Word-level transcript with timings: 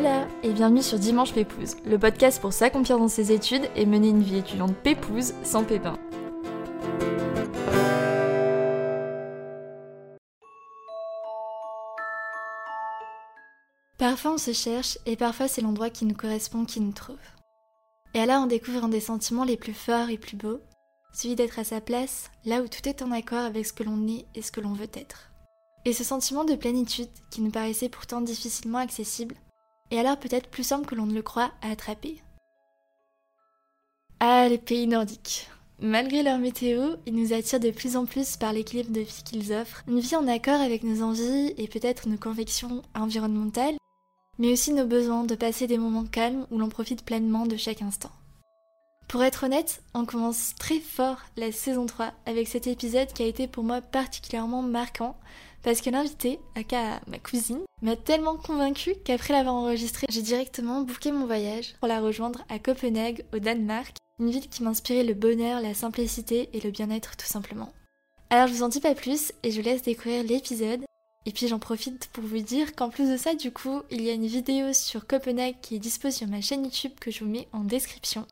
Hola 0.00 0.26
et 0.42 0.54
bienvenue 0.54 0.82
sur 0.82 0.98
Dimanche 0.98 1.34
Pépouze, 1.34 1.76
le 1.84 1.98
podcast 1.98 2.40
pour 2.40 2.54
s'accomplir 2.54 2.98
dans 2.98 3.08
ses 3.08 3.32
études 3.32 3.68
et 3.76 3.84
mener 3.84 4.08
une 4.08 4.22
vie 4.22 4.38
étudiante 4.38 4.74
pépouze 4.74 5.34
sans 5.42 5.62
pépin. 5.62 5.98
Parfois 13.98 14.32
on 14.32 14.38
se 14.38 14.54
cherche 14.54 14.96
et 15.04 15.16
parfois 15.16 15.48
c'est 15.48 15.60
l'endroit 15.60 15.90
qui 15.90 16.06
nous 16.06 16.14
correspond 16.14 16.64
qui 16.64 16.80
nous 16.80 16.92
trouve. 16.92 17.18
Et 18.14 18.20
alors 18.20 18.44
on 18.44 18.46
découvre 18.46 18.84
un 18.84 18.88
des 18.88 19.00
sentiments 19.00 19.44
les 19.44 19.58
plus 19.58 19.74
forts 19.74 20.08
et 20.08 20.16
plus 20.16 20.38
beaux, 20.38 20.62
celui 21.12 21.34
d'être 21.34 21.58
à 21.58 21.64
sa 21.64 21.82
place, 21.82 22.30
là 22.46 22.62
où 22.62 22.68
tout 22.68 22.88
est 22.88 23.02
en 23.02 23.12
accord 23.12 23.44
avec 23.44 23.66
ce 23.66 23.74
que 23.74 23.82
l'on 23.82 24.08
est 24.08 24.24
et 24.34 24.40
ce 24.40 24.50
que 24.50 24.62
l'on 24.62 24.72
veut 24.72 24.88
être. 24.94 25.30
Et 25.84 25.92
ce 25.92 26.04
sentiment 26.04 26.44
de 26.44 26.54
plénitude 26.54 27.10
qui 27.30 27.42
nous 27.42 27.50
paraissait 27.50 27.90
pourtant 27.90 28.22
difficilement 28.22 28.78
accessible, 28.78 29.34
et 29.90 29.98
alors 29.98 30.18
peut-être 30.18 30.48
plus 30.48 30.64
simple 30.64 30.86
que 30.86 30.94
l'on 30.94 31.06
ne 31.06 31.14
le 31.14 31.22
croit 31.22 31.52
à 31.62 31.70
attraper? 31.70 32.22
Ah, 34.20 34.48
les 34.48 34.58
pays 34.58 34.86
nordiques. 34.86 35.48
Malgré 35.82 36.22
leur 36.22 36.38
météo, 36.38 36.96
ils 37.06 37.14
nous 37.14 37.32
attirent 37.32 37.58
de 37.58 37.70
plus 37.70 37.96
en 37.96 38.04
plus 38.04 38.36
par 38.36 38.52
l'équilibre 38.52 38.92
de 38.92 39.00
vie 39.00 39.22
qu'ils 39.24 39.52
offrent, 39.54 39.82
une 39.88 40.00
vie 40.00 40.14
en 40.14 40.28
accord 40.28 40.60
avec 40.60 40.84
nos 40.84 41.02
envies 41.02 41.54
et 41.56 41.68
peut-être 41.68 42.06
nos 42.06 42.18
convictions 42.18 42.82
environnementales, 42.94 43.76
mais 44.38 44.52
aussi 44.52 44.74
nos 44.74 44.84
besoins 44.84 45.24
de 45.24 45.34
passer 45.34 45.66
des 45.66 45.78
moments 45.78 46.04
calmes 46.04 46.46
où 46.50 46.58
l'on 46.58 46.68
profite 46.68 47.04
pleinement 47.04 47.46
de 47.46 47.56
chaque 47.56 47.80
instant. 47.80 48.10
Pour 49.08 49.24
être 49.24 49.44
honnête, 49.44 49.82
on 49.94 50.04
commence 50.04 50.54
très 50.58 50.80
fort 50.80 51.18
la 51.36 51.50
saison 51.50 51.86
3 51.86 52.12
avec 52.26 52.46
cet 52.46 52.66
épisode 52.66 53.12
qui 53.12 53.22
a 53.22 53.26
été 53.26 53.48
pour 53.48 53.64
moi 53.64 53.80
particulièrement 53.80 54.62
marquant 54.62 55.16
parce 55.62 55.80
que 55.80 55.90
l'invité, 55.90 56.38
aka 56.54 57.00
ma 57.06 57.18
cousine, 57.18 57.60
m'a 57.82 57.96
tellement 57.96 58.36
convaincue 58.36 58.94
qu'après 59.04 59.32
l'avoir 59.32 59.54
enregistré, 59.54 60.06
j'ai 60.10 60.22
directement 60.22 60.82
booké 60.82 61.12
mon 61.12 61.26
voyage 61.26 61.74
pour 61.80 61.88
la 61.88 62.00
rejoindre 62.00 62.42
à 62.48 62.58
Copenhague, 62.58 63.24
au 63.34 63.38
Danemark, 63.38 63.96
une 64.18 64.30
ville 64.30 64.48
qui 64.48 64.62
m'inspirait 64.62 65.04
le 65.04 65.14
bonheur, 65.14 65.60
la 65.60 65.74
simplicité 65.74 66.50
et 66.52 66.60
le 66.60 66.70
bien-être 66.70 67.16
tout 67.16 67.26
simplement. 67.26 67.72
Alors 68.30 68.46
je 68.46 68.52
vous 68.52 68.62
en 68.62 68.68
dis 68.68 68.80
pas 68.80 68.94
plus 68.94 69.32
et 69.42 69.50
je 69.50 69.60
laisse 69.60 69.82
découvrir 69.82 70.22
l'épisode. 70.24 70.84
Et 71.26 71.32
puis 71.32 71.48
j'en 71.48 71.58
profite 71.58 72.08
pour 72.12 72.24
vous 72.24 72.40
dire 72.40 72.74
qu'en 72.74 72.88
plus 72.88 73.10
de 73.10 73.16
ça, 73.16 73.34
du 73.34 73.50
coup, 73.52 73.82
il 73.90 74.02
y 74.02 74.08
a 74.08 74.14
une 74.14 74.26
vidéo 74.26 74.72
sur 74.72 75.06
Copenhague 75.06 75.56
qui 75.60 75.76
est 75.76 75.80
disponible 75.80 76.16
sur 76.16 76.28
ma 76.28 76.40
chaîne 76.40 76.64
YouTube 76.64 76.92
que 76.98 77.10
je 77.10 77.24
vous 77.24 77.30
mets 77.30 77.48
en 77.52 77.64
description. 77.64 78.26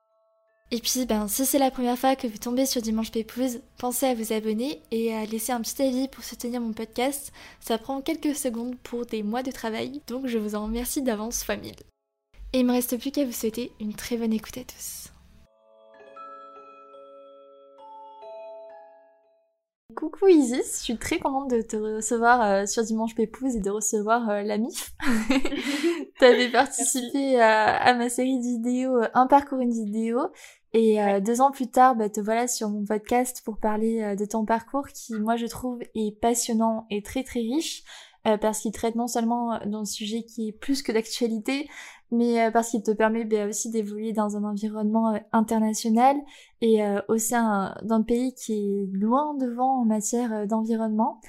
Et 0.71 0.81
puis, 0.81 1.07
ben, 1.07 1.29
si 1.29 1.47
c'est 1.47 1.59
la 1.59 1.71
première 1.71 1.99
fois 1.99 2.15
que 2.15 2.27
vous 2.27 2.37
tombez 2.37 2.67
sur 2.67 2.83
Dimanche 2.83 3.11
Pépouze, 3.11 3.61
pensez 3.79 4.05
à 4.05 4.15
vous 4.15 4.35
abonner 4.35 4.83
et 4.91 5.15
à 5.15 5.25
laisser 5.25 5.51
un 5.53 5.63
petit 5.63 5.81
avis 5.83 6.09
pour 6.09 6.23
soutenir 6.23 6.61
mon 6.61 6.75
podcast. 6.75 7.33
Ça 7.59 7.79
prend 7.79 8.03
quelques 8.03 8.37
secondes 8.37 8.77
pour 8.83 9.07
des 9.07 9.23
mois 9.23 9.43
de 9.43 9.51
travail, 9.51 10.03
donc 10.07 10.27
je 10.27 10.37
vous 10.37 10.55
en 10.55 10.65
remercie 10.65 11.01
d'avance 11.01 11.43
fois 11.43 11.57
mille. 11.57 11.75
Et 12.53 12.61
il 12.61 12.67
me 12.67 12.73
reste 12.73 12.99
plus 12.99 13.11
qu'à 13.11 13.25
vous 13.25 13.33
souhaiter 13.33 13.73
une 13.81 13.95
très 13.95 14.19
bonne 14.19 14.33
écoute 14.35 14.59
à 14.59 14.65
tous. 14.65 15.11
Coucou 19.97 20.29
Isis, 20.29 20.79
je 20.79 20.85
suis 20.85 20.99
très 20.99 21.19
contente 21.19 21.51
de 21.51 21.63
te 21.63 21.77
recevoir 21.77 22.43
euh, 22.43 22.67
sur 22.67 22.85
Dimanche 22.85 23.15
Pépouze 23.15 23.57
et 23.57 23.61
de 23.61 23.71
recevoir 23.71 24.29
euh, 24.29 24.43
la 24.43 24.59
MIF. 24.59 24.93
T'avais 26.21 26.53
participé 26.53 27.41
à, 27.41 27.75
à, 27.75 27.95
ma 27.95 28.09
série 28.09 28.37
de 28.39 28.43
vidéos 28.43 28.97
euh, 28.97 29.09
Un 29.15 29.27
parcours, 29.27 29.59
une 29.59 29.73
vidéo 29.73 30.21
et 30.75 31.03
euh, 31.03 31.21
deux 31.21 31.41
ans 31.41 31.51
plus 31.51 31.71
tard, 31.71 31.97
bah, 31.97 32.11
te 32.11 32.21
voilà 32.21 32.47
sur 32.47 32.69
mon 32.69 32.85
podcast 32.85 33.43
pour 33.45 33.59
parler 33.59 34.03
euh, 34.03 34.17
de 34.17 34.25
ton 34.25 34.45
parcours 34.45 34.89
qui, 34.89 35.15
moi, 35.15 35.37
je 35.37 35.47
trouve 35.47 35.81
est 35.95 36.21
passionnant 36.21 36.87
et 36.91 37.03
très 37.03 37.25
très 37.25 37.41
riche 37.41 37.85
euh, 38.27 38.37
parce 38.37 38.61
qu'il 38.61 38.73
traite 38.73 38.95
non 38.95 39.07
seulement 39.07 39.59
d'un 39.65 39.87
sujet 39.87 40.25
qui 40.25 40.49
est 40.49 40.53
plus 40.53 40.83
que 40.83 40.93
d'actualité, 40.93 41.69
mais 42.11 42.51
parce 42.53 42.71
qu'il 42.71 42.83
te 42.83 42.91
permet 42.91 43.25
bah, 43.25 43.47
aussi 43.47 43.71
d'évoluer 43.71 44.13
dans 44.13 44.37
un 44.37 44.45
environnement 44.45 45.19
international 45.33 46.17
et 46.61 46.81
au 47.09 47.19
sein 47.19 47.75
d'un 47.83 48.03
pays 48.03 48.35
qui 48.35 48.55
est 48.55 48.87
loin 48.93 49.35
devant 49.35 49.83
en 49.83 49.85
matière 49.85 50.47
d'environnement 50.47 51.21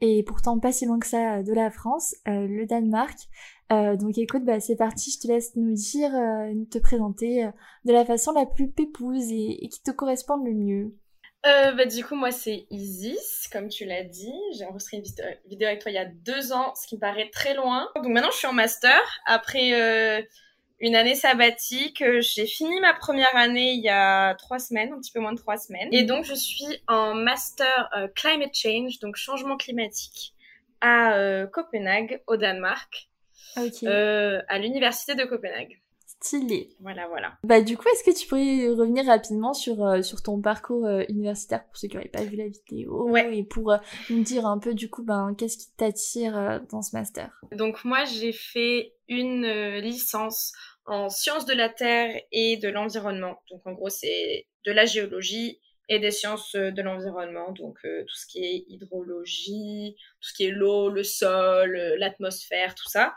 et 0.00 0.22
pourtant 0.22 0.58
pas 0.58 0.72
si 0.72 0.86
loin 0.86 0.98
que 0.98 1.06
ça 1.06 1.42
de 1.42 1.52
la 1.52 1.70
France, 1.70 2.14
le 2.26 2.66
Danemark. 2.66 3.16
Euh, 3.70 3.96
donc 3.96 4.16
écoute, 4.16 4.44
bah, 4.44 4.60
c'est 4.60 4.76
parti, 4.76 5.10
je 5.10 5.20
te 5.20 5.32
laisse 5.32 5.54
nous 5.56 5.74
dire, 5.74 6.14
euh, 6.14 6.52
te 6.70 6.78
présenter 6.78 7.44
euh, 7.44 7.50
de 7.84 7.92
la 7.92 8.04
façon 8.04 8.32
la 8.32 8.46
plus 8.46 8.70
pépouse 8.70 9.30
et, 9.30 9.68
qui 9.68 9.82
te 9.82 9.90
corresponde 9.90 10.46
le 10.46 10.54
mieux. 10.54 10.94
bah, 11.44 11.84
du 11.84 12.04
coup, 12.04 12.14
moi, 12.14 12.30
c'est 12.30 12.66
Isis, 12.70 13.48
comme 13.52 13.68
tu 13.68 13.84
l'as 13.84 14.04
dit. 14.04 14.32
J'ai 14.56 14.64
enregistré 14.64 14.96
une 14.98 15.02
vidéo 15.48 15.68
avec 15.68 15.80
toi 15.80 15.90
il 15.90 15.94
y 15.94 15.98
a 15.98 16.06
deux 16.06 16.52
ans, 16.52 16.74
ce 16.74 16.86
qui 16.86 16.96
me 16.96 17.00
paraît 17.00 17.30
très 17.30 17.54
loin. 17.54 17.88
Donc 17.96 18.06
maintenant, 18.06 18.30
je 18.30 18.38
suis 18.38 18.46
en 18.46 18.52
master. 18.52 19.00
Après 19.26 20.26
une 20.80 20.94
année 20.94 21.14
sabbatique, 21.14 22.02
j'ai 22.20 22.46
fini 22.46 22.80
ma 22.80 22.94
première 22.94 23.34
année 23.36 23.72
il 23.72 23.82
y 23.82 23.88
a 23.88 24.34
trois 24.34 24.58
semaines, 24.58 24.92
un 24.92 24.98
petit 25.00 25.12
peu 25.12 25.20
moins 25.20 25.32
de 25.32 25.38
trois 25.38 25.56
semaines. 25.56 25.88
Et 25.92 26.04
donc, 26.04 26.24
je 26.24 26.34
suis 26.34 26.82
en 26.86 27.14
master 27.14 27.90
Climate 28.14 28.54
Change, 28.54 28.98
donc 29.00 29.16
changement 29.16 29.56
climatique, 29.56 30.34
à 30.80 31.46
Copenhague, 31.52 32.22
au 32.26 32.36
Danemark. 32.36 33.08
Euh, 33.84 34.40
à 34.48 34.58
l'université 34.58 35.14
de 35.14 35.24
Copenhague. 35.24 35.78
Stylé. 36.20 36.70
Voilà, 36.80 37.06
voilà. 37.06 37.38
Bah 37.44 37.60
du 37.60 37.76
coup, 37.76 37.86
est-ce 37.88 38.02
que 38.02 38.16
tu 38.16 38.26
pourrais 38.26 38.68
revenir 38.68 39.06
rapidement 39.06 39.54
sur 39.54 39.84
euh, 39.84 40.02
sur 40.02 40.20
ton 40.22 40.40
parcours 40.40 40.84
euh, 40.84 41.04
universitaire 41.08 41.64
pour 41.64 41.76
ceux 41.76 41.86
qui 41.86 41.96
n'auraient 41.96 42.08
pas 42.08 42.24
vu 42.24 42.36
la 42.36 42.48
vidéo 42.48 43.08
ouais. 43.08 43.38
et 43.38 43.44
pour 43.44 43.76
nous 44.10 44.22
dire 44.22 44.46
un 44.46 44.58
peu 44.58 44.74
du 44.74 44.90
coup 44.90 45.04
ben 45.04 45.34
qu'est-ce 45.38 45.58
qui 45.58 45.70
t'attire 45.76 46.60
dans 46.70 46.82
ce 46.82 46.96
master? 46.96 47.30
Donc 47.52 47.84
moi, 47.84 48.04
j'ai 48.04 48.32
fait 48.32 48.94
une 49.06 49.46
licence 49.78 50.52
en 50.86 51.08
sciences 51.08 51.46
de 51.46 51.54
la 51.54 51.68
terre 51.68 52.20
et 52.32 52.56
de 52.56 52.68
l'environnement. 52.68 53.40
Donc 53.50 53.64
en 53.66 53.72
gros, 53.72 53.90
c'est 53.90 54.46
de 54.66 54.72
la 54.72 54.86
géologie 54.86 55.60
et 55.88 56.00
des 56.00 56.10
sciences 56.10 56.54
de 56.54 56.82
l'environnement, 56.82 57.52
donc 57.52 57.78
tout 57.82 58.14
ce 58.14 58.26
qui 58.26 58.44
est 58.44 58.64
hydrologie, 58.68 59.94
tout 60.20 60.28
ce 60.28 60.34
qui 60.34 60.44
est 60.44 60.50
l'eau, 60.50 60.90
le 60.90 61.02
sol, 61.04 61.76
l'atmosphère, 61.98 62.74
tout 62.74 62.88
ça. 62.88 63.14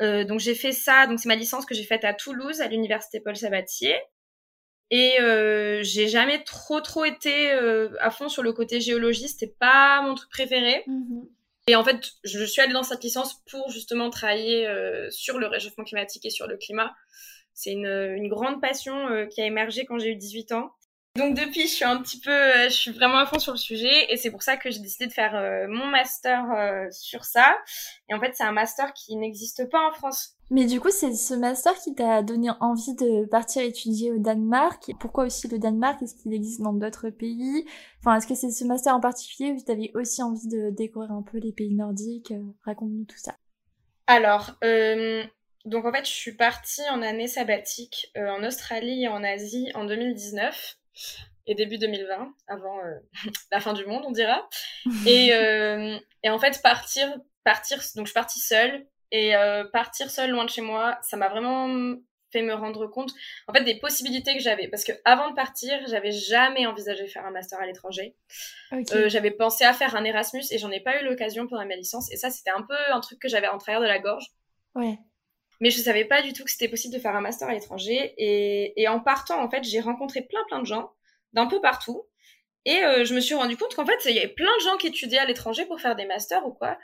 Euh, 0.00 0.24
donc 0.24 0.40
j'ai 0.40 0.54
fait 0.54 0.72
ça, 0.72 1.06
donc 1.06 1.20
c'est 1.20 1.28
ma 1.28 1.36
licence 1.36 1.66
que 1.66 1.74
j'ai 1.74 1.84
faite 1.84 2.04
à 2.04 2.14
Toulouse, 2.14 2.60
à 2.60 2.68
l'université 2.68 3.20
Paul 3.20 3.36
Sabatier. 3.36 3.94
Et 4.90 5.20
euh, 5.20 5.82
j'ai 5.82 6.08
jamais 6.08 6.44
trop 6.44 6.80
trop 6.80 7.04
été 7.04 7.52
euh, 7.52 7.90
à 8.00 8.10
fond 8.10 8.28
sur 8.28 8.42
le 8.42 8.52
côté 8.52 8.80
géologie, 8.80 9.28
c'était 9.28 9.54
pas 9.58 10.02
mon 10.02 10.14
truc 10.14 10.30
préféré. 10.30 10.84
Mm-hmm. 10.86 11.28
Et 11.66 11.76
en 11.76 11.84
fait, 11.84 12.12
je 12.24 12.44
suis 12.44 12.60
allée 12.60 12.74
dans 12.74 12.82
cette 12.82 13.02
licence 13.02 13.42
pour 13.50 13.70
justement 13.70 14.10
travailler 14.10 14.66
euh, 14.66 15.10
sur 15.10 15.38
le 15.38 15.46
réchauffement 15.46 15.84
climatique 15.84 16.26
et 16.26 16.30
sur 16.30 16.46
le 16.46 16.56
climat. 16.56 16.94
C'est 17.54 17.72
une, 17.72 17.86
une, 17.86 18.28
grande 18.28 18.60
passion 18.60 19.08
euh, 19.08 19.26
qui 19.26 19.40
a 19.40 19.46
émergé 19.46 19.86
quand 19.86 19.98
j'ai 19.98 20.10
eu 20.10 20.16
18 20.16 20.52
ans. 20.52 20.72
Donc 21.16 21.36
depuis, 21.36 21.68
je 21.68 21.74
suis 21.74 21.84
un 21.84 22.02
petit 22.02 22.18
peu, 22.18 22.32
euh, 22.32 22.64
je 22.64 22.74
suis 22.74 22.90
vraiment 22.90 23.18
à 23.18 23.26
fond 23.26 23.38
sur 23.38 23.52
le 23.52 23.58
sujet 23.58 24.12
et 24.12 24.16
c'est 24.16 24.32
pour 24.32 24.42
ça 24.42 24.56
que 24.56 24.68
j'ai 24.72 24.80
décidé 24.80 25.06
de 25.06 25.12
faire 25.12 25.36
euh, 25.36 25.68
mon 25.68 25.86
master 25.86 26.50
euh, 26.50 26.88
sur 26.90 27.24
ça. 27.24 27.56
Et 28.08 28.14
en 28.14 28.20
fait, 28.20 28.32
c'est 28.34 28.42
un 28.42 28.50
master 28.50 28.92
qui 28.94 29.14
n'existe 29.14 29.70
pas 29.70 29.78
en 29.88 29.92
France. 29.92 30.36
Mais 30.50 30.66
du 30.66 30.80
coup, 30.80 30.90
c'est 30.90 31.14
ce 31.14 31.34
master 31.34 31.72
qui 31.74 31.94
t'a 31.94 32.24
donné 32.24 32.50
envie 32.58 32.96
de 32.96 33.26
partir 33.26 33.62
étudier 33.62 34.10
au 34.10 34.18
Danemark. 34.18 34.90
Pourquoi 34.98 35.26
aussi 35.26 35.46
le 35.46 35.60
Danemark? 35.60 36.02
Est-ce 36.02 36.16
qu'il 36.16 36.34
existe 36.34 36.62
dans 36.62 36.72
d'autres 36.72 37.10
pays? 37.10 37.64
Enfin, 38.00 38.16
est-ce 38.16 38.26
que 38.26 38.34
c'est 38.34 38.50
ce 38.50 38.64
master 38.64 38.92
en 38.92 39.00
particulier 39.00 39.52
ou 39.52 39.62
tu 39.64 39.70
avais 39.70 39.92
aussi 39.94 40.20
envie 40.20 40.48
de 40.48 40.70
découvrir 40.70 41.12
un 41.12 41.22
peu 41.22 41.38
les 41.38 41.52
pays 41.52 41.74
nordiques? 41.74 42.34
Raconte-nous 42.64 43.04
tout 43.04 43.18
ça. 43.18 43.36
Alors, 44.08 44.50
donc 45.64 45.84
en 45.84 45.92
fait, 45.92 46.06
je 46.06 46.12
suis 46.12 46.34
partie 46.34 46.82
en 46.90 47.02
année 47.02 47.28
sabbatique 47.28 48.10
en 48.16 48.42
Australie 48.42 49.04
et 49.04 49.08
en 49.08 49.22
Asie 49.22 49.70
en 49.74 49.84
2019 49.84 50.76
et 51.46 51.54
début 51.54 51.78
2020, 51.78 52.34
avant 52.48 52.78
euh, 52.78 52.98
la 53.52 53.60
fin 53.60 53.72
du 53.72 53.84
monde, 53.86 54.04
on 54.06 54.12
dira. 54.12 54.48
Et, 55.06 55.32
euh, 55.34 55.98
et 56.22 56.30
en 56.30 56.38
fait, 56.38 56.60
partir, 56.62 57.14
partir, 57.44 57.78
donc 57.96 58.06
je 58.06 58.10
suis 58.10 58.14
partie 58.14 58.40
seule, 58.40 58.86
et 59.10 59.36
euh, 59.36 59.64
partir 59.64 60.10
seule 60.10 60.30
loin 60.30 60.44
de 60.44 60.50
chez 60.50 60.62
moi, 60.62 60.98
ça 61.02 61.16
m'a 61.16 61.28
vraiment 61.28 61.96
fait 62.32 62.42
me 62.42 62.54
rendre 62.54 62.86
compte, 62.88 63.12
en 63.46 63.52
fait, 63.52 63.62
des 63.62 63.78
possibilités 63.78 64.34
que 64.34 64.42
j'avais. 64.42 64.66
Parce 64.68 64.82
que 64.82 64.92
avant 65.04 65.30
de 65.30 65.34
partir, 65.34 65.78
j'avais 65.86 66.10
jamais 66.10 66.66
envisagé 66.66 67.06
faire 67.06 67.24
un 67.24 67.30
master 67.30 67.60
à 67.60 67.66
l'étranger. 67.66 68.16
j'avais 69.06 69.30
pensé 69.30 69.64
à 69.64 69.72
faire 69.72 69.94
un 69.94 70.04
Erasmus 70.04 70.42
et 70.50 70.58
j'en 70.58 70.70
ai 70.70 70.80
pas 70.80 71.00
eu 71.00 71.04
l'occasion 71.04 71.46
pendant 71.46 71.64
ma 71.64 71.76
licence. 71.76 72.10
Et 72.10 72.16
ça, 72.16 72.30
c'était 72.30 72.50
un 72.50 72.62
peu 72.62 72.76
un 72.90 73.00
truc 73.00 73.20
que 73.20 73.28
j'avais 73.28 73.46
en 73.46 73.58
travers 73.58 73.80
de 73.80 73.86
la 73.86 74.00
gorge. 74.00 74.24
Ouais. 74.74 74.98
Mais 75.64 75.70
je 75.70 75.80
savais 75.80 76.04
pas 76.04 76.20
du 76.20 76.34
tout 76.34 76.44
que 76.44 76.50
c'était 76.50 76.68
possible 76.68 76.92
de 76.92 77.00
faire 77.00 77.16
un 77.16 77.22
master 77.22 77.48
à 77.48 77.54
l'étranger. 77.54 78.12
Et, 78.18 78.78
et, 78.82 78.86
en 78.86 79.00
partant, 79.00 79.42
en 79.42 79.48
fait, 79.48 79.64
j'ai 79.64 79.80
rencontré 79.80 80.20
plein 80.20 80.44
plein 80.46 80.58
de 80.58 80.66
gens 80.66 80.92
d'un 81.32 81.46
peu 81.46 81.58
partout. 81.62 82.06
Et 82.66 82.84
euh, 82.84 83.06
je 83.06 83.14
me 83.14 83.20
suis 83.20 83.34
rendu 83.34 83.56
compte 83.56 83.74
qu'en 83.74 83.86
fait, 83.86 83.98
il 84.04 84.14
y 84.14 84.18
avait 84.18 84.28
plein 84.28 84.54
de 84.58 84.62
gens 84.62 84.76
qui 84.76 84.88
étudiaient 84.88 85.20
à 85.20 85.24
l'étranger 85.24 85.64
pour 85.64 85.80
faire 85.80 85.96
des 85.96 86.04
masters 86.04 86.46
ou 86.46 86.52
quoi. 86.52 86.76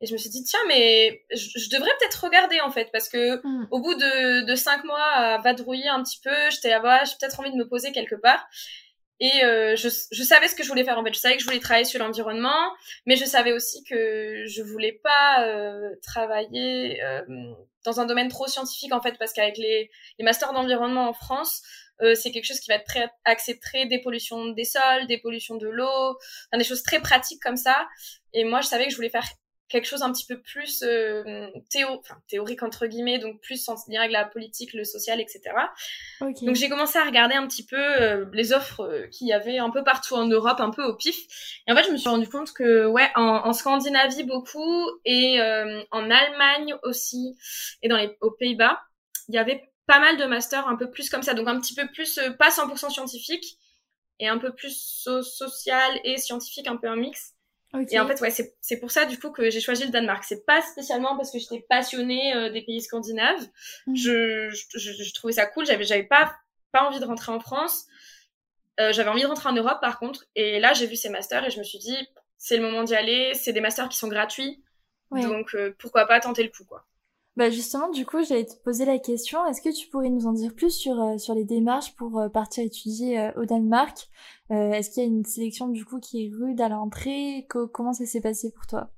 Et 0.00 0.06
je 0.06 0.12
me 0.12 0.18
suis 0.18 0.30
dit, 0.30 0.44
tiens, 0.44 0.60
mais 0.68 1.24
je, 1.32 1.68
devrais 1.68 1.90
peut-être 1.98 2.22
regarder, 2.22 2.60
en 2.60 2.70
fait, 2.70 2.90
parce 2.92 3.08
que 3.08 3.44
hmm. 3.44 3.66
au 3.72 3.80
bout 3.80 3.96
de, 3.96 4.46
de 4.46 4.54
cinq 4.54 4.84
mois 4.84 5.02
à 5.02 5.38
vadrouiller 5.38 5.88
un 5.88 6.00
petit 6.04 6.20
peu, 6.22 6.30
j'étais 6.50 6.68
là, 6.68 6.78
bas 6.78 7.02
j'ai 7.02 7.14
peut-être 7.20 7.40
envie 7.40 7.50
de 7.50 7.56
me 7.56 7.68
poser 7.68 7.90
quelque 7.90 8.14
part. 8.14 8.46
Et 9.18 9.42
euh, 9.42 9.74
je, 9.74 9.88
je, 10.12 10.22
savais 10.22 10.46
ce 10.46 10.54
que 10.54 10.62
je 10.62 10.68
voulais 10.68 10.84
faire 10.84 10.96
en 10.96 11.04
fait. 11.04 11.12
Je 11.12 11.18
savais 11.18 11.34
que 11.34 11.42
je 11.42 11.46
voulais 11.46 11.58
travailler 11.58 11.84
sur 11.84 11.98
l'environnement, 11.98 12.72
mais 13.04 13.16
je 13.16 13.24
savais 13.24 13.50
aussi 13.50 13.82
que 13.82 14.44
je 14.46 14.62
voulais 14.62 15.00
pas 15.02 15.44
euh, 15.44 15.96
travailler 16.04 17.02
dans 17.88 18.00
un 18.00 18.06
domaine 18.06 18.28
trop 18.28 18.46
scientifique 18.46 18.92
en 18.92 19.00
fait, 19.00 19.16
parce 19.18 19.32
qu'avec 19.32 19.56
les, 19.56 19.90
masters 20.20 20.52
d'environnement 20.52 21.08
en 21.08 21.14
France, 21.14 21.62
euh, 22.02 22.14
c'est 22.14 22.30
quelque 22.30 22.44
chose 22.44 22.60
qui 22.60 22.68
va 22.68 22.76
être 22.76 22.84
très 22.84 23.08
axé 23.24 23.58
très 23.58 23.86
dépollution 23.86 24.46
des 24.48 24.64
sols, 24.64 25.06
dépollution 25.08 25.56
de 25.56 25.68
l'eau, 25.68 26.16
des 26.52 26.64
choses 26.64 26.82
très 26.82 27.00
pratiques 27.00 27.42
comme 27.42 27.56
ça. 27.56 27.88
Et 28.34 28.44
moi, 28.44 28.60
je 28.60 28.68
savais 28.68 28.84
que 28.84 28.90
je 28.90 28.96
voulais 28.96 29.10
faire 29.10 29.26
quelque 29.68 29.86
chose 29.86 30.02
un 30.02 30.12
petit 30.12 30.26
peu 30.26 30.40
plus 30.40 30.82
euh, 30.82 31.46
théo, 31.70 31.88
enfin, 31.90 32.16
théorique 32.28 32.62
entre 32.62 32.86
guillemets, 32.86 33.18
donc 33.18 33.40
plus 33.40 33.68
en 33.68 33.74
lien 33.88 34.00
avec 34.00 34.12
la 34.12 34.24
politique, 34.24 34.72
le 34.72 34.84
social, 34.84 35.20
etc. 35.20 35.40
Donc 36.20 36.54
j'ai 36.54 36.68
commencé 36.68 36.98
à 36.98 37.04
regarder 37.04 37.34
un 37.34 37.46
petit 37.46 37.64
peu 37.64 37.76
euh, 37.76 38.24
les 38.32 38.52
offres 38.52 38.80
euh, 38.80 39.06
qu'il 39.08 39.26
y 39.26 39.32
avait 39.32 39.58
un 39.58 39.70
peu 39.70 39.84
partout 39.84 40.14
en 40.14 40.26
Europe, 40.26 40.60
un 40.60 40.70
peu 40.70 40.82
au 40.84 40.94
pif. 40.96 41.16
Et 41.66 41.72
en 41.72 41.76
fait, 41.76 41.84
je 41.84 41.92
me 41.92 41.96
suis 41.96 42.08
rendu 42.08 42.28
compte 42.28 42.52
que 42.52 42.86
ouais, 42.86 43.10
en, 43.14 43.46
en 43.46 43.52
Scandinavie 43.52 44.24
beaucoup 44.24 44.86
et 45.04 45.40
euh, 45.40 45.82
en 45.90 46.10
Allemagne 46.10 46.74
aussi 46.82 47.36
et 47.82 47.88
dans 47.88 47.96
les 47.96 48.16
aux 48.20 48.30
Pays-Bas, 48.30 48.80
il 49.28 49.34
y 49.34 49.38
avait 49.38 49.70
pas 49.86 50.00
mal 50.00 50.16
de 50.16 50.24
masters 50.24 50.66
un 50.66 50.76
peu 50.76 50.90
plus 50.90 51.10
comme 51.10 51.22
ça, 51.22 51.34
donc 51.34 51.48
un 51.48 51.60
petit 51.60 51.74
peu 51.74 51.86
plus 51.88 52.18
pas 52.38 52.48
100% 52.48 52.90
scientifique 52.90 53.58
et 54.18 54.28
un 54.28 54.38
peu 54.38 54.54
plus 54.54 55.08
social 55.22 56.00
et 56.04 56.16
scientifique, 56.16 56.66
un 56.66 56.76
peu 56.76 56.88
un 56.88 56.96
mix. 56.96 57.34
Et 57.90 58.00
en 58.00 58.06
fait, 58.06 58.20
ouais, 58.20 58.30
c'est 58.30 58.80
pour 58.80 58.90
ça 58.90 59.04
du 59.04 59.18
coup 59.18 59.30
que 59.30 59.50
j'ai 59.50 59.60
choisi 59.60 59.84
le 59.84 59.90
Danemark. 59.90 60.24
C'est 60.24 60.46
pas 60.46 60.62
spécialement 60.62 61.16
parce 61.16 61.30
que 61.30 61.38
j'étais 61.38 61.64
passionnée 61.68 62.34
euh, 62.34 62.50
des 62.50 62.62
pays 62.62 62.80
scandinaves. 62.80 63.46
Mm. 63.86 63.94
Je, 63.94 64.50
je, 64.50 64.92
je, 64.92 65.14
trouvais 65.14 65.34
ça 65.34 65.46
cool. 65.46 65.66
J'avais 65.66 65.84
j'avais 65.84 66.04
pas 66.04 66.34
pas 66.72 66.84
envie 66.84 66.98
de 66.98 67.04
rentrer 67.04 67.30
en 67.30 67.40
France. 67.40 67.86
Euh, 68.80 68.92
j'avais 68.92 69.10
envie 69.10 69.22
de 69.22 69.26
rentrer 69.26 69.50
en 69.50 69.54
Europe 69.54 69.78
par 69.80 69.98
contre. 69.98 70.24
Et 70.34 70.60
là, 70.60 70.72
j'ai 70.72 70.86
vu 70.86 70.96
ces 70.96 71.10
masters 71.10 71.44
et 71.44 71.50
je 71.50 71.58
me 71.58 71.64
suis 71.64 71.78
dit, 71.78 71.96
c'est 72.38 72.56
le 72.56 72.62
moment 72.62 72.84
d'y 72.84 72.94
aller. 72.94 73.34
C'est 73.34 73.52
des 73.52 73.60
masters 73.60 73.88
qui 73.88 73.98
sont 73.98 74.08
gratuits. 74.08 74.62
Donc 75.10 75.54
euh, 75.54 75.74
pourquoi 75.78 76.06
pas 76.06 76.20
tenter 76.20 76.42
le 76.42 76.50
coup 76.50 76.64
quoi. 76.64 76.84
Bah 77.38 77.50
justement, 77.50 77.88
du 77.88 78.04
coup, 78.04 78.20
j'allais 78.24 78.46
te 78.46 78.56
poser 78.64 78.84
la 78.84 78.98
question. 78.98 79.46
Est-ce 79.46 79.62
que 79.62 79.72
tu 79.72 79.86
pourrais 79.86 80.08
nous 80.08 80.26
en 80.26 80.32
dire 80.32 80.52
plus 80.56 80.72
sur 80.72 81.00
euh, 81.00 81.34
les 81.36 81.44
démarches 81.44 81.94
pour 81.94 82.18
euh, 82.18 82.28
partir 82.28 82.64
étudier 82.64 83.20
euh, 83.20 83.30
au 83.36 83.44
Danemark? 83.44 84.08
Est-ce 84.50 84.90
qu'il 84.90 85.04
y 85.04 85.06
a 85.06 85.08
une 85.08 85.24
sélection 85.24 85.68
du 85.68 85.84
coup 85.84 86.00
qui 86.00 86.24
est 86.24 86.30
rude 86.34 86.60
à 86.60 86.68
l'entrée? 86.68 87.46
Comment 87.48 87.92
ça 87.92 88.06
s'est 88.06 88.20
passé 88.20 88.50
pour 88.50 88.66
toi? 88.66 88.90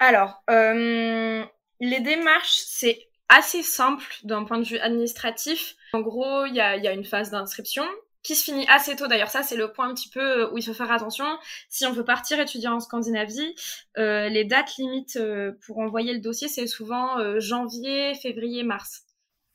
Alors, 0.00 0.42
les 0.48 2.00
démarches, 2.00 2.62
c'est 2.66 2.98
assez 3.28 3.62
simple 3.62 4.12
d'un 4.24 4.42
point 4.42 4.58
de 4.58 4.64
vue 4.64 4.78
administratif. 4.78 5.76
En 5.92 6.00
gros, 6.00 6.46
il 6.46 6.56
y 6.56 6.60
a 6.60 6.92
une 6.92 7.04
phase 7.04 7.30
d'inscription 7.30 7.84
qui 8.22 8.36
se 8.36 8.44
finit 8.44 8.66
assez 8.68 8.96
tôt 8.96 9.06
d'ailleurs. 9.06 9.30
Ça, 9.30 9.42
c'est 9.42 9.56
le 9.56 9.72
point 9.72 9.88
un 9.88 9.94
petit 9.94 10.08
peu 10.08 10.20
euh, 10.20 10.50
où 10.52 10.58
il 10.58 10.64
faut 10.64 10.74
faire 10.74 10.92
attention. 10.92 11.26
Si 11.68 11.86
on 11.86 11.92
veut 11.92 12.04
partir 12.04 12.38
étudier 12.40 12.68
en 12.68 12.80
Scandinavie, 12.80 13.54
euh, 13.98 14.28
les 14.28 14.44
dates 14.44 14.76
limites 14.78 15.16
euh, 15.16 15.52
pour 15.66 15.78
envoyer 15.78 16.12
le 16.12 16.20
dossier, 16.20 16.48
c'est 16.48 16.66
souvent 16.66 17.18
euh, 17.18 17.40
janvier, 17.40 18.14
février, 18.14 18.62
mars. 18.62 19.04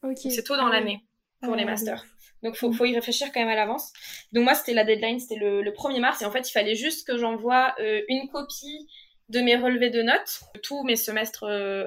Okay. 0.04 0.30
C'est 0.30 0.44
tôt 0.44 0.58
dans 0.58 0.68
ah 0.68 0.72
l'année 0.72 1.02
pour 1.42 1.54
ah 1.54 1.58
les 1.58 1.66
masters. 1.66 2.04
Donc, 2.44 2.56
faut, 2.56 2.72
faut 2.72 2.86
y 2.86 2.94
réfléchir 2.94 3.32
quand 3.34 3.40
même 3.40 3.50
à 3.50 3.56
l'avance. 3.56 3.92
Donc, 4.32 4.44
moi, 4.44 4.54
c'était 4.54 4.74
la 4.74 4.84
deadline, 4.84 5.20
c'était 5.20 5.40
le, 5.40 5.62
le 5.62 5.72
1er 5.72 6.00
mars. 6.00 6.22
Et 6.22 6.26
en 6.26 6.32
fait, 6.32 6.48
il 6.48 6.52
fallait 6.52 6.76
juste 6.76 7.08
que 7.08 7.18
j'envoie 7.18 7.74
une 7.80 8.30
copie 8.30 8.88
de 9.30 9.42
mes 9.42 9.56
relevés 9.56 9.90
de 9.90 10.04
notes, 10.04 10.42
tous 10.62 10.84
mes 10.84 10.96
semestres 10.96 11.46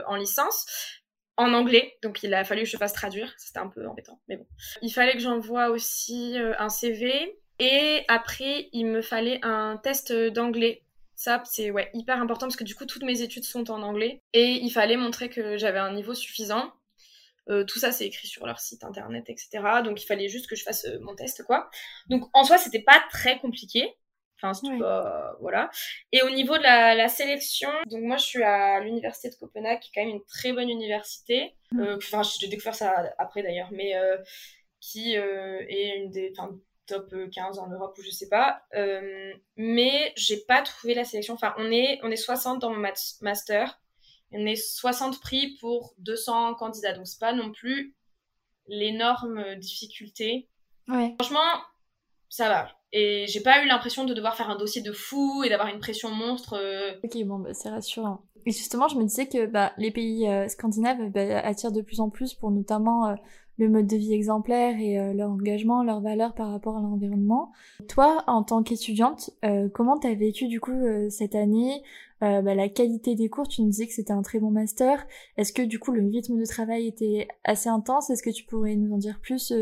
en 0.08 0.16
licence, 0.16 0.66
en 1.40 1.54
anglais, 1.54 1.96
donc 2.02 2.22
il 2.22 2.34
a 2.34 2.44
fallu 2.44 2.62
que 2.62 2.68
je 2.68 2.76
fasse 2.76 2.92
traduire, 2.92 3.32
c'était 3.38 3.58
un 3.58 3.68
peu 3.68 3.86
embêtant, 3.88 4.20
mais 4.28 4.36
bon. 4.36 4.46
Il 4.82 4.90
fallait 4.90 5.14
que 5.14 5.20
j'envoie 5.20 5.70
aussi 5.70 6.38
euh, 6.38 6.52
un 6.58 6.68
CV, 6.68 7.38
et 7.58 8.04
après, 8.08 8.68
il 8.72 8.86
me 8.86 9.00
fallait 9.00 9.40
un 9.42 9.78
test 9.78 10.12
d'anglais. 10.12 10.82
Ça, 11.14 11.42
c'est 11.46 11.70
ouais, 11.70 11.90
hyper 11.94 12.20
important 12.20 12.46
parce 12.46 12.56
que 12.56 12.64
du 12.64 12.74
coup, 12.74 12.84
toutes 12.84 13.04
mes 13.04 13.22
études 13.22 13.44
sont 13.44 13.70
en 13.70 13.82
anglais, 13.82 14.22
et 14.34 14.50
il 14.50 14.70
fallait 14.70 14.98
montrer 14.98 15.30
que 15.30 15.56
j'avais 15.56 15.78
un 15.78 15.92
niveau 15.92 16.14
suffisant. 16.14 16.72
Euh, 17.48 17.64
tout 17.64 17.78
ça, 17.78 17.90
c'est 17.90 18.06
écrit 18.06 18.28
sur 18.28 18.46
leur 18.46 18.60
site 18.60 18.84
internet, 18.84 19.24
etc. 19.28 19.48
Donc, 19.82 20.02
il 20.02 20.06
fallait 20.06 20.28
juste 20.28 20.46
que 20.46 20.56
je 20.56 20.62
fasse 20.62 20.84
euh, 20.84 20.98
mon 21.00 21.14
test, 21.14 21.42
quoi. 21.44 21.70
Donc, 22.08 22.28
en 22.34 22.44
soi, 22.44 22.58
c'était 22.58 22.82
pas 22.82 23.02
très 23.10 23.38
compliqué. 23.38 23.94
Enfin, 24.42 25.32
voilà. 25.40 25.70
Et 26.12 26.22
au 26.22 26.30
niveau 26.30 26.56
de 26.56 26.62
la, 26.62 26.94
la, 26.94 27.08
sélection, 27.08 27.70
donc 27.86 28.02
moi 28.02 28.16
je 28.16 28.24
suis 28.24 28.42
à 28.42 28.80
l'université 28.80 29.30
de 29.30 29.34
Copenhague, 29.34 29.80
qui 29.80 29.90
est 29.90 29.92
quand 29.94 30.06
même 30.06 30.16
une 30.16 30.24
très 30.24 30.52
bonne 30.52 30.70
université. 30.70 31.54
Mm. 31.72 31.80
Euh, 31.80 31.96
enfin, 31.96 32.22
j'ai 32.22 32.48
découvert 32.48 32.74
ça 32.74 33.12
après 33.18 33.42
d'ailleurs, 33.42 33.68
mais 33.72 33.96
euh, 33.96 34.16
qui 34.80 35.16
euh, 35.16 35.64
est 35.68 35.98
une 35.98 36.10
des 36.10 36.32
top 36.86 37.14
15 37.32 37.58
en 37.58 37.68
Europe 37.68 37.96
ou 37.98 38.02
je 38.02 38.10
sais 38.10 38.28
pas. 38.28 38.62
Euh, 38.74 39.32
mais 39.56 40.12
j'ai 40.16 40.38
pas 40.38 40.62
trouvé 40.62 40.94
la 40.94 41.04
sélection. 41.04 41.34
Enfin, 41.34 41.54
on 41.58 41.70
est 41.70 42.00
on 42.02 42.10
est 42.10 42.16
60 42.16 42.60
dans 42.60 42.70
mon 42.70 42.84
master. 43.20 43.80
On 44.32 44.46
est 44.46 44.56
60 44.56 45.20
prix 45.20 45.56
pour 45.60 45.94
200 45.98 46.54
candidats, 46.54 46.92
donc 46.92 47.06
c'est 47.08 47.18
pas 47.18 47.32
non 47.32 47.50
plus 47.50 47.96
l'énorme 48.68 49.56
difficulté. 49.56 50.48
Ouais. 50.86 51.16
Franchement, 51.18 51.62
ça 52.30 52.48
va. 52.48 52.68
Et 52.92 53.26
j'ai 53.28 53.40
pas 53.40 53.62
eu 53.62 53.68
l'impression 53.68 54.04
de 54.04 54.14
devoir 54.14 54.36
faire 54.36 54.50
un 54.50 54.56
dossier 54.56 54.82
de 54.82 54.92
fou 54.92 55.42
et 55.44 55.48
d'avoir 55.48 55.68
une 55.68 55.80
pression 55.80 56.10
monstre. 56.10 56.54
Euh. 56.54 56.92
Ok, 57.04 57.22
bon, 57.24 57.38
bah, 57.38 57.52
c'est 57.52 57.68
rassurant. 57.68 58.22
Et 58.46 58.52
justement, 58.52 58.88
je 58.88 58.96
me 58.96 59.04
disais 59.04 59.26
que 59.28 59.46
bah, 59.46 59.72
les 59.76 59.90
pays 59.90 60.26
euh, 60.28 60.48
scandinaves 60.48 61.10
bah, 61.10 61.38
attirent 61.40 61.72
de 61.72 61.82
plus 61.82 62.00
en 62.00 62.08
plus 62.08 62.34
pour 62.34 62.50
notamment 62.50 63.08
euh, 63.08 63.14
le 63.58 63.68
mode 63.68 63.86
de 63.86 63.96
vie 63.96 64.14
exemplaire 64.14 64.80
et 64.80 65.12
leur 65.12 65.30
engagement, 65.30 65.82
leurs 65.82 66.00
valeurs 66.00 66.34
par 66.34 66.50
rapport 66.50 66.78
à 66.78 66.80
l'environnement. 66.80 67.52
Toi, 67.90 68.24
en 68.26 68.42
tant 68.42 68.62
qu'étudiante, 68.62 69.28
comment 69.74 69.98
t'as 69.98 70.14
vécu 70.14 70.48
du 70.48 70.60
coup 70.60 70.80
cette 71.10 71.34
année? 71.34 71.82
Bah, 72.22 72.40
La 72.40 72.70
qualité 72.70 73.16
des 73.16 73.28
cours, 73.28 73.48
tu 73.48 73.60
nous 73.60 73.68
disais 73.68 73.86
que 73.86 73.92
c'était 73.92 74.14
un 74.14 74.22
très 74.22 74.38
bon 74.38 74.50
master. 74.50 75.06
Est-ce 75.36 75.52
que 75.52 75.60
du 75.60 75.78
coup 75.78 75.92
le 75.92 76.06
rythme 76.06 76.40
de 76.40 76.46
travail 76.46 76.86
était 76.86 77.28
assez 77.44 77.68
intense? 77.68 78.08
Est-ce 78.08 78.22
que 78.22 78.30
tu 78.30 78.44
pourrais 78.44 78.76
nous 78.76 78.94
en 78.94 78.96
dire 78.96 79.20
plus 79.20 79.52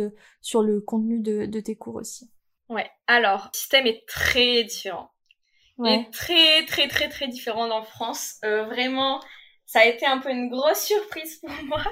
sur 0.42 0.62
le 0.62 0.80
contenu 0.80 1.18
de, 1.18 1.46
de 1.46 1.58
tes 1.58 1.74
cours 1.74 1.96
aussi? 1.96 2.30
Ouais. 2.68 2.90
Alors, 3.06 3.50
le 3.52 3.58
système 3.58 3.86
est 3.86 4.06
très 4.06 4.64
différent. 4.64 5.10
Ouais. 5.78 5.94
Il 5.94 6.00
est 6.00 6.10
très, 6.10 6.64
très, 6.66 6.88
très, 6.88 7.08
très 7.08 7.28
différent 7.28 7.70
en 7.70 7.82
France. 7.82 8.36
Euh, 8.44 8.64
vraiment, 8.64 9.20
ça 9.64 9.80
a 9.80 9.84
été 9.86 10.06
un 10.06 10.18
peu 10.18 10.30
une 10.30 10.48
grosse 10.48 10.84
surprise 10.84 11.36
pour 11.40 11.50
moi. 11.64 11.82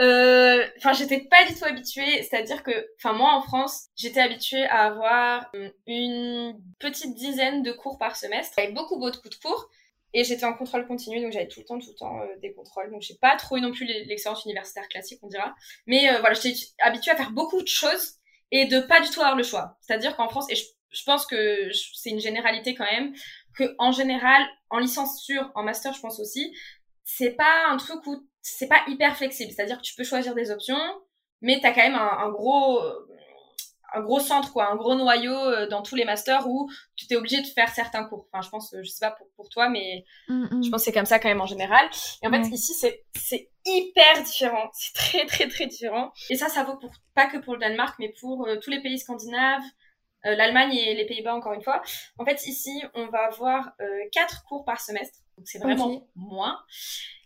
euh, 0.00 0.66
enfin, 0.78 0.92
j'étais 0.92 1.20
pas 1.20 1.44
du 1.46 1.54
tout 1.54 1.64
habituée. 1.64 2.22
C'est-à-dire 2.22 2.62
que, 2.62 2.88
enfin, 2.98 3.12
moi 3.12 3.32
en 3.34 3.42
France, 3.42 3.86
j'étais 3.96 4.20
habituée 4.20 4.64
à 4.66 4.84
avoir 4.84 5.46
euh, 5.54 5.70
une 5.86 6.60
petite 6.78 7.14
dizaine 7.14 7.62
de 7.62 7.72
cours 7.72 7.98
par 7.98 8.16
semestre, 8.16 8.58
avec 8.58 8.74
beaucoup 8.74 8.98
beaucoup 8.98 9.28
de 9.28 9.34
cours. 9.36 9.70
Et 10.12 10.24
j'étais 10.24 10.44
en 10.46 10.54
contrôle 10.54 10.86
continu, 10.86 11.20
donc 11.20 11.32
j'avais 11.32 11.48
tout 11.48 11.60
le 11.60 11.66
temps, 11.66 11.78
tout 11.78 11.90
le 11.90 11.94
temps 11.94 12.20
euh, 12.22 12.26
des 12.40 12.52
contrôles. 12.54 12.90
Donc 12.90 13.02
j'ai 13.02 13.16
pas 13.16 13.36
trop 13.36 13.56
eu 13.56 13.60
non 13.60 13.72
plus 13.72 13.84
l'expérience 13.84 14.44
universitaire 14.44 14.88
classique, 14.88 15.18
on 15.22 15.28
dira. 15.28 15.54
Mais 15.86 16.08
euh, 16.10 16.20
voilà, 16.20 16.34
j'étais 16.34 16.58
habituée 16.80 17.10
à 17.12 17.16
faire 17.16 17.32
beaucoup 17.32 17.60
de 17.60 17.68
choses 17.68 18.14
et 18.50 18.66
de 18.66 18.80
pas 18.80 19.00
du 19.00 19.10
tout 19.10 19.20
avoir 19.20 19.36
le 19.36 19.42
choix. 19.42 19.76
C'est-à-dire 19.80 20.16
qu'en 20.16 20.28
France, 20.28 20.50
et 20.50 20.54
je, 20.54 21.04
pense 21.04 21.26
que 21.26 21.70
c'est 21.94 22.10
une 22.10 22.20
généralité 22.20 22.74
quand 22.74 22.90
même, 22.90 23.14
que 23.56 23.74
en 23.78 23.92
général, 23.92 24.46
en 24.70 24.78
licence 24.78 25.22
sûre, 25.22 25.50
en 25.54 25.62
master, 25.62 25.92
je 25.92 26.00
pense 26.00 26.20
aussi, 26.20 26.54
c'est 27.04 27.32
pas 27.32 27.68
un 27.68 27.76
truc 27.76 28.06
où 28.06 28.28
c'est 28.42 28.68
pas 28.68 28.82
hyper 28.88 29.16
flexible. 29.16 29.52
C'est-à-dire 29.52 29.78
que 29.78 29.82
tu 29.82 29.94
peux 29.94 30.04
choisir 30.04 30.34
des 30.34 30.50
options, 30.50 30.78
mais 31.40 31.60
tu 31.60 31.66
as 31.66 31.72
quand 31.72 31.82
même 31.82 31.94
un, 31.94 32.30
gros 32.30 32.80
un 33.94 34.00
gros 34.00 34.20
centre 34.20 34.52
quoi, 34.52 34.70
un 34.70 34.76
gros 34.76 34.94
noyau 34.94 35.34
euh, 35.34 35.66
dans 35.68 35.82
tous 35.82 35.94
les 35.94 36.04
masters 36.04 36.48
où 36.48 36.70
tu 36.96 37.06
t'es 37.06 37.16
obligé 37.16 37.40
de 37.40 37.46
faire 37.46 37.68
certains 37.70 38.04
cours. 38.04 38.26
Enfin, 38.32 38.42
je 38.42 38.50
pense 38.50 38.74
je 38.82 38.88
sais 38.88 39.06
pas 39.06 39.12
pour, 39.12 39.28
pour 39.36 39.48
toi 39.48 39.68
mais 39.68 40.04
mm, 40.28 40.56
mm. 40.56 40.64
je 40.64 40.70
pense 40.70 40.80
que 40.80 40.84
c'est 40.84 40.92
comme 40.92 41.06
ça 41.06 41.18
quand 41.18 41.28
même 41.28 41.40
en 41.40 41.46
général. 41.46 41.88
Et 42.22 42.26
en 42.26 42.30
fait, 42.30 42.48
ici 42.48 42.74
c'est 42.74 43.04
c'est 43.14 43.50
hyper 43.66 44.22
différent. 44.22 44.70
C'est 44.72 44.94
très, 44.94 45.26
très, 45.26 45.48
très 45.48 45.66
différent. 45.66 46.12
Et 46.30 46.36
ça, 46.36 46.48
ça 46.48 46.62
vaut 46.62 46.76
pour, 46.76 46.92
pas 47.14 47.26
que 47.26 47.38
pour 47.38 47.54
le 47.54 47.60
Danemark, 47.60 47.96
mais 47.98 48.14
pour 48.20 48.46
euh, 48.46 48.56
tous 48.62 48.70
les 48.70 48.80
pays 48.80 48.98
scandinaves, 48.98 49.62
euh, 50.24 50.34
l'Allemagne 50.34 50.74
et 50.74 50.94
les 50.94 51.06
Pays-Bas, 51.06 51.34
encore 51.34 51.52
une 51.52 51.62
fois. 51.62 51.82
En 52.18 52.24
fait, 52.24 52.46
ici, 52.46 52.82
on 52.94 53.06
va 53.08 53.26
avoir 53.26 53.72
euh, 53.80 53.84
quatre 54.12 54.44
cours 54.44 54.64
par 54.64 54.80
semestre. 54.80 55.18
Donc, 55.36 55.46
c'est 55.46 55.58
vraiment 55.58 56.08
moins. 56.14 56.58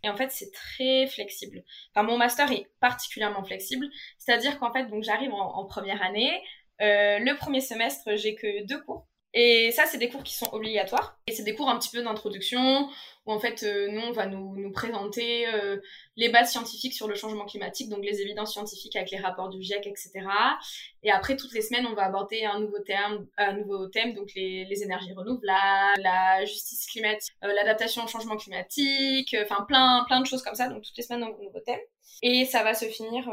Et 0.02 0.08
en 0.08 0.16
fait, 0.16 0.30
c'est 0.32 0.50
très 0.52 1.06
flexible. 1.06 1.62
Enfin, 1.94 2.06
mon 2.06 2.18
master 2.18 2.50
est 2.52 2.68
particulièrement 2.80 3.44
flexible. 3.44 3.86
C'est-à-dire 4.18 4.58
qu'en 4.58 4.72
fait, 4.72 4.86
donc, 4.86 5.02
j'arrive 5.04 5.32
en, 5.32 5.56
en, 5.56 5.66
première 5.66 6.02
année. 6.02 6.42
le 6.80 7.34
premier 7.34 7.60
semestre, 7.60 8.16
j'ai 8.16 8.34
que 8.34 8.66
deux 8.66 8.80
cours. 8.82 9.06
Et 9.32 9.70
ça, 9.70 9.86
c'est 9.86 9.98
des 9.98 10.08
cours 10.08 10.24
qui 10.24 10.34
sont 10.34 10.52
obligatoires. 10.52 11.18
Et 11.26 11.32
c'est 11.32 11.44
des 11.44 11.54
cours 11.54 11.68
un 11.68 11.78
petit 11.78 11.90
peu 11.90 12.02
d'introduction, 12.02 12.88
où 13.30 13.32
en 13.32 13.38
fait, 13.38 13.62
euh, 13.62 13.88
nous, 13.90 14.00
on 14.00 14.12
va 14.12 14.26
nous, 14.26 14.72
présenter 14.72 15.48
euh, 15.48 15.78
les 16.16 16.28
bases 16.28 16.50
scientifiques 16.50 16.94
sur 16.94 17.08
le 17.08 17.14
changement 17.14 17.44
climatique, 17.44 17.88
donc 17.88 18.04
les 18.04 18.20
évidences 18.20 18.52
scientifiques 18.52 18.94
avec 18.96 19.10
les 19.10 19.18
rapports 19.18 19.48
du 19.48 19.62
GIEC, 19.62 19.86
etc. 19.86 20.12
Et 21.02 21.10
après, 21.10 21.36
toutes 21.36 21.52
les 21.52 21.62
semaines, 21.62 21.86
on 21.86 21.94
va 21.94 22.04
aborder 22.04 22.44
un 22.44 22.60
nouveau 22.60 22.78
thème, 22.80 23.26
un 23.36 23.52
nouveau 23.54 23.88
thème 23.88 24.14
donc 24.14 24.30
les, 24.34 24.82
énergies 24.82 25.12
renouvelables, 25.12 26.02
la 26.02 26.44
justice 26.44 26.86
climatique, 26.86 27.34
euh, 27.44 27.52
l'adaptation 27.52 28.04
au 28.04 28.08
changement 28.08 28.36
climatique, 28.36 29.36
enfin 29.42 29.64
plein, 29.66 30.04
plein 30.06 30.20
de 30.20 30.26
choses 30.26 30.42
comme 30.42 30.54
ça. 30.54 30.68
Donc 30.68 30.82
toutes 30.82 30.96
les 30.96 31.02
semaines, 31.02 31.24
un 31.24 31.44
nouveau 31.44 31.60
thème. 31.64 31.80
Et 32.22 32.44
ça 32.44 32.62
va 32.62 32.74
se 32.74 32.86
finir 32.86 33.30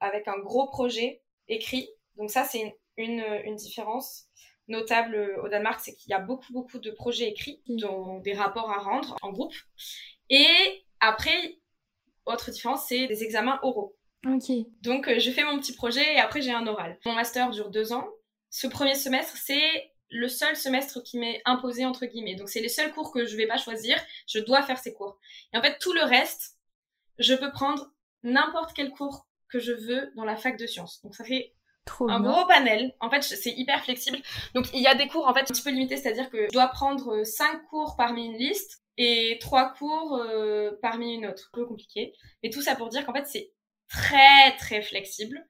avec 0.00 0.28
un 0.28 0.38
gros 0.38 0.66
projet 0.68 1.22
écrit. 1.48 1.88
Donc 2.16 2.30
ça, 2.30 2.44
c'est 2.44 2.76
une 2.96 3.56
différence 3.56 4.27
notable 4.68 5.14
euh, 5.14 5.42
au 5.42 5.48
Danemark, 5.48 5.80
c'est 5.80 5.94
qu'il 5.94 6.10
y 6.10 6.14
a 6.14 6.20
beaucoup, 6.20 6.52
beaucoup 6.52 6.78
de 6.78 6.90
projets 6.90 7.28
écrits, 7.28 7.62
dont 7.66 8.18
des 8.20 8.34
rapports 8.34 8.70
à 8.70 8.78
rendre 8.78 9.16
en 9.22 9.30
groupe. 9.30 9.54
Et 10.30 10.46
après, 11.00 11.58
autre 12.26 12.50
différence, 12.50 12.86
c'est 12.86 13.06
des 13.06 13.24
examens 13.24 13.58
oraux. 13.62 13.96
Ok. 14.26 14.50
Donc, 14.82 15.10
je 15.18 15.30
fais 15.30 15.44
mon 15.44 15.58
petit 15.58 15.74
projet 15.74 16.14
et 16.14 16.18
après, 16.18 16.42
j'ai 16.42 16.52
un 16.52 16.66
oral. 16.66 16.98
Mon 17.04 17.14
master 17.14 17.50
dure 17.50 17.70
deux 17.70 17.92
ans. 17.92 18.08
Ce 18.50 18.66
premier 18.66 18.94
semestre, 18.94 19.36
c'est 19.36 19.92
le 20.10 20.28
seul 20.28 20.56
semestre 20.56 21.02
qui 21.02 21.18
m'est 21.18 21.42
imposé 21.44 21.84
entre 21.84 22.06
guillemets. 22.06 22.34
Donc 22.34 22.48
c'est 22.48 22.60
les 22.60 22.68
seuls 22.68 22.92
cours 22.92 23.12
que 23.12 23.26
je 23.26 23.36
vais 23.36 23.46
pas 23.46 23.58
choisir, 23.58 23.98
je 24.26 24.38
dois 24.38 24.62
faire 24.62 24.78
ces 24.78 24.94
cours. 24.94 25.18
Et 25.52 25.58
en 25.58 25.62
fait 25.62 25.78
tout 25.78 25.92
le 25.92 26.02
reste, 26.02 26.56
je 27.18 27.34
peux 27.34 27.50
prendre 27.50 27.92
n'importe 28.22 28.72
quel 28.74 28.90
cours 28.90 29.26
que 29.48 29.58
je 29.58 29.72
veux 29.72 30.12
dans 30.16 30.24
la 30.24 30.36
fac 30.36 30.58
de 30.58 30.66
sciences. 30.66 31.02
Donc 31.02 31.14
ça 31.14 31.24
fait 31.24 31.54
un 32.00 32.20
gros 32.20 32.46
panel. 32.46 32.94
En 33.00 33.10
fait, 33.10 33.22
c'est 33.22 33.50
hyper 33.50 33.82
flexible. 33.82 34.18
Donc 34.54 34.66
il 34.72 34.80
y 34.80 34.86
a 34.86 34.94
des 34.94 35.08
cours 35.08 35.26
en 35.26 35.34
fait 35.34 35.40
un 35.40 35.44
petit 35.44 35.62
peu 35.62 35.70
limités, 35.70 35.96
c'est-à-dire 35.96 36.30
que 36.30 36.46
je 36.46 36.52
dois 36.52 36.68
prendre 36.68 37.24
cinq 37.24 37.64
cours 37.68 37.96
parmi 37.96 38.26
une 38.26 38.36
liste 38.38 38.82
et 38.96 39.38
trois 39.40 39.72
cours 39.74 40.16
euh, 40.16 40.72
parmi 40.82 41.14
une 41.14 41.26
autre. 41.26 41.50
Un 41.54 41.58
peu 41.58 41.66
compliqué. 41.66 42.14
Mais 42.42 42.50
tout 42.50 42.62
ça 42.62 42.74
pour 42.74 42.88
dire 42.88 43.04
qu'en 43.06 43.12
fait 43.12 43.26
c'est 43.26 43.52
très 43.88 44.56
très 44.58 44.82
flexible. 44.82 45.46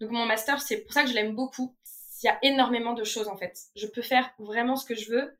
Donc 0.00 0.10
mon 0.10 0.26
master, 0.26 0.60
c'est 0.60 0.82
pour 0.82 0.92
ça 0.92 1.02
que 1.02 1.08
je 1.08 1.14
l'aime 1.14 1.34
beaucoup 1.34 1.74
il 2.22 2.26
y 2.26 2.28
a 2.28 2.38
énormément 2.42 2.94
de 2.94 3.04
choses 3.04 3.28
en 3.28 3.36
fait. 3.36 3.58
Je 3.76 3.86
peux 3.86 4.02
faire 4.02 4.30
vraiment 4.38 4.76
ce 4.76 4.84
que 4.84 4.94
je 4.94 5.10
veux 5.10 5.38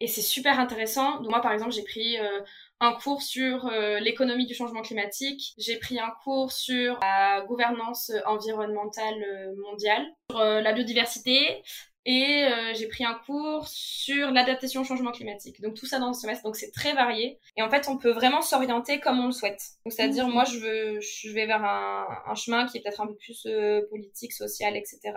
et 0.00 0.06
c'est 0.06 0.22
super 0.22 0.58
intéressant. 0.58 1.20
Donc 1.20 1.30
moi 1.30 1.40
par 1.40 1.52
exemple 1.52 1.72
j'ai 1.72 1.84
pris 1.84 2.18
euh, 2.18 2.40
un 2.80 2.92
cours 2.94 3.22
sur 3.22 3.66
euh, 3.66 4.00
l'économie 4.00 4.46
du 4.46 4.54
changement 4.54 4.82
climatique, 4.82 5.54
j'ai 5.58 5.76
pris 5.76 5.98
un 5.98 6.10
cours 6.24 6.50
sur 6.50 6.98
la 7.02 7.42
gouvernance 7.42 8.10
environnementale 8.26 9.22
euh, 9.22 9.54
mondiale, 9.62 10.06
sur 10.30 10.40
la 10.40 10.72
biodiversité 10.72 11.62
et 12.06 12.46
j'ai 12.74 12.88
pris 12.88 13.04
un 13.04 13.20
cours 13.26 13.68
sur 13.68 14.30
l'adaptation 14.30 14.80
au 14.80 14.84
changement 14.84 15.12
climatique. 15.12 15.60
Donc 15.60 15.74
tout 15.74 15.84
ça 15.84 15.98
dans 15.98 16.08
le 16.08 16.14
semestre, 16.14 16.44
donc 16.44 16.56
c'est 16.56 16.70
très 16.70 16.94
varié 16.94 17.38
et 17.58 17.62
en 17.62 17.68
fait 17.68 17.88
on 17.88 17.98
peut 17.98 18.10
vraiment 18.10 18.40
s'orienter 18.40 19.00
comme 19.00 19.20
on 19.20 19.26
le 19.26 19.32
souhaite. 19.32 19.60
c'est-à-dire 19.86 20.26
moi 20.26 20.44
je 20.44 20.58
veux 20.58 21.00
je 21.00 21.30
vais 21.30 21.44
vers 21.44 21.62
un, 21.62 22.06
un 22.26 22.34
chemin 22.34 22.66
qui 22.66 22.78
est 22.78 22.80
peut-être 22.80 23.02
un 23.02 23.06
peu 23.06 23.16
plus 23.16 23.46
politique, 23.90 24.32
social, 24.32 24.78
etc. 24.78 25.12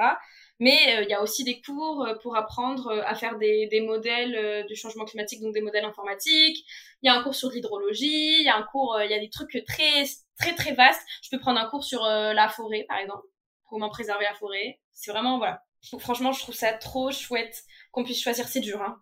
Mais 0.64 0.96
euh, 0.96 1.04
il 1.04 1.10
y 1.10 1.14
a 1.14 1.22
aussi 1.22 1.44
des 1.44 1.60
cours 1.60 2.06
euh, 2.06 2.16
pour 2.24 2.38
apprendre 2.38 2.88
euh, 2.88 3.02
à 3.06 3.16
faire 3.16 3.38
des, 3.38 3.84
modèles 3.86 4.66
du 4.66 4.78
changement 4.78 5.04
climatique, 5.04 5.42
donc 5.42 5.54
des 5.54 5.60
modèles 5.60 5.84
informatiques. 5.84 6.66
Il 7.02 7.08
y 7.08 7.10
a 7.10 7.20
un 7.20 7.22
cours 7.22 7.36
sur 7.36 7.50
l'hydrologie, 7.50 8.40
il 8.40 8.46
y 8.46 8.48
a 8.48 8.56
un 8.56 8.64
cours, 8.64 8.98
il 9.04 9.12
y 9.12 9.14
a 9.14 9.20
des 9.20 9.30
trucs 9.30 9.62
très 9.68 10.06
très 10.40 10.56
très 10.56 10.74
vastes. 10.74 11.02
Je 11.22 11.30
peux 11.32 11.40
prendre 11.40 11.60
un 11.60 11.70
cours 11.70 11.84
sur 11.84 12.04
la 12.04 12.48
forêt, 12.48 12.86
par 12.88 12.98
exemple, 13.00 13.28
comment 13.70 13.90
préserver 13.90 14.24
la 14.24 14.36
forêt. 14.36 14.80
C'est 14.94 15.12
vraiment 15.12 15.38
voilà. 15.38 15.62
Franchement, 16.00 16.32
je 16.32 16.40
trouve 16.40 16.56
ça 16.56 16.72
trop 16.72 17.12
chouette 17.12 17.64
qu'on 17.92 18.06
puisse 18.06 18.24
choisir. 18.24 18.48
C'est 18.48 18.62
dur, 18.62 18.82
hein. 18.82 18.98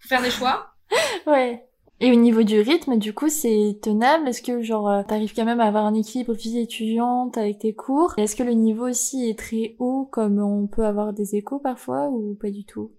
Faut 0.00 0.08
faire 0.08 0.20
des 0.20 0.30
choix. 0.30 0.74
ouais. 1.26 1.66
Et 2.02 2.10
au 2.10 2.14
niveau 2.14 2.42
du 2.42 2.60
rythme, 2.60 2.96
du 2.96 3.12
coup, 3.12 3.28
c'est 3.28 3.78
tenable? 3.82 4.26
Est-ce 4.26 4.40
que, 4.40 4.62
genre, 4.62 4.88
euh, 4.88 5.02
t'arrives 5.02 5.34
quand 5.34 5.44
même 5.44 5.60
à 5.60 5.66
avoir 5.66 5.84
un 5.84 5.94
équilibre 5.94 6.32
vie 6.32 6.58
étudiante 6.58 7.36
avec 7.36 7.58
tes 7.58 7.74
cours? 7.74 8.14
Est-ce 8.16 8.34
que 8.34 8.42
le 8.42 8.52
niveau 8.52 8.88
aussi 8.88 9.28
est 9.28 9.38
très 9.38 9.76
haut, 9.78 10.06
comme 10.10 10.38
on 10.38 10.66
peut 10.66 10.86
avoir 10.86 11.12
des 11.12 11.36
échos 11.36 11.58
parfois, 11.58 12.08
ou 12.08 12.34
pas 12.40 12.50
du 12.50 12.64
tout? 12.64 12.92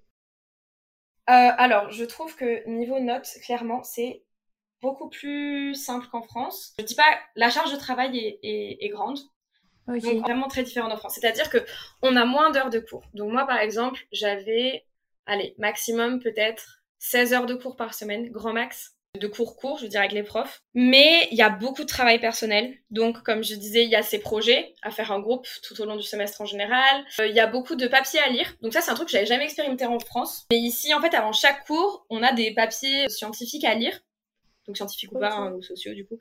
Euh, 1.29 1.51
Alors, 1.57 1.89
je 1.89 2.05
trouve 2.05 2.35
que 2.35 2.67
niveau 2.69 2.99
notes, 2.99 3.27
clairement, 3.43 3.81
c'est 3.81 4.23
beaucoup 4.83 5.09
plus 5.09 5.73
simple 5.73 6.07
qu'en 6.11 6.21
France. 6.21 6.73
Je 6.77 6.85
dis 6.85 6.95
pas, 6.95 7.03
la 7.35 7.49
charge 7.49 7.71
de 7.71 7.77
travail 7.77 8.15
est, 8.17 8.39
est, 8.43 8.85
est 8.85 8.89
grande, 8.89 9.17
donc 9.87 10.19
vraiment 10.19 10.47
très 10.47 10.63
différent 10.63 10.91
en 10.91 10.97
France. 10.97 11.15
C'est-à-dire 11.19 11.49
que 11.49 11.59
on 12.03 12.15
a 12.15 12.25
moins 12.25 12.51
d'heures 12.51 12.69
de 12.69 12.79
cours. 12.79 13.03
Donc 13.15 13.31
moi, 13.31 13.47
par 13.47 13.57
exemple, 13.57 14.01
j'avais, 14.11 14.85
allez, 15.25 15.55
maximum 15.57 16.19
peut-être 16.19 16.80
16 17.01 17.33
heures 17.33 17.45
de 17.45 17.55
cours 17.55 17.75
par 17.75 17.93
semaine, 17.93 18.29
grand 18.29 18.53
max 18.53 18.95
de 19.19 19.27
cours 19.27 19.57
courts, 19.57 19.77
je 19.77 19.83
veux 19.83 19.89
dire, 19.89 19.99
avec 19.99 20.13
les 20.13 20.23
profs. 20.23 20.61
Mais 20.73 21.27
il 21.31 21.37
y 21.37 21.41
a 21.41 21.49
beaucoup 21.49 21.81
de 21.81 21.87
travail 21.87 22.19
personnel. 22.19 22.77
Donc, 22.91 23.23
comme 23.23 23.43
je 23.43 23.55
disais, 23.55 23.83
il 23.83 23.89
y 23.89 23.95
a 23.95 24.03
ces 24.03 24.19
projets 24.19 24.73
à 24.83 24.89
faire 24.89 25.11
en 25.11 25.19
groupe 25.19 25.45
tout 25.63 25.79
au 25.81 25.85
long 25.85 25.97
du 25.97 26.03
semestre 26.03 26.39
en 26.39 26.45
général. 26.45 27.03
Euh, 27.19 27.27
il 27.27 27.35
y 27.35 27.41
a 27.41 27.47
beaucoup 27.47 27.75
de 27.75 27.87
papiers 27.87 28.21
à 28.21 28.29
lire. 28.29 28.55
Donc 28.61 28.73
ça, 28.73 28.79
c'est 28.79 28.91
un 28.91 28.95
truc 28.95 29.07
que 29.07 29.11
j'avais 29.11 29.25
jamais 29.25 29.43
expérimenté 29.43 29.85
en 29.85 29.99
France. 29.99 30.45
Mais 30.51 30.59
ici, 30.59 30.93
en 30.93 31.01
fait, 31.01 31.13
avant 31.13 31.33
chaque 31.33 31.65
cours, 31.65 32.05
on 32.09 32.23
a 32.23 32.31
des 32.31 32.53
papiers 32.53 33.09
scientifiques 33.09 33.65
à 33.65 33.75
lire 33.75 33.99
donc 34.67 34.77
scientifiques 34.77 35.11
ou 35.11 35.19
pas, 35.19 35.31
hein, 35.31 35.53
ou 35.53 35.61
sociaux 35.61 35.93
du 35.93 36.05
coup, 36.05 36.17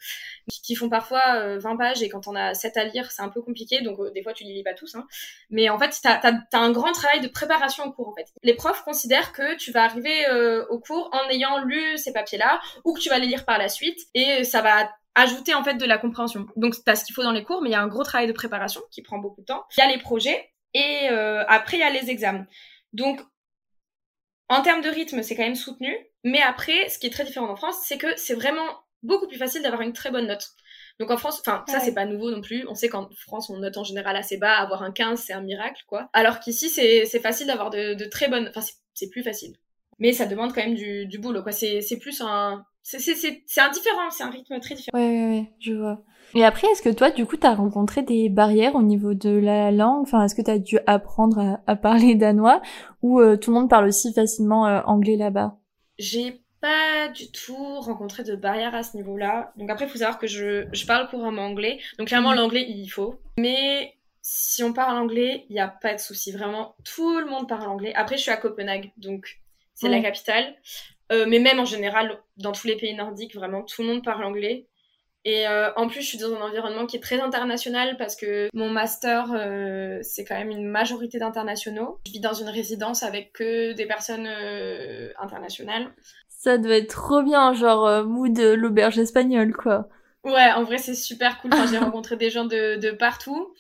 qui 0.49 0.75
font 0.75 0.89
parfois 0.89 1.57
20 1.59 1.73
euh, 1.73 1.77
pages 1.77 2.03
et 2.03 2.09
quand 2.09 2.27
on 2.27 2.35
a 2.35 2.55
7 2.55 2.77
à 2.77 2.85
lire, 2.85 3.11
c'est 3.11 3.23
un 3.23 3.29
peu 3.29 3.43
compliqué, 3.43 3.83
donc 3.83 3.99
euh, 4.01 4.11
des 4.11 4.23
fois 4.23 4.33
tu 4.33 4.45
les 4.45 4.53
lis 4.53 4.63
pas 4.63 4.75
tous. 4.75 4.95
Hein. 4.95 5.07
Mais 5.51 5.69
en 5.69 5.79
fait, 5.79 5.95
t'as 6.03 6.21
as, 6.23 6.59
un 6.59 6.73
grand 6.73 6.93
travail 6.93 7.21
de 7.21 7.29
préparation 7.29 7.85
au 7.85 7.93
cours 7.93 8.09
en 8.09 8.15
fait. 8.15 8.27
Les 8.43 8.55
profs 8.55 8.83
considèrent 8.83 9.33
que 9.33 9.57
tu 9.57 9.73
vas 9.73 9.85
arriver 9.85 10.27
euh, 10.29 10.65
au 10.69 10.79
cours 10.79 11.11
en 11.13 11.29
ayant 11.31 11.63
lu 11.65 11.99
ces 11.99 12.13
papiers-là 12.13 12.61
ou 12.85 12.95
que 12.95 13.01
tu 13.01 13.09
vas 13.09 13.19
les 13.19 13.27
lire 13.27 13.45
par 13.45 13.59
la 13.59 13.69
suite 13.69 13.99
et 14.15 14.45
ça 14.45 14.63
va 14.63 14.91
ajouter 15.15 15.55
en 15.55 15.65
fait 15.65 15.75
de 15.75 15.85
la 15.85 15.99
compréhension. 15.99 16.47
Donc 16.57 16.75
t'as 16.85 16.97
ce 16.97 17.05
qu'il 17.05 17.15
faut 17.15 17.23
dans 17.23 17.33
les 17.33 17.45
cours, 17.45 17.63
mais 17.63 17.69
il 17.69 17.73
y 17.73 17.77
a 17.77 17.83
un 17.83 17.89
gros 17.89 18.05
travail 18.05 18.27
de 18.27 18.33
préparation 18.33 18.81
qui 18.91 19.03
prend 19.03 19.19
beaucoup 19.19 19.41
de 19.41 19.47
temps. 19.47 19.65
Il 19.77 19.81
y 19.81 19.83
a 19.83 19.89
les 19.89 19.99
projets 19.99 20.53
et 20.73 21.09
après 21.49 21.79
il 21.79 21.81
y 21.81 21.83
a 21.83 21.91
les 21.91 22.11
examens. 22.11 22.47
Donc 22.93 23.21
en 24.51 24.63
termes 24.63 24.83
de 24.83 24.91
rythme, 24.91 25.23
c'est 25.23 25.37
quand 25.37 25.45
même 25.45 25.55
soutenu. 25.55 25.97
Mais 26.25 26.43
après, 26.43 26.89
ce 26.89 26.99
qui 26.99 27.07
est 27.07 27.11
très 27.11 27.25
différent 27.25 27.49
en 27.49 27.57
France, 27.57 27.77
c'est 27.85 27.97
que 27.97 28.15
c'est 28.17 28.35
vraiment 28.35 28.67
beaucoup 29.03 29.27
plus 29.29 29.39
facile 29.39 29.63
d'avoir 29.63 29.81
une 29.81 29.93
très 29.93 30.11
bonne 30.11 30.27
note. 30.27 30.51
Donc 30.99 31.11
en 31.11 31.17
France, 31.17 31.41
enfin 31.41 31.65
ça 31.67 31.81
c'est 31.81 31.95
pas 31.95 32.05
nouveau 32.05 32.31
non 32.31 32.43
plus. 32.43 32.67
On 32.69 32.75
sait 32.75 32.91
qu'en 32.91 33.09
France 33.17 33.49
on 33.49 33.57
note 33.57 33.79
en 33.79 33.85
général 33.85 34.17
assez 34.17 34.37
bas, 34.37 34.57
avoir 34.57 34.83
un 34.83 34.93
15 34.93 35.19
c'est 35.19 35.33
un 35.33 35.41
miracle 35.41 35.83
quoi. 35.87 36.11
Alors 36.13 36.41
qu'ici 36.41 36.69
c'est 36.69 37.21
facile 37.21 37.47
d'avoir 37.47 37.71
de, 37.71 37.95
de, 37.95 38.05
très 38.05 38.29
bonnes, 38.29 38.51
enfin 38.55 38.61
c'est 38.93 39.09
plus 39.09 39.23
facile. 39.23 39.57
Mais 40.01 40.13
ça 40.13 40.27
demande 40.27 40.53
quand 40.53 40.63
même 40.63 40.75
du, 40.75 41.07
du 41.07 41.19
boulot 41.19 41.43
quoi. 41.43 41.53
C'est 41.53 41.99
plus 42.01 42.21
un, 42.21 42.65
c'est 42.83 42.99
indifférent, 43.61 44.11
c'est 44.11 44.25
un 44.25 44.31
rythme 44.31 44.59
très 44.61 44.75
différent. 44.75 44.99
Ouais 44.99 45.07
ouais 45.07 45.29
ouais, 45.31 45.53
je 45.61 45.75
vois. 45.75 46.03
Et 46.35 46.45
après, 46.45 46.69
est-ce 46.69 46.83
que 46.83 46.91
toi, 46.91 47.11
du 47.11 47.27
coup, 47.27 47.37
t'as 47.37 47.55
rencontré 47.55 48.03
des 48.03 48.29
barrières 48.29 48.77
au 48.77 48.83
niveau 48.83 49.15
de 49.15 49.31
la 49.31 49.73
langue? 49.73 50.03
Enfin, 50.03 50.25
est-ce 50.25 50.35
que 50.35 50.43
t'as 50.43 50.59
dû 50.59 50.79
apprendre 50.87 51.59
à, 51.67 51.77
parler 51.77 52.15
danois? 52.15 52.63
Ou 53.03 53.21
euh, 53.21 53.37
tout 53.37 53.51
le 53.51 53.59
monde 53.59 53.71
parle 53.71 53.89
aussi 53.89 54.13
facilement 54.13 54.67
euh, 54.67 54.81
anglais 54.85 55.17
là-bas? 55.17 55.57
J'ai 55.99 56.41
pas 56.61 57.09
du 57.09 57.33
tout 57.33 57.81
rencontré 57.81 58.23
de 58.23 58.37
barrières 58.37 58.75
à 58.75 58.83
ce 58.83 58.97
niveau-là. 58.97 59.53
Donc 59.57 59.71
après, 59.71 59.87
il 59.87 59.91
faut 59.91 59.99
savoir 59.99 60.19
que 60.19 60.27
je, 60.27 60.67
je 60.73 60.87
parle 60.87 61.09
couramment 61.09 61.43
anglais. 61.43 61.81
Donc 61.99 62.09
clairement, 62.09 62.31
mhm. 62.31 62.37
l'anglais, 62.37 62.67
il 62.69 62.89
faut. 62.89 63.17
Mais 63.37 63.95
si 64.23 64.63
on 64.63 64.73
parle 64.73 64.99
anglais, 64.99 65.47
il 65.49 65.55
n'y 65.55 65.61
a 65.61 65.69
pas 65.69 65.95
de 65.95 66.01
souci. 66.01 66.31
Vraiment, 66.31 66.77
tout 66.85 67.19
le 67.19 67.27
monde 67.27 67.49
parle 67.49 67.69
anglais. 67.69 67.93
Après, 67.95 68.17
je 68.17 68.23
suis 68.23 68.31
à 68.31 68.37
Copenhague, 68.37 68.93
donc 68.99 69.40
c'est 69.81 69.89
la 69.89 70.01
capitale. 70.01 70.55
Euh, 71.13 71.27
mais 71.29 71.39
même 71.39 71.59
en 71.59 71.65
général, 71.65 72.21
dans 72.37 72.53
tous 72.53 72.67
les 72.67 72.77
pays 72.77 72.95
nordiques, 72.95 73.35
vraiment, 73.35 73.63
tout 73.63 73.83
le 73.83 73.89
monde 73.89 74.05
parle 74.05 74.25
anglais. 74.25 74.69
Et 75.25 75.47
euh, 75.47 75.71
en 75.77 75.87
plus, 75.87 76.01
je 76.01 76.07
suis 76.07 76.19
dans 76.19 76.35
un 76.35 76.41
environnement 76.41 76.87
qui 76.87 76.97
est 76.97 77.01
très 77.01 77.21
international 77.21 77.97
parce 77.99 78.17
que 78.17 78.49
mon 78.55 78.71
master, 78.71 79.33
euh, 79.35 79.99
c'est 80.03 80.25
quand 80.25 80.37
même 80.37 80.51
une 80.51 80.67
majorité 80.67 81.19
d'internationaux. 81.19 82.01
Je 82.07 82.13
vis 82.13 82.21
dans 82.21 82.33
une 82.33 82.49
résidence 82.49 83.03
avec 83.03 83.33
que 83.35 83.73
des 83.73 83.87
personnes 83.87 84.27
euh, 84.27 85.11
internationales. 85.19 85.93
Ça 86.29 86.57
doit 86.57 86.77
être 86.77 86.95
trop 86.95 87.23
bien, 87.23 87.53
genre 87.53 88.03
mood 88.05 88.39
l'auberge 88.39 88.99
espagnole, 88.99 89.53
quoi. 89.53 89.89
Ouais, 90.25 90.53
en 90.53 90.63
vrai, 90.63 90.79
c'est 90.79 90.95
super 90.95 91.39
cool. 91.41 91.53
Enfin, 91.53 91.67
j'ai 91.71 91.79
rencontré 91.85 92.17
des 92.17 92.31
gens 92.31 92.47
de, 92.47 92.77
de 92.77 92.91
partout. 92.91 93.53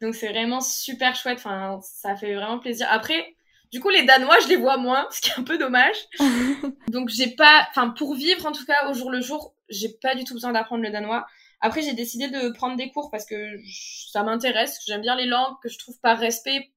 Donc, 0.00 0.14
c'est 0.14 0.28
vraiment 0.28 0.60
super 0.60 1.16
chouette. 1.16 1.38
Enfin, 1.38 1.80
ça 1.82 2.14
fait 2.14 2.34
vraiment 2.36 2.60
plaisir. 2.60 2.86
Après, 2.88 3.34
du 3.72 3.80
coup, 3.80 3.90
les 3.90 4.02
Danois, 4.02 4.38
je 4.42 4.48
les 4.48 4.56
vois 4.56 4.76
moins, 4.76 5.06
ce 5.10 5.20
qui 5.20 5.30
est 5.30 5.38
un 5.38 5.44
peu 5.44 5.58
dommage. 5.58 5.96
Donc, 6.88 7.08
j'ai 7.08 7.28
pas, 7.28 7.66
enfin, 7.70 7.90
pour 7.90 8.14
vivre, 8.14 8.46
en 8.46 8.52
tout 8.52 8.64
cas, 8.64 8.88
au 8.88 8.94
jour 8.94 9.10
le 9.10 9.20
jour, 9.20 9.54
j'ai 9.68 9.88
pas 10.02 10.14
du 10.14 10.24
tout 10.24 10.34
besoin 10.34 10.52
d'apprendre 10.52 10.82
le 10.82 10.90
danois. 10.90 11.26
Après, 11.60 11.82
j'ai 11.82 11.92
décidé 11.92 12.28
de 12.28 12.50
prendre 12.50 12.76
des 12.76 12.90
cours 12.90 13.10
parce 13.10 13.26
que 13.26 13.56
ça 14.10 14.22
m'intéresse, 14.22 14.80
j'aime 14.86 15.02
bien 15.02 15.14
les 15.14 15.26
langues, 15.26 15.54
que 15.62 15.68
je 15.68 15.78
trouve 15.78 15.98
par 16.00 16.18
respect. 16.18 16.72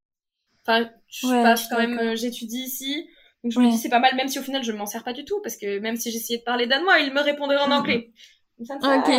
Enfin, 0.65 0.89
je 1.07 1.27
passe 1.27 1.67
quand 1.67 1.77
même, 1.77 2.15
j'étudie 2.15 2.63
ici. 2.63 3.07
Donc 3.43 3.51
je 3.51 3.59
me 3.59 3.69
dis 3.69 3.77
c'est 3.77 3.89
pas 3.89 3.99
mal, 3.99 4.15
même 4.15 4.29
si 4.29 4.39
au 4.39 4.41
final 4.41 4.63
je 4.63 4.71
m'en 4.71 4.85
sers 4.85 5.03
pas 5.03 5.11
du 5.11 5.25
tout, 5.25 5.41
parce 5.41 5.57
que 5.57 5.79
même 5.79 5.97
si 5.97 6.11
j'essayais 6.11 6.39
de 6.39 6.43
parler 6.43 6.65
danois, 6.65 6.99
il 6.99 7.13
me 7.13 7.19
répondrait 7.21 7.57
en 7.57 7.71
anglais. 7.71 8.11
ça 8.65 8.75
ok. 8.75 9.09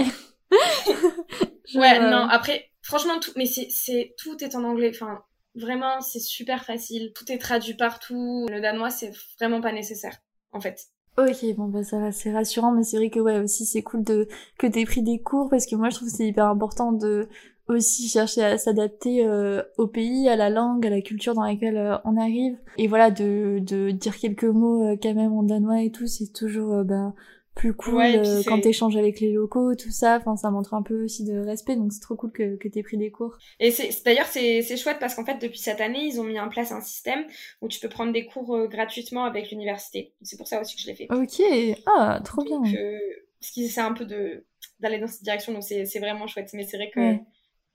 ouais, 1.75 1.99
non, 1.99 2.29
après, 2.29 2.71
franchement, 2.83 3.19
tout, 3.21 3.33
mais 3.37 3.47
c'est, 3.47 3.69
c'est, 3.71 4.15
tout 4.17 4.43
est 4.43 4.55
en 4.55 4.65
anglais. 4.65 4.91
Enfin, 4.95 5.23
vraiment, 5.55 6.01
c'est 6.01 6.21
super 6.21 6.65
facile. 6.65 7.13
Tout 7.15 7.31
est 7.31 7.39
traduit 7.39 7.75
partout. 7.75 8.47
Le 8.51 8.61
danois, 8.61 8.91
c'est 8.91 9.13
vraiment 9.39 9.61
pas 9.61 9.73
nécessaire, 9.73 10.19
en 10.53 10.61
fait. 10.61 10.89
Ok, 11.17 11.45
bon 11.57 11.69
bah 11.69 11.85
ça 11.85 12.01
va, 12.01 12.11
c'est 12.11 12.33
rassurant, 12.33 12.73
mais 12.73 12.83
c'est 12.83 12.97
vrai 12.97 13.09
que 13.09 13.21
ouais 13.21 13.39
aussi 13.39 13.67
c'est 13.67 13.83
cool 13.83 14.03
de 14.03 14.27
que 14.59 14.67
t'aies 14.67 14.85
pris 14.85 15.01
des 15.01 15.21
cours 15.21 15.49
parce 15.49 15.65
que 15.65 15.77
moi 15.77 15.89
je 15.89 15.95
trouve 15.95 16.09
que 16.09 16.15
c'est 16.15 16.27
hyper 16.27 16.47
important 16.47 16.91
de 16.91 17.29
aussi 17.69 18.09
chercher 18.09 18.43
à 18.43 18.59
s'adapter 18.59 19.25
euh, 19.25 19.63
au 19.79 19.87
pays, 19.87 20.29
à 20.29 20.35
la 20.35 20.51
langue, 20.51 20.85
à 20.85 20.91
la 20.91 21.01
culture 21.03 21.35
dans 21.35 21.45
laquelle 21.45 21.77
euh, 21.77 21.97
on 22.05 22.17
arrive 22.17 22.59
et 22.79 22.89
voilà 22.89 23.13
de 23.13 23.61
de 23.61 23.93
dire 23.93 24.19
quelques 24.19 24.43
mots 24.43 24.85
euh, 24.85 24.97
quand 25.01 25.15
même 25.15 25.33
en 25.33 25.45
danois 25.45 25.83
et 25.83 25.93
tout, 25.93 26.09
c'est 26.09 26.33
toujours 26.33 26.83
bah 26.83 27.15
plus 27.55 27.75
cool 27.75 28.03
euh, 28.03 28.43
quand 28.47 28.61
t'échanges 28.61 28.97
avec 28.97 29.21
les 29.21 29.33
locaux, 29.33 29.75
tout 29.75 29.91
ça. 29.91 30.19
Enfin, 30.21 30.37
ça 30.37 30.51
montre 30.51 30.75
un 30.75 30.83
peu 30.83 31.05
aussi 31.05 31.25
de 31.25 31.39
respect, 31.39 31.77
donc 31.77 31.93
c'est 31.93 32.01
trop 32.01 32.17
cool 32.17 32.33
que, 32.33 32.57
que 32.57 32.69
t'aies 32.69 32.83
pris 32.83 32.97
des 32.97 33.11
cours. 33.11 33.39
Et 33.61 33.71
c'est 33.71 33.91
d'ailleurs 34.05 34.27
c'est 34.27 34.77
chouette 34.77 34.99
parce 34.99 35.15
qu'en 35.15 35.25
fait 35.25 35.41
depuis 35.41 35.59
cette 35.59 35.81
année 35.81 36.05
ils 36.05 36.21
ont 36.21 36.25
mis 36.25 36.39
en 36.41 36.49
place 36.49 36.73
un 36.73 36.81
système 36.81 37.25
où 37.61 37.69
tu 37.69 37.81
peux 37.81 37.89
prendre 37.89 38.13
des 38.13 38.27
cours 38.27 38.55
euh, 38.55 38.67
gratuitement 38.67 39.25
avec 39.25 39.51
l'université. 39.51 40.15
C'est 40.23 40.37
pour 40.37 40.49
ça 40.49 40.61
aussi 40.61 40.77
que 40.77 40.83
je 40.83 40.87
l'ai 40.89 40.97
fait. 40.97 41.07
Ok, 41.11 41.43
ah 41.87 42.21
trop 42.25 42.43
bien. 42.45 42.63
Euh, 42.77 42.99
ce 43.41 43.53
qui 43.53 43.69
c'est 43.69 43.81
un 43.81 43.93
peu 43.93 44.05
de 44.05 44.45
d'aller 44.81 44.99
dans 44.99 45.07
cette 45.07 45.23
direction. 45.23 45.53
Donc 45.53 45.63
c'est 45.63 45.99
vraiment 45.99 46.27
chouette. 46.27 46.51
Mais 46.55 46.65
c'est 46.65 46.77
vrai 46.77 46.91
que. 46.91 47.17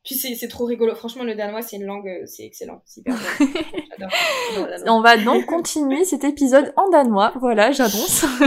Puis 0.10 0.18
c'est 0.18 0.48
trop 0.48 0.66
rigolo. 0.66 0.96
Franchement, 0.96 1.24
le 1.24 1.36
danois, 1.36 1.62
c'est 1.62 1.75
une 1.75 1.86
langue, 1.86 2.08
euh, 2.08 2.25
c'est 2.25 2.44
excellent. 2.44 2.82
J'adore. 3.06 4.10
On 4.88 5.01
va 5.01 5.18
donc 5.18 5.46
continuer 5.46 6.04
cet 6.04 6.24
épisode 6.24 6.74
en 6.78 6.89
danois. 6.89 7.32
Voilà, 7.36 7.72
j'annonce. 7.72 8.25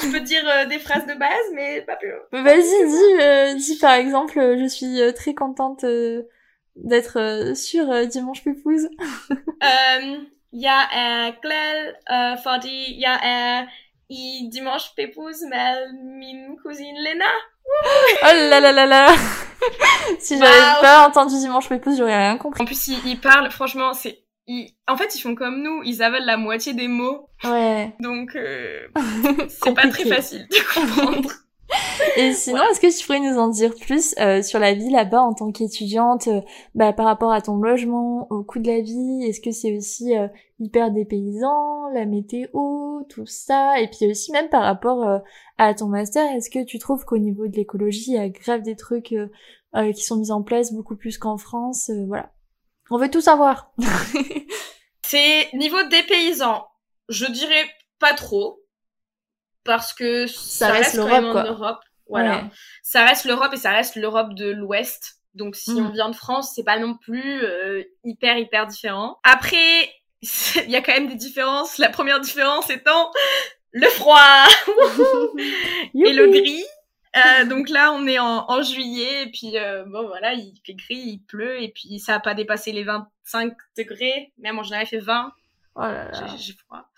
je 0.00 0.10
peux 0.10 0.20
dire 0.20 0.42
euh, 0.48 0.64
des 0.64 0.78
phrases 0.78 1.04
de 1.04 1.12
base, 1.12 1.52
mais 1.54 1.82
pas 1.82 1.96
plus. 1.96 2.14
Vas-y, 2.32 2.88
dis, 2.88 3.20
euh, 3.20 3.54
dis 3.56 3.76
par 3.76 3.92
exemple, 3.92 4.56
je 4.58 4.66
suis 4.66 5.00
très 5.14 5.34
contente 5.34 5.84
d'être 6.76 7.52
sur 7.54 8.06
Dimanche 8.06 8.42
Pépouze. 8.42 8.88
Jeg 10.50 10.88
er 10.92 11.32
glad 11.42 11.92
fordi 12.42 13.00
jeg 13.00 13.20
er 13.22 13.66
i 14.08 14.48
Dimanche 14.50 14.94
Pépouze 14.96 15.44
med 15.44 15.92
min 15.92 16.56
cousine 16.62 16.96
Lena. 17.04 17.32
Oh 18.22 18.26
là 18.50 18.60
là 18.60 18.72
là 18.72 18.86
là 18.86 19.08
Si 20.20 20.38
j'avais 20.38 20.80
pas 20.80 21.06
entendu 21.06 21.36
Dimanche 21.36 21.68
Pépouze, 21.68 21.98
j'aurais 21.98 22.16
rien 22.16 22.36
compris. 22.36 22.62
En 22.62 22.66
plus, 22.66 22.88
ils, 23.04 23.20
parlent, 23.20 23.50
franchement, 23.50 23.92
c'est... 23.92 24.24
En 24.86 24.96
fait, 24.96 25.14
ils 25.14 25.20
font 25.20 25.34
comme 25.34 25.62
nous, 25.62 25.82
ils 25.84 26.02
avalent 26.02 26.24
la 26.24 26.36
moitié 26.36 26.72
des 26.72 26.88
mots. 26.88 27.28
Ouais. 27.44 27.94
Donc, 28.00 28.34
euh, 28.34 28.88
c'est 29.48 29.74
pas 29.74 29.88
très 29.88 30.06
facile 30.06 30.48
de 30.48 30.74
comprendre. 30.74 31.30
Et 32.18 32.32
sinon, 32.32 32.60
est-ce 32.68 32.80
que 32.80 32.98
tu 32.98 33.06
pourrais 33.06 33.20
nous 33.20 33.38
en 33.38 33.48
dire 33.48 33.72
plus 33.76 34.12
euh, 34.18 34.42
sur 34.42 34.58
la 34.58 34.74
vie 34.74 34.90
là-bas 34.90 35.22
en 35.22 35.34
tant 35.34 35.52
qu'étudiante, 35.52 36.26
euh, 36.26 36.40
bah, 36.74 36.92
par 36.92 37.06
rapport 37.06 37.30
à 37.30 37.40
ton 37.40 37.58
logement, 37.58 38.26
au 38.30 38.42
coût 38.42 38.58
de 38.58 38.66
la 38.66 38.80
vie? 38.80 39.22
Est-ce 39.22 39.40
que 39.40 39.52
c'est 39.52 39.76
aussi 39.76 40.18
euh, 40.18 40.26
hyper 40.58 40.90
dépaysant, 40.90 41.88
la 41.90 42.06
météo, 42.06 43.04
tout 43.08 43.26
ça? 43.26 43.80
Et 43.80 43.86
puis 43.86 44.10
aussi 44.10 44.32
même 44.32 44.48
par 44.48 44.64
rapport 44.64 45.06
euh, 45.06 45.18
à 45.58 45.74
ton 45.74 45.86
master, 45.86 46.28
est-ce 46.32 46.50
que 46.50 46.64
tu 46.64 46.80
trouves 46.80 47.04
qu'au 47.04 47.18
niveau 47.18 47.46
de 47.46 47.54
l'écologie, 47.54 48.10
il 48.10 48.14
y 48.14 48.18
a 48.18 48.28
grave 48.28 48.62
des 48.62 48.74
trucs 48.74 49.14
qui 49.94 50.02
sont 50.02 50.16
mis 50.16 50.32
en 50.32 50.42
place 50.42 50.72
beaucoup 50.72 50.96
plus 50.96 51.18
qu'en 51.18 51.38
France 51.38 51.88
Voilà. 52.08 52.32
On 52.90 52.98
veut 52.98 53.10
tout 53.10 53.20
savoir. 53.20 53.70
c'est 55.06 55.52
niveau 55.54 55.84
dépaysant, 55.84 56.66
je 57.08 57.26
dirais 57.26 57.70
pas 58.00 58.14
trop 58.14 58.60
parce 59.62 59.92
que 59.92 60.26
ça, 60.26 60.72
reste, 60.72 60.96
quand 60.96 61.06
même 61.06 61.26
en 61.26 61.44
Europe. 61.44 61.78
Voilà. 62.08 62.48
Ça 62.82 63.04
reste 63.04 63.24
l'Europe 63.24 63.52
et 63.52 63.58
ça 63.58 63.70
reste 63.70 63.96
l'Europe 63.96 64.34
de 64.34 64.50
l'Ouest. 64.50 65.18
Donc 65.34 65.56
si 65.56 65.70
on 65.70 65.88
mm. 65.88 65.92
vient 65.92 66.10
de 66.10 66.16
France, 66.16 66.52
c'est 66.54 66.64
pas 66.64 66.78
non 66.78 66.94
plus 66.96 67.42
euh, 67.42 67.82
hyper 68.04 68.38
hyper 68.38 68.66
différent. 68.66 69.18
Après, 69.22 69.90
il 70.22 70.70
y 70.70 70.76
a 70.76 70.82
quand 70.82 70.92
même 70.92 71.08
des 71.08 71.14
différences. 71.14 71.78
La 71.78 71.90
première 71.90 72.20
différence 72.20 72.70
étant 72.70 73.10
le 73.72 73.86
froid 73.88 74.46
et 75.94 76.12
le 76.12 76.28
gris. 76.28 76.64
Euh, 77.16 77.44
donc 77.46 77.68
là, 77.68 77.92
on 77.92 78.06
est 78.06 78.18
en, 78.18 78.62
juillet 78.62 79.24
et 79.24 79.30
puis 79.30 79.56
euh, 79.56 79.84
bon 79.86 80.06
voilà, 80.06 80.34
il 80.34 80.54
fait 80.64 80.74
gris, 80.74 80.96
il 80.96 81.18
pleut 81.26 81.60
et 81.62 81.68
puis 81.68 81.98
ça 81.98 82.16
a 82.16 82.20
pas 82.20 82.34
dépassé 82.34 82.72
les 82.72 82.84
25 82.84 83.54
degrés. 83.76 84.32
Même 84.38 84.58
en 84.58 84.62
général, 84.62 84.86
il 84.86 84.88
fait 84.88 84.98
20. 84.98 85.32
Oh 85.80 85.82
là 85.82 86.10
là. 86.10 86.26
J'ai 86.36 86.54
froid. 86.54 86.90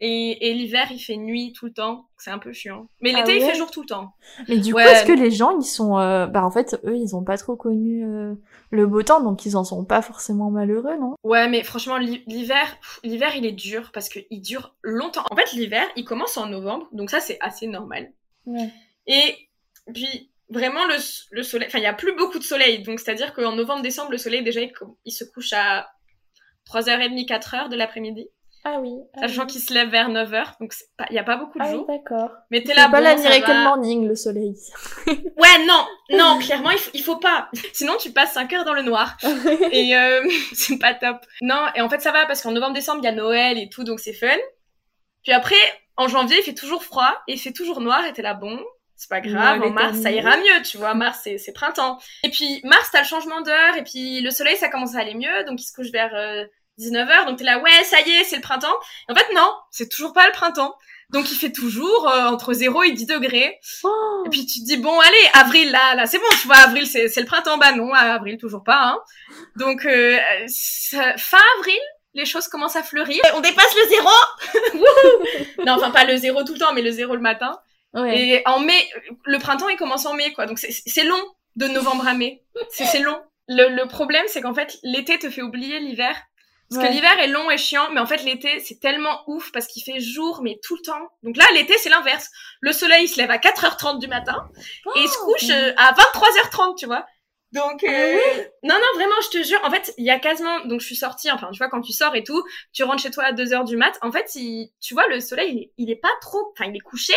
Et, 0.00 0.48
et 0.48 0.54
l'hiver, 0.54 0.86
il 0.92 1.00
fait 1.00 1.16
nuit 1.16 1.52
tout 1.52 1.66
le 1.66 1.72
temps. 1.72 2.06
C'est 2.18 2.30
un 2.30 2.38
peu 2.38 2.52
chiant. 2.52 2.86
Mais 3.00 3.10
l'été, 3.10 3.32
ah 3.32 3.34
il 3.34 3.42
fait 3.42 3.56
jour 3.56 3.68
tout 3.68 3.80
le 3.80 3.88
temps. 3.88 4.12
Mais 4.48 4.58
du 4.58 4.72
coup, 4.72 4.78
est-ce 4.78 5.04
que 5.04 5.12
les 5.12 5.32
gens, 5.32 5.58
ils 5.58 5.64
sont... 5.64 5.98
Euh... 5.98 6.28
Bah 6.28 6.44
en 6.44 6.50
fait, 6.52 6.80
eux, 6.84 6.94
ils 6.96 7.16
ont 7.16 7.24
pas 7.24 7.36
trop 7.36 7.56
connu 7.56 8.04
euh, 8.04 8.36
le 8.70 8.86
beau 8.86 9.02
temps, 9.02 9.20
donc 9.20 9.44
ils 9.44 9.56
en 9.56 9.64
sont 9.64 9.84
pas 9.84 10.02
forcément 10.02 10.52
malheureux, 10.52 10.96
non? 11.00 11.16
Ouais, 11.24 11.48
mais 11.48 11.64
franchement, 11.64 11.98
l'hiver, 11.98 12.76
l'hiver, 13.02 13.34
il 13.34 13.44
est 13.44 13.50
dur 13.50 13.90
parce 13.92 14.08
qu'il 14.08 14.40
dure 14.40 14.76
longtemps. 14.82 15.24
En 15.32 15.34
fait, 15.34 15.52
l'hiver, 15.54 15.84
il 15.96 16.04
commence 16.04 16.36
en 16.36 16.46
novembre, 16.46 16.86
donc 16.92 17.10
ça, 17.10 17.18
c'est 17.18 17.38
assez 17.40 17.66
normal. 17.66 18.12
Ouais. 18.46 18.70
Et 19.08 19.34
puis, 19.92 20.30
vraiment, 20.48 20.86
le, 20.86 20.94
le 21.32 21.42
soleil... 21.42 21.66
Enfin, 21.66 21.78
il 21.78 21.84
y 21.84 21.86
a 21.86 21.92
plus 21.92 22.14
beaucoup 22.14 22.38
de 22.38 22.44
soleil, 22.44 22.84
donc 22.84 23.00
c'est-à-dire 23.00 23.34
qu'en 23.34 23.56
novembre-décembre, 23.56 24.12
le 24.12 24.18
soleil, 24.18 24.44
déjà, 24.44 24.60
il, 24.60 24.72
il 25.04 25.12
se 25.12 25.24
couche 25.24 25.52
à 25.52 25.88
3h30, 26.70 27.26
4h 27.26 27.68
de 27.70 27.76
l'après-midi. 27.76 28.28
Ah 28.64 28.78
oui. 28.80 28.92
Ah 29.14 29.22
Sachant 29.22 29.46
qu'il 29.46 29.60
se 29.60 29.72
lève 29.72 29.88
vers 29.88 30.08
9h, 30.08 30.58
donc 30.60 30.74
il 31.08 31.12
n'y 31.12 31.18
a 31.18 31.24
pas 31.24 31.36
beaucoup 31.36 31.58
de 31.58 31.64
ah 31.64 31.72
jours. 31.72 31.86
d'accord. 31.86 32.30
Mais 32.50 32.62
t'es 32.62 32.74
là, 32.74 32.88
pas 32.88 33.00
la 33.00 33.14
miracle 33.14 33.52
morning, 33.62 34.06
le 34.06 34.16
soleil. 34.16 34.54
ouais, 35.06 35.66
non, 35.66 35.86
non, 36.10 36.38
clairement, 36.38 36.70
il 36.70 36.78
faut, 36.78 36.90
il 36.94 37.02
faut 37.02 37.16
pas. 37.16 37.48
Sinon, 37.72 37.96
tu 37.98 38.10
passes 38.10 38.32
5 38.32 38.52
heures 38.52 38.64
dans 38.64 38.74
le 38.74 38.82
noir. 38.82 39.16
et 39.72 39.96
euh, 39.96 40.28
c'est 40.52 40.78
pas 40.78 40.94
top. 40.94 41.24
Non, 41.40 41.66
et 41.74 41.80
en 41.80 41.88
fait, 41.88 42.00
ça 42.00 42.12
va, 42.12 42.26
parce 42.26 42.42
qu'en 42.42 42.52
novembre-décembre, 42.52 43.00
il 43.02 43.04
y 43.04 43.08
a 43.08 43.12
Noël 43.12 43.58
et 43.58 43.68
tout, 43.68 43.84
donc 43.84 44.00
c'est 44.00 44.12
fun. 44.12 44.36
Puis 45.22 45.32
après, 45.32 45.56
en 45.96 46.08
janvier, 46.08 46.38
il 46.38 46.44
fait 46.44 46.54
toujours 46.54 46.84
froid, 46.84 47.14
et 47.26 47.34
il 47.34 47.38
fait 47.38 47.52
toujours 47.52 47.80
noir, 47.80 48.04
et 48.04 48.12
t'es 48.12 48.22
là, 48.22 48.34
bon, 48.34 48.58
c'est 48.96 49.08
pas 49.08 49.20
grave, 49.20 49.62
en 49.62 49.70
mars, 49.70 49.98
ça 49.98 50.10
ira 50.10 50.36
mieux, 50.36 50.62
tu 50.64 50.76
vois, 50.76 50.94
mars, 50.94 51.20
c'est 51.22 51.52
printemps. 51.52 51.98
Et 52.24 52.30
puis, 52.30 52.60
mars, 52.64 52.90
t'as 52.92 53.00
le 53.00 53.06
changement 53.06 53.40
d'heure, 53.42 53.76
et 53.76 53.84
puis 53.84 54.20
le 54.20 54.30
soleil, 54.30 54.56
ça 54.56 54.68
commence 54.68 54.96
à 54.96 55.00
aller 55.00 55.14
mieux, 55.14 55.44
donc 55.46 55.60
il 55.60 55.64
se 55.64 55.72
couche 55.72 55.90
vers... 55.90 56.14
Euh, 56.14 56.44
19h, 56.78 57.26
donc 57.26 57.38
t'es 57.38 57.44
là, 57.44 57.58
ouais, 57.58 57.84
ça 57.84 58.00
y 58.00 58.10
est, 58.10 58.24
c'est 58.24 58.36
le 58.36 58.42
printemps. 58.42 58.76
en 59.08 59.14
fait, 59.14 59.34
non, 59.34 59.52
c'est 59.70 59.88
toujours 59.88 60.12
pas 60.12 60.26
le 60.26 60.32
printemps. 60.32 60.74
Donc 61.10 61.30
il 61.32 61.36
fait 61.36 61.52
toujours 61.52 62.06
euh, 62.08 62.26
entre 62.26 62.52
0 62.52 62.82
et 62.82 62.92
10 62.92 63.06
degrés. 63.06 63.58
Oh. 63.82 64.24
Et 64.26 64.30
puis 64.30 64.44
tu 64.44 64.60
te 64.60 64.66
dis, 64.66 64.76
bon, 64.76 64.98
allez, 65.00 65.30
avril, 65.32 65.70
là, 65.70 65.94
là, 65.94 66.06
c'est 66.06 66.18
bon, 66.18 66.26
tu 66.40 66.46
vois, 66.46 66.56
avril, 66.56 66.86
c'est, 66.86 67.08
c'est 67.08 67.20
le 67.20 67.26
printemps. 67.26 67.56
Bah 67.56 67.72
non, 67.72 67.92
avril, 67.94 68.36
toujours 68.36 68.62
pas. 68.62 68.80
Hein. 68.82 68.98
Donc 69.56 69.86
euh, 69.86 70.18
fin 71.16 71.40
avril, 71.58 71.80
les 72.12 72.26
choses 72.26 72.48
commencent 72.48 72.76
à 72.76 72.82
fleurir. 72.82 73.22
On 73.34 73.40
dépasse 73.40 73.74
le 73.74 73.88
zéro 73.88 75.54
Non, 75.66 75.74
enfin 75.74 75.90
pas 75.90 76.04
le 76.04 76.16
zéro 76.16 76.42
tout 76.44 76.52
le 76.52 76.58
temps, 76.58 76.74
mais 76.74 76.82
le 76.82 76.90
zéro 76.90 77.14
le 77.14 77.22
matin. 77.22 77.58
Et 78.06 78.42
en 78.44 78.60
mai, 78.60 78.88
le 79.24 79.38
printemps, 79.38 79.68
il 79.70 79.76
commence 79.76 80.04
en 80.04 80.12
mai, 80.14 80.32
quoi. 80.34 80.46
Donc 80.46 80.58
c'est 80.58 81.04
long 81.04 81.22
de 81.56 81.66
novembre 81.68 82.06
à 82.06 82.14
mai. 82.14 82.42
C'est 82.70 83.00
long. 83.00 83.18
Le, 83.48 83.74
le 83.74 83.88
problème, 83.88 84.26
c'est 84.28 84.42
qu'en 84.42 84.52
fait, 84.52 84.78
l'été 84.82 85.18
te 85.18 85.30
fait 85.30 85.40
oublier 85.40 85.80
l'hiver. 85.80 86.14
Parce 86.70 86.86
que 86.86 86.92
l'hiver 86.92 87.18
est 87.18 87.28
long 87.28 87.50
et 87.50 87.56
chiant, 87.56 87.90
mais 87.92 88.00
en 88.00 88.06
fait 88.06 88.22
l'été 88.24 88.60
c'est 88.60 88.78
tellement 88.78 89.22
ouf 89.26 89.52
parce 89.52 89.66
qu'il 89.66 89.82
fait 89.82 90.00
jour 90.00 90.40
mais 90.42 90.58
tout 90.62 90.76
le 90.76 90.82
temps. 90.82 91.08
Donc 91.22 91.36
là 91.36 91.44
l'été 91.54 91.78
c'est 91.78 91.88
l'inverse. 91.88 92.28
Le 92.60 92.72
soleil 92.72 93.04
il 93.04 93.08
se 93.08 93.16
lève 93.16 93.30
à 93.30 93.38
4h30 93.38 93.98
du 93.98 94.06
matin 94.06 94.48
et 94.96 95.00
il 95.00 95.08
se 95.08 95.18
couche 95.18 95.48
oh. 95.48 95.52
euh, 95.52 95.72
à 95.78 95.92
23h30, 95.92 96.76
tu 96.76 96.86
vois. 96.86 97.06
Donc 97.52 97.82
ah 97.86 97.90
euh... 97.90 98.18
non 98.62 98.74
non 98.74 98.86
vraiment 98.96 99.18
je 99.22 99.38
te 99.38 99.42
jure 99.42 99.60
en 99.64 99.70
fait 99.70 99.94
il 99.96 100.04
y 100.04 100.10
a 100.10 100.18
quasiment 100.18 100.66
donc 100.66 100.80
je 100.80 100.86
suis 100.86 100.96
sortie 100.96 101.30
enfin 101.30 101.48
tu 101.50 101.56
vois 101.56 101.70
quand 101.70 101.80
tu 101.80 101.92
sors 101.92 102.14
et 102.14 102.22
tout 102.22 102.44
tu 102.74 102.84
rentres 102.84 103.02
chez 103.02 103.10
toi 103.10 103.24
à 103.24 103.32
2h 103.32 103.64
du 103.64 103.78
mat 103.78 103.98
en 104.02 104.12
fait 104.12 104.34
il... 104.34 104.70
tu 104.82 104.92
vois 104.92 105.06
le 105.06 105.18
soleil 105.20 105.52
il 105.52 105.58
est, 105.62 105.72
il 105.78 105.90
est 105.90 105.96
pas 105.96 106.10
trop 106.20 106.52
enfin 106.52 106.68
il 106.68 106.76
est 106.76 106.80
couché 106.80 107.14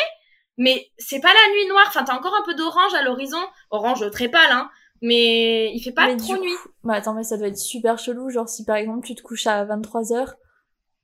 mais 0.58 0.90
c'est 0.98 1.20
pas 1.20 1.34
la 1.34 1.54
nuit 1.54 1.68
noire 1.68 1.84
enfin 1.88 2.06
t'as 2.06 2.16
encore 2.16 2.34
un 2.34 2.46
peu 2.46 2.54
d'orange 2.54 2.94
à 2.94 3.02
l'horizon 3.02 3.46
orange 3.72 4.10
très 4.12 4.30
pâle 4.30 4.52
hein 4.52 4.70
mais 5.02 5.74
il 5.74 5.82
fait 5.82 5.92
pas 5.92 6.16
trop 6.16 6.38
nuit. 6.38 6.52
Bah 6.84 6.96
attends, 6.96 7.14
mais 7.14 7.24
ça 7.24 7.38
doit 7.38 7.48
être 7.48 7.58
super 7.58 7.98
chelou. 7.98 8.30
Genre, 8.30 8.48
si 8.48 8.66
par 8.66 8.76
exemple 8.76 9.06
tu 9.06 9.16
te 9.16 9.22
couches 9.22 9.48
à 9.48 9.66
23h, 9.66 10.36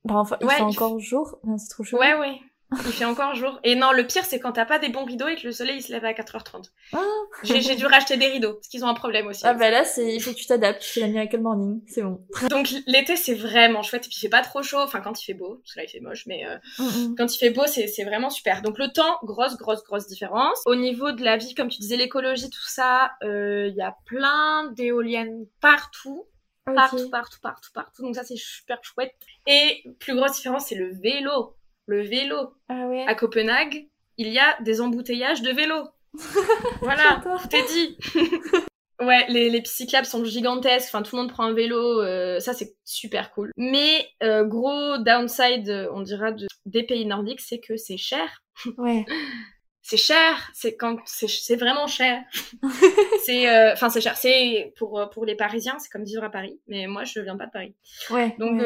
bah 0.04 0.14
enfin, 0.14 0.36
il 0.40 0.48
fait 0.48 0.62
encore 0.62 0.98
jour. 0.98 1.38
c'est 1.56 1.68
trop 1.68 1.84
chelou. 1.84 2.00
Ouais, 2.00 2.14
ouais. 2.18 2.40
Il 2.72 2.92
fait 2.92 3.06
encore 3.06 3.34
jour. 3.34 3.58
Et 3.64 3.74
non, 3.74 3.92
le 3.92 4.06
pire, 4.06 4.24
c'est 4.24 4.38
quand 4.38 4.52
t'as 4.52 4.66
pas 4.66 4.78
des 4.78 4.90
bons 4.90 5.04
rideaux 5.04 5.26
et 5.26 5.36
que 5.36 5.46
le 5.46 5.52
soleil 5.52 5.78
il 5.78 5.82
se 5.82 5.90
lève 5.90 6.04
à 6.04 6.12
4h30. 6.12 6.70
Ah. 6.92 6.98
J'ai 7.42 7.76
dû 7.76 7.86
racheter 7.86 8.18
des 8.18 8.26
rideaux, 8.26 8.54
parce 8.54 8.68
qu'ils 8.68 8.84
ont 8.84 8.88
un 8.88 8.94
problème 8.94 9.26
aussi. 9.26 9.42
Ah 9.44 9.54
bah 9.54 9.70
là, 9.70 9.84
c'est 9.84 10.14
il 10.14 10.20
faut 10.20 10.32
que 10.32 10.36
tu 10.36 10.46
t'adaptes, 10.46 10.82
tu 10.82 10.90
fais 10.90 11.00
la 11.00 11.08
Miracle 11.08 11.38
Morning, 11.38 11.80
c'est 11.86 12.02
bon. 12.02 12.20
Donc 12.50 12.68
l'été, 12.86 13.16
c'est 13.16 13.34
vraiment 13.34 13.82
chouette, 13.82 14.06
et 14.06 14.08
puis 14.08 14.18
il 14.18 14.20
fait 14.20 14.28
pas 14.28 14.42
trop 14.42 14.62
chaud, 14.62 14.80
enfin 14.80 15.00
quand 15.00 15.20
il 15.20 15.24
fait 15.24 15.34
beau, 15.34 15.56
parce 15.62 15.74
que 15.74 15.80
là 15.80 15.84
il 15.86 15.88
fait 15.88 16.00
moche, 16.00 16.26
mais 16.26 16.46
euh, 16.46 16.56
mm, 16.78 17.14
quand 17.16 17.34
il 17.34 17.38
fait 17.38 17.50
beau, 17.50 17.64
c'est 17.66 18.04
vraiment 18.04 18.30
super. 18.30 18.60
Donc 18.60 18.78
le 18.78 18.88
temps, 18.88 19.18
grosse, 19.22 19.56
grosse, 19.56 19.82
grosse 19.84 20.06
différence. 20.06 20.60
Au 20.66 20.74
niveau 20.74 21.12
de 21.12 21.24
la 21.24 21.38
vie, 21.38 21.54
comme 21.54 21.68
tu 21.68 21.78
disais, 21.78 21.96
l'écologie, 21.96 22.50
tout 22.50 22.68
ça, 22.68 23.12
euh, 23.22 23.68
il 23.68 23.76
y 23.76 23.82
a 23.82 23.96
plein 24.04 24.70
d'éoliennes 24.72 25.46
partout. 25.60 26.26
Partout, 26.66 27.08
partout, 27.08 27.38
partout, 27.40 27.70
partout. 27.72 28.02
Donc 28.02 28.14
ça, 28.14 28.24
c'est 28.24 28.36
super 28.36 28.78
chouette. 28.82 29.14
Et 29.46 29.82
plus 30.00 30.14
grosse 30.14 30.32
différence, 30.32 30.66
c'est 30.66 30.74
le 30.74 30.92
vélo 31.00 31.56
le 31.88 32.02
vélo. 32.02 32.54
Ah 32.68 32.86
ouais. 32.86 33.04
À 33.06 33.14
Copenhague, 33.14 33.88
il 34.18 34.28
y 34.28 34.38
a 34.38 34.60
des 34.60 34.80
embouteillages 34.80 35.42
de 35.42 35.50
vélos. 35.50 35.88
voilà, 36.80 37.22
tout 37.22 37.56
est 37.56 37.66
dit. 37.72 37.98
ouais, 39.00 39.26
les, 39.28 39.48
les 39.50 39.62
cyclables 39.64 40.06
sont 40.06 40.24
gigantesques. 40.24 40.88
Enfin, 40.88 41.02
tout 41.02 41.16
le 41.16 41.22
monde 41.22 41.30
prend 41.30 41.44
un 41.44 41.54
vélo. 41.54 42.02
Euh, 42.02 42.40
ça, 42.40 42.52
c'est 42.52 42.76
super 42.84 43.32
cool. 43.32 43.52
Mais 43.56 44.06
euh, 44.22 44.44
gros 44.44 44.98
downside, 44.98 45.88
on 45.92 46.02
dira, 46.02 46.32
de, 46.32 46.46
des 46.66 46.82
pays 46.82 47.06
nordiques, 47.06 47.40
c'est 47.40 47.60
que 47.60 47.76
c'est 47.76 47.98
cher. 47.98 48.42
Ouais. 48.76 49.06
c'est 49.82 49.96
cher, 49.96 50.50
c'est 50.52 50.74
quand 50.74 50.98
c'est 51.06 51.54
vraiment 51.54 51.86
cher. 51.86 52.20
c'est 53.24 53.48
euh, 53.48 53.72
enfin 53.72 53.88
c'est 53.88 54.00
cher, 54.00 54.16
c'est 54.16 54.74
pour 54.76 55.08
pour 55.12 55.24
les 55.24 55.36
Parisiens, 55.36 55.78
c'est 55.78 55.88
comme 55.88 56.02
vivre 56.02 56.24
à 56.24 56.28
Paris, 56.28 56.58
mais 56.66 56.88
moi 56.88 57.04
je 57.04 57.20
viens 57.20 57.36
pas 57.36 57.46
de 57.46 57.52
Paris. 57.52 57.76
Ouais. 58.10 58.34
Donc 58.40 58.60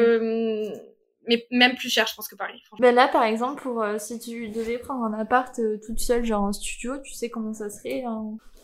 mais 1.27 1.47
même 1.51 1.75
plus 1.75 1.89
cher, 1.89 2.07
je 2.07 2.15
pense 2.15 2.27
que 2.27 2.35
Paris. 2.35 2.61
Ben 2.79 2.93
là, 2.93 3.07
par 3.07 3.23
exemple, 3.23 3.61
pour 3.61 3.81
euh, 3.81 3.97
si 3.97 4.19
tu 4.19 4.49
devais 4.49 4.77
prendre 4.77 5.03
un 5.03 5.13
appart 5.19 5.57
euh, 5.59 5.79
toute 5.85 5.99
seule, 5.99 6.25
genre 6.25 6.45
un 6.45 6.53
studio, 6.53 6.97
tu 6.99 7.13
sais 7.13 7.29
comment 7.29 7.53
ça 7.53 7.69
serait 7.69 8.03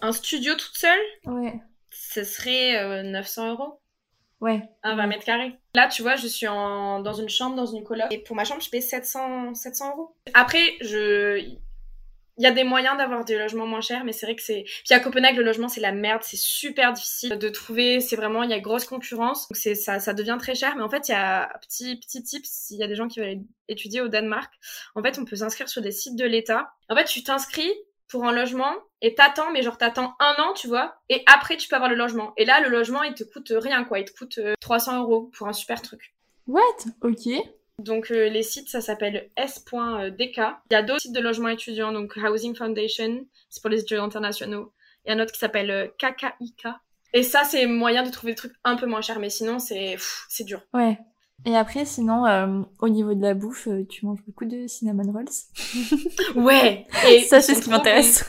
Un 0.01 0.11
studio 0.11 0.53
toute 0.55 0.77
seule? 0.77 0.99
Ouais. 1.25 1.59
Ce 1.91 2.23
serait 2.23 3.03
900 3.03 3.45
euh, 3.45 3.51
euros. 3.51 3.81
Ouais. 4.41 4.61
Un 4.83 4.95
20 4.95 5.07
mètres 5.07 5.25
carrés. 5.25 5.57
Là, 5.75 5.87
tu 5.87 6.01
vois, 6.01 6.15
je 6.15 6.27
suis 6.27 6.47
en... 6.47 7.01
dans 7.01 7.13
une 7.13 7.27
chambre, 7.29 7.55
dans 7.55 7.65
une 7.65 7.83
coloc. 7.83 8.07
Et 8.11 8.19
pour 8.19 8.35
ma 8.35 8.45
chambre, 8.45 8.61
je 8.61 8.69
paye 8.69 8.81
700, 8.81 9.53
700 9.53 9.91
euros. 9.91 10.15
Après, 10.33 10.75
je... 10.81 11.57
il 12.39 12.43
y 12.43 12.47
a 12.47 12.51
des 12.51 12.63
moyens 12.63 12.97
d'avoir 12.97 13.25
des 13.25 13.37
logements 13.37 13.67
moins 13.67 13.81
chers, 13.81 14.05
mais 14.05 14.13
c'est 14.13 14.25
vrai 14.25 14.35
que 14.35 14.41
c'est. 14.41 14.63
Puis 14.85 14.93
à 14.93 15.01
Copenhague, 15.01 15.35
le 15.35 15.43
logement 15.43 15.67
c'est 15.67 15.81
la 15.81 15.91
merde, 15.91 16.21
c'est 16.23 16.39
super 16.39 16.93
difficile 16.93 17.37
de 17.37 17.49
trouver. 17.49 17.99
C'est 17.99 18.15
vraiment, 18.15 18.43
il 18.43 18.49
y 18.49 18.53
a 18.53 18.59
grosse 18.61 18.85
concurrence, 18.85 19.49
donc 19.49 19.57
c'est 19.57 19.75
ça, 19.75 19.99
ça 19.99 20.13
devient 20.13 20.37
très 20.39 20.55
cher. 20.55 20.75
Mais 20.77 20.81
en 20.81 20.89
fait, 20.89 21.09
il 21.09 21.11
y 21.11 21.15
a 21.15 21.49
petit 21.59 21.99
petit 21.99 22.23
tip 22.23 22.45
s'il 22.45 22.77
y 22.77 22.83
a 22.83 22.87
des 22.87 22.95
gens 22.95 23.09
qui 23.09 23.19
veulent 23.19 23.41
étudier 23.67 23.99
au 23.99 24.07
Danemark. 24.07 24.51
En 24.95 25.03
fait, 25.03 25.19
on 25.19 25.25
peut 25.25 25.35
s'inscrire 25.35 25.67
sur 25.67 25.81
des 25.81 25.91
sites 25.91 26.15
de 26.15 26.25
l'État. 26.25 26.71
En 26.87 26.95
fait, 26.95 27.05
tu 27.05 27.23
t'inscris 27.23 27.71
pour 28.07 28.25
un 28.25 28.31
logement 28.31 28.73
et 29.01 29.15
t'attends, 29.15 29.51
mais 29.51 29.61
genre 29.61 29.77
t'attends 29.77 30.15
un 30.19 30.41
an, 30.41 30.53
tu 30.53 30.67
vois, 30.67 30.95
et 31.09 31.23
après 31.27 31.57
tu 31.57 31.67
peux 31.67 31.75
avoir 31.75 31.91
le 31.91 31.97
logement. 31.97 32.31
Et 32.37 32.45
là, 32.45 32.61
le 32.61 32.69
logement, 32.69 33.03
il 33.03 33.13
te 33.15 33.25
coûte 33.25 33.51
rien, 33.53 33.83
quoi. 33.83 33.99
Il 33.99 34.05
te 34.05 34.17
coûte 34.17 34.39
300 34.61 35.01
euros 35.01 35.29
pour 35.37 35.49
un 35.49 35.53
super 35.53 35.81
truc. 35.81 36.15
What? 36.47 36.61
Ok. 37.01 37.27
Donc 37.79 38.11
euh, 38.11 38.29
les 38.29 38.43
sites, 38.43 38.69
ça 38.69 38.81
s'appelle 38.81 39.29
s.dk. 39.37 40.37
Il 40.69 40.73
y 40.73 40.75
a 40.75 40.83
d'autres 40.83 41.01
sites 41.01 41.15
de 41.15 41.19
logement 41.19 41.47
étudiants, 41.49 41.91
donc 41.91 42.17
Housing 42.17 42.55
Foundation, 42.55 43.25
c'est 43.49 43.61
pour 43.61 43.69
les 43.69 43.81
étudiants 43.81 44.03
internationaux. 44.03 44.73
Il 45.05 45.09
y 45.09 45.11
a 45.13 45.17
un 45.17 45.23
autre 45.23 45.31
qui 45.31 45.39
s'appelle 45.39 45.71
euh, 45.71 45.87
KKIK. 45.97 46.67
Et 47.13 47.23
ça, 47.23 47.43
c'est 47.43 47.65
moyen 47.65 48.03
de 48.03 48.11
trouver 48.11 48.33
des 48.33 48.37
trucs 48.37 48.53
un 48.63 48.75
peu 48.75 48.85
moins 48.85 49.01
chers, 49.01 49.19
mais 49.19 49.29
sinon, 49.29 49.59
c'est 49.59 49.97
c'est 50.27 50.43
dur. 50.43 50.61
Ouais. 50.73 50.99
Et 51.45 51.55
après, 51.55 51.85
sinon, 51.85 52.25
euh, 52.25 52.61
au 52.79 52.89
niveau 52.89 53.13
de 53.13 53.21
la 53.21 53.33
bouffe, 53.33 53.67
euh, 53.67 53.85
tu 53.87 54.05
manges 54.05 54.19
beaucoup 54.27 54.45
de 54.45 54.67
cinnamon 54.67 55.11
rolls 55.11 55.25
Ouais 56.35 56.85
et 57.09 57.21
Ça, 57.21 57.41
c'est 57.41 57.55
ce 57.55 57.61
qui 57.61 57.69
m'intéresse. 57.69 58.27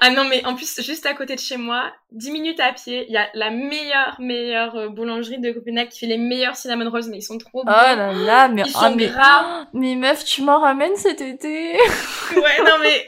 ah 0.00 0.10
non, 0.10 0.24
mais 0.28 0.44
en 0.44 0.54
plus, 0.54 0.80
juste 0.82 1.06
à 1.06 1.14
côté 1.14 1.34
de 1.34 1.40
chez 1.40 1.56
moi, 1.56 1.90
10 2.14 2.30
minutes 2.30 2.60
à 2.60 2.72
pied, 2.72 3.06
il 3.08 3.12
y 3.12 3.16
a 3.16 3.28
la 3.34 3.50
meilleure, 3.50 4.16
meilleure 4.18 4.76
euh, 4.76 4.88
boulangerie 4.88 5.38
de 5.38 5.50
Copenhague 5.52 5.88
qui 5.88 6.00
fait 6.00 6.06
les 6.06 6.18
meilleurs 6.18 6.56
cinnamon 6.56 6.90
rolls, 6.90 7.04
mais 7.10 7.18
ils 7.18 7.22
sont 7.22 7.38
trop 7.38 7.64
bons. 7.64 7.72
Oh 7.72 7.96
là 7.96 8.12
là, 8.12 8.48
mais... 8.48 8.62
Ils 8.66 8.70
sont 8.70 8.94
mais... 8.94 9.06
gras 9.06 9.66
Mais 9.72 9.94
meuf, 9.94 10.24
tu 10.24 10.42
m'en 10.42 10.60
ramènes 10.60 10.96
cet 10.96 11.20
été 11.20 11.72
Ouais, 12.36 12.58
non 12.60 12.78
mais, 12.80 13.04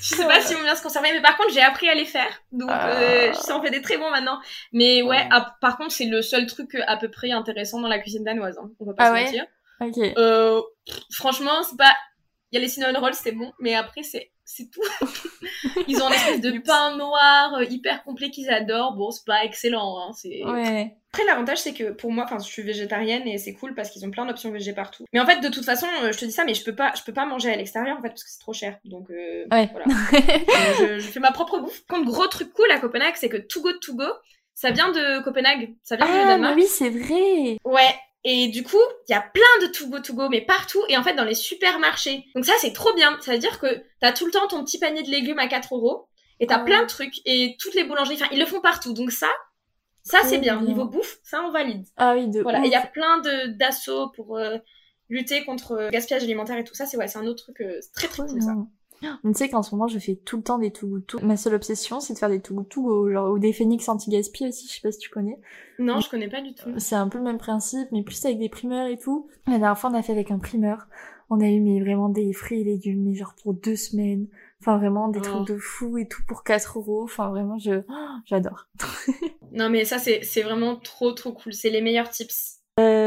je 0.00 0.14
sais 0.14 0.26
pas 0.26 0.40
s'ils 0.40 0.56
vont 0.56 0.62
bien 0.62 0.74
se 0.74 0.82
conserver, 0.82 1.10
mais 1.12 1.22
par 1.22 1.36
contre, 1.36 1.52
j'ai 1.52 1.62
appris 1.62 1.88
à 1.88 1.94
les 1.94 2.04
faire. 2.04 2.42
Donc, 2.52 2.70
euh, 2.70 3.32
ça 3.32 3.56
en 3.56 3.62
fait 3.62 3.70
des 3.70 3.82
très 3.82 3.98
bons 3.98 4.10
maintenant. 4.10 4.38
Mais 4.72 5.02
ouais, 5.02 5.26
ah, 5.30 5.56
par 5.60 5.76
contre, 5.76 5.92
c'est 5.92 6.06
le 6.06 6.22
seul 6.22 6.46
truc 6.46 6.76
à 6.86 6.96
peu 6.96 7.10
près 7.10 7.30
intéressant 7.30 7.80
dans 7.80 7.88
la 7.88 7.98
cuisine 7.98 8.24
danoise. 8.24 8.58
Hein, 8.58 8.70
on 8.80 8.86
va 8.86 8.94
pas 8.94 9.04
ah 9.04 9.16
se 9.16 9.24
mentir. 9.24 9.44
Ok. 9.80 9.98
Euh, 10.18 10.62
franchement, 11.10 11.62
c'est 11.68 11.76
pas. 11.76 11.94
Il 12.54 12.58
y 12.58 12.60
a 12.60 12.60
les 12.60 12.68
cinnamon 12.68 13.00
rolls, 13.00 13.14
c'était 13.14 13.32
bon, 13.32 13.52
mais 13.58 13.74
après, 13.74 14.04
c'est 14.04 14.30
c'est 14.44 14.70
tout. 14.70 14.80
Ils 15.88 16.00
ont 16.00 16.06
un 16.06 16.12
espèce 16.12 16.40
de 16.40 16.56
pain 16.60 16.96
noir 16.96 17.54
euh, 17.54 17.64
hyper 17.64 18.04
complet 18.04 18.30
qu'ils 18.30 18.48
adorent. 18.48 18.94
Bon, 18.94 19.10
c'est 19.10 19.24
pas 19.24 19.44
excellent. 19.44 19.98
Hein, 19.98 20.12
c'est... 20.12 20.44
Ouais. 20.44 20.96
Après, 21.12 21.24
l'avantage, 21.24 21.58
c'est 21.58 21.74
que 21.74 21.90
pour 21.90 22.12
moi, 22.12 22.22
enfin, 22.22 22.38
je 22.38 22.44
suis 22.44 22.62
végétarienne 22.62 23.26
et 23.26 23.38
c'est 23.38 23.54
cool 23.54 23.74
parce 23.74 23.90
qu'ils 23.90 24.06
ont 24.06 24.10
plein 24.12 24.24
d'options 24.24 24.52
végé 24.52 24.72
partout. 24.72 25.04
Mais 25.12 25.18
en 25.18 25.26
fait, 25.26 25.40
de 25.40 25.48
toute 25.48 25.64
façon, 25.64 25.88
euh, 26.04 26.12
je 26.12 26.18
te 26.18 26.24
dis 26.26 26.30
ça, 26.30 26.44
mais 26.44 26.54
je 26.54 26.62
peux 26.62 26.76
pas, 26.76 26.92
je 26.96 27.02
peux 27.02 27.12
pas 27.12 27.26
manger 27.26 27.52
à 27.52 27.56
l'extérieur 27.56 27.98
en 27.98 28.02
fait 28.02 28.10
parce 28.10 28.22
que 28.22 28.30
c'est 28.30 28.38
trop 28.38 28.52
cher. 28.52 28.78
Donc, 28.84 29.10
euh, 29.10 29.46
ouais. 29.50 29.68
voilà. 29.72 29.86
je, 30.78 31.00
je, 31.00 31.08
fais 31.08 31.18
ma 31.18 31.32
propre 31.32 31.58
bouffe. 31.58 31.84
Contre 31.88 32.04
gros 32.04 32.28
truc 32.28 32.52
cool 32.52 32.70
à 32.70 32.78
Copenhague, 32.78 33.14
c'est 33.16 33.28
que 33.28 33.38
To 33.38 33.62
Go 33.62 33.72
To 33.72 33.96
Go, 33.96 34.06
ça 34.54 34.70
vient 34.70 34.92
de 34.92 35.24
Copenhague. 35.24 35.74
Ça 35.82 35.96
vient 35.96 36.06
ah, 36.08 36.20
du 36.22 36.28
Danemark. 36.28 36.54
oui, 36.54 36.66
c'est 36.68 36.90
vrai. 36.90 37.58
Ouais. 37.64 37.94
Et 38.24 38.48
du 38.48 38.62
coup, 38.62 38.80
il 39.08 39.12
y 39.12 39.14
a 39.14 39.20
plein 39.20 39.66
de 39.66 39.66
to 39.66 39.86
go 39.88 40.00
to 40.00 40.14
go, 40.14 40.28
mais 40.30 40.40
partout, 40.40 40.82
et 40.88 40.96
en 40.96 41.02
fait 41.02 41.14
dans 41.14 41.24
les 41.24 41.34
supermarchés. 41.34 42.24
Donc 42.34 42.46
ça, 42.46 42.54
c'est 42.58 42.72
trop 42.72 42.92
bien. 42.94 43.18
Ça 43.20 43.32
veut 43.32 43.38
dire 43.38 43.58
que 43.58 43.82
t'as 44.00 44.12
tout 44.12 44.24
le 44.24 44.32
temps 44.32 44.48
ton 44.48 44.64
petit 44.64 44.78
panier 44.78 45.02
de 45.02 45.10
légumes 45.10 45.38
à 45.38 45.46
4 45.46 45.74
euros, 45.74 46.08
et 46.40 46.46
t'as 46.46 46.58
plein 46.58 46.82
de 46.82 46.88
trucs, 46.88 47.20
et 47.26 47.56
toutes 47.60 47.74
les 47.74 47.84
boulangeries, 47.84 48.14
enfin, 48.16 48.28
ils 48.32 48.40
le 48.40 48.46
font 48.46 48.60
partout. 48.60 48.94
Donc 48.94 49.12
ça, 49.12 49.28
ça 50.02 50.20
c'est 50.24 50.38
bien. 50.38 50.60
Niveau 50.62 50.86
bouffe, 50.86 51.18
ça 51.22 51.42
on 51.42 51.50
valide. 51.50 51.86
Ah 51.96 52.14
oui, 52.14 52.28
de 52.28 52.40
Voilà, 52.40 52.60
il 52.64 52.70
y 52.70 52.74
a 52.74 52.86
plein 52.86 53.18
de 53.18 53.48
d'assauts 53.58 54.08
pour 54.10 54.38
euh, 54.38 54.56
lutter 55.10 55.44
contre 55.44 55.76
le 55.76 55.90
gaspillage 55.90 56.22
alimentaire 56.22 56.56
et 56.56 56.64
tout 56.64 56.74
ça. 56.74 56.86
C'est 56.86 56.96
ouais, 56.96 57.08
c'est 57.08 57.18
un 57.18 57.26
autre 57.26 57.44
truc 57.44 57.60
euh, 57.60 57.78
très 57.94 58.08
très 58.08 58.26
cool 58.26 58.40
ça. 58.40 58.54
On 59.24 59.32
sait 59.32 59.48
qu'en 59.48 59.62
ce 59.62 59.74
moment, 59.74 59.88
je 59.88 59.98
fais 59.98 60.16
tout 60.16 60.36
le 60.36 60.42
temps 60.42 60.58
des 60.58 60.70
to 60.70 60.86
go 60.86 61.00
Ma 61.22 61.36
seule 61.36 61.54
obsession, 61.54 62.00
c'est 62.00 62.14
de 62.14 62.18
faire 62.18 62.28
des 62.28 62.40
to 62.40 62.54
go 62.54 63.10
genre, 63.10 63.30
ou 63.30 63.38
des 63.38 63.52
phoenix 63.52 63.88
anti-gaspi 63.88 64.48
aussi, 64.48 64.68
je 64.68 64.74
sais 64.74 64.80
pas 64.80 64.92
si 64.92 64.98
tu 64.98 65.10
connais. 65.10 65.38
Non, 65.78 66.00
je 66.00 66.08
connais 66.08 66.28
pas 66.28 66.40
du 66.40 66.54
tout. 66.54 66.70
C'est 66.78 66.94
un 66.94 67.08
peu 67.08 67.18
le 67.18 67.24
même 67.24 67.38
principe, 67.38 67.88
mais 67.92 68.02
plus 68.02 68.24
avec 68.24 68.38
des 68.38 68.48
primeurs 68.48 68.86
et 68.86 68.98
tout. 68.98 69.28
La 69.46 69.58
dernière 69.58 69.78
fois, 69.78 69.90
on 69.90 69.94
a 69.94 70.02
fait 70.02 70.12
avec 70.12 70.30
un 70.30 70.38
primeur. 70.38 70.86
On 71.30 71.40
a 71.40 71.48
eu 71.48 71.60
mais 71.60 71.80
vraiment 71.80 72.08
des 72.10 72.32
fruits 72.32 72.60
et 72.60 72.64
légumes, 72.64 73.02
mais 73.04 73.14
genre 73.14 73.34
pour 73.42 73.54
deux 73.54 73.76
semaines. 73.76 74.26
Enfin, 74.60 74.78
vraiment, 74.78 75.08
des 75.08 75.20
trucs 75.20 75.46
de 75.46 75.58
fou 75.58 75.98
et 75.98 76.08
tout 76.08 76.22
pour 76.26 76.42
4 76.42 76.78
euros. 76.78 77.04
Enfin, 77.04 77.28
vraiment, 77.28 77.58
je, 77.58 77.82
j'adore. 78.26 78.68
non, 79.52 79.68
mais 79.68 79.84
ça, 79.84 79.98
c'est, 79.98 80.22
c'est 80.22 80.42
vraiment 80.42 80.76
trop, 80.76 81.12
trop 81.12 81.32
cool. 81.32 81.52
C'est 81.52 81.70
les 81.70 81.80
meilleurs 81.80 82.10
tips. 82.10 82.60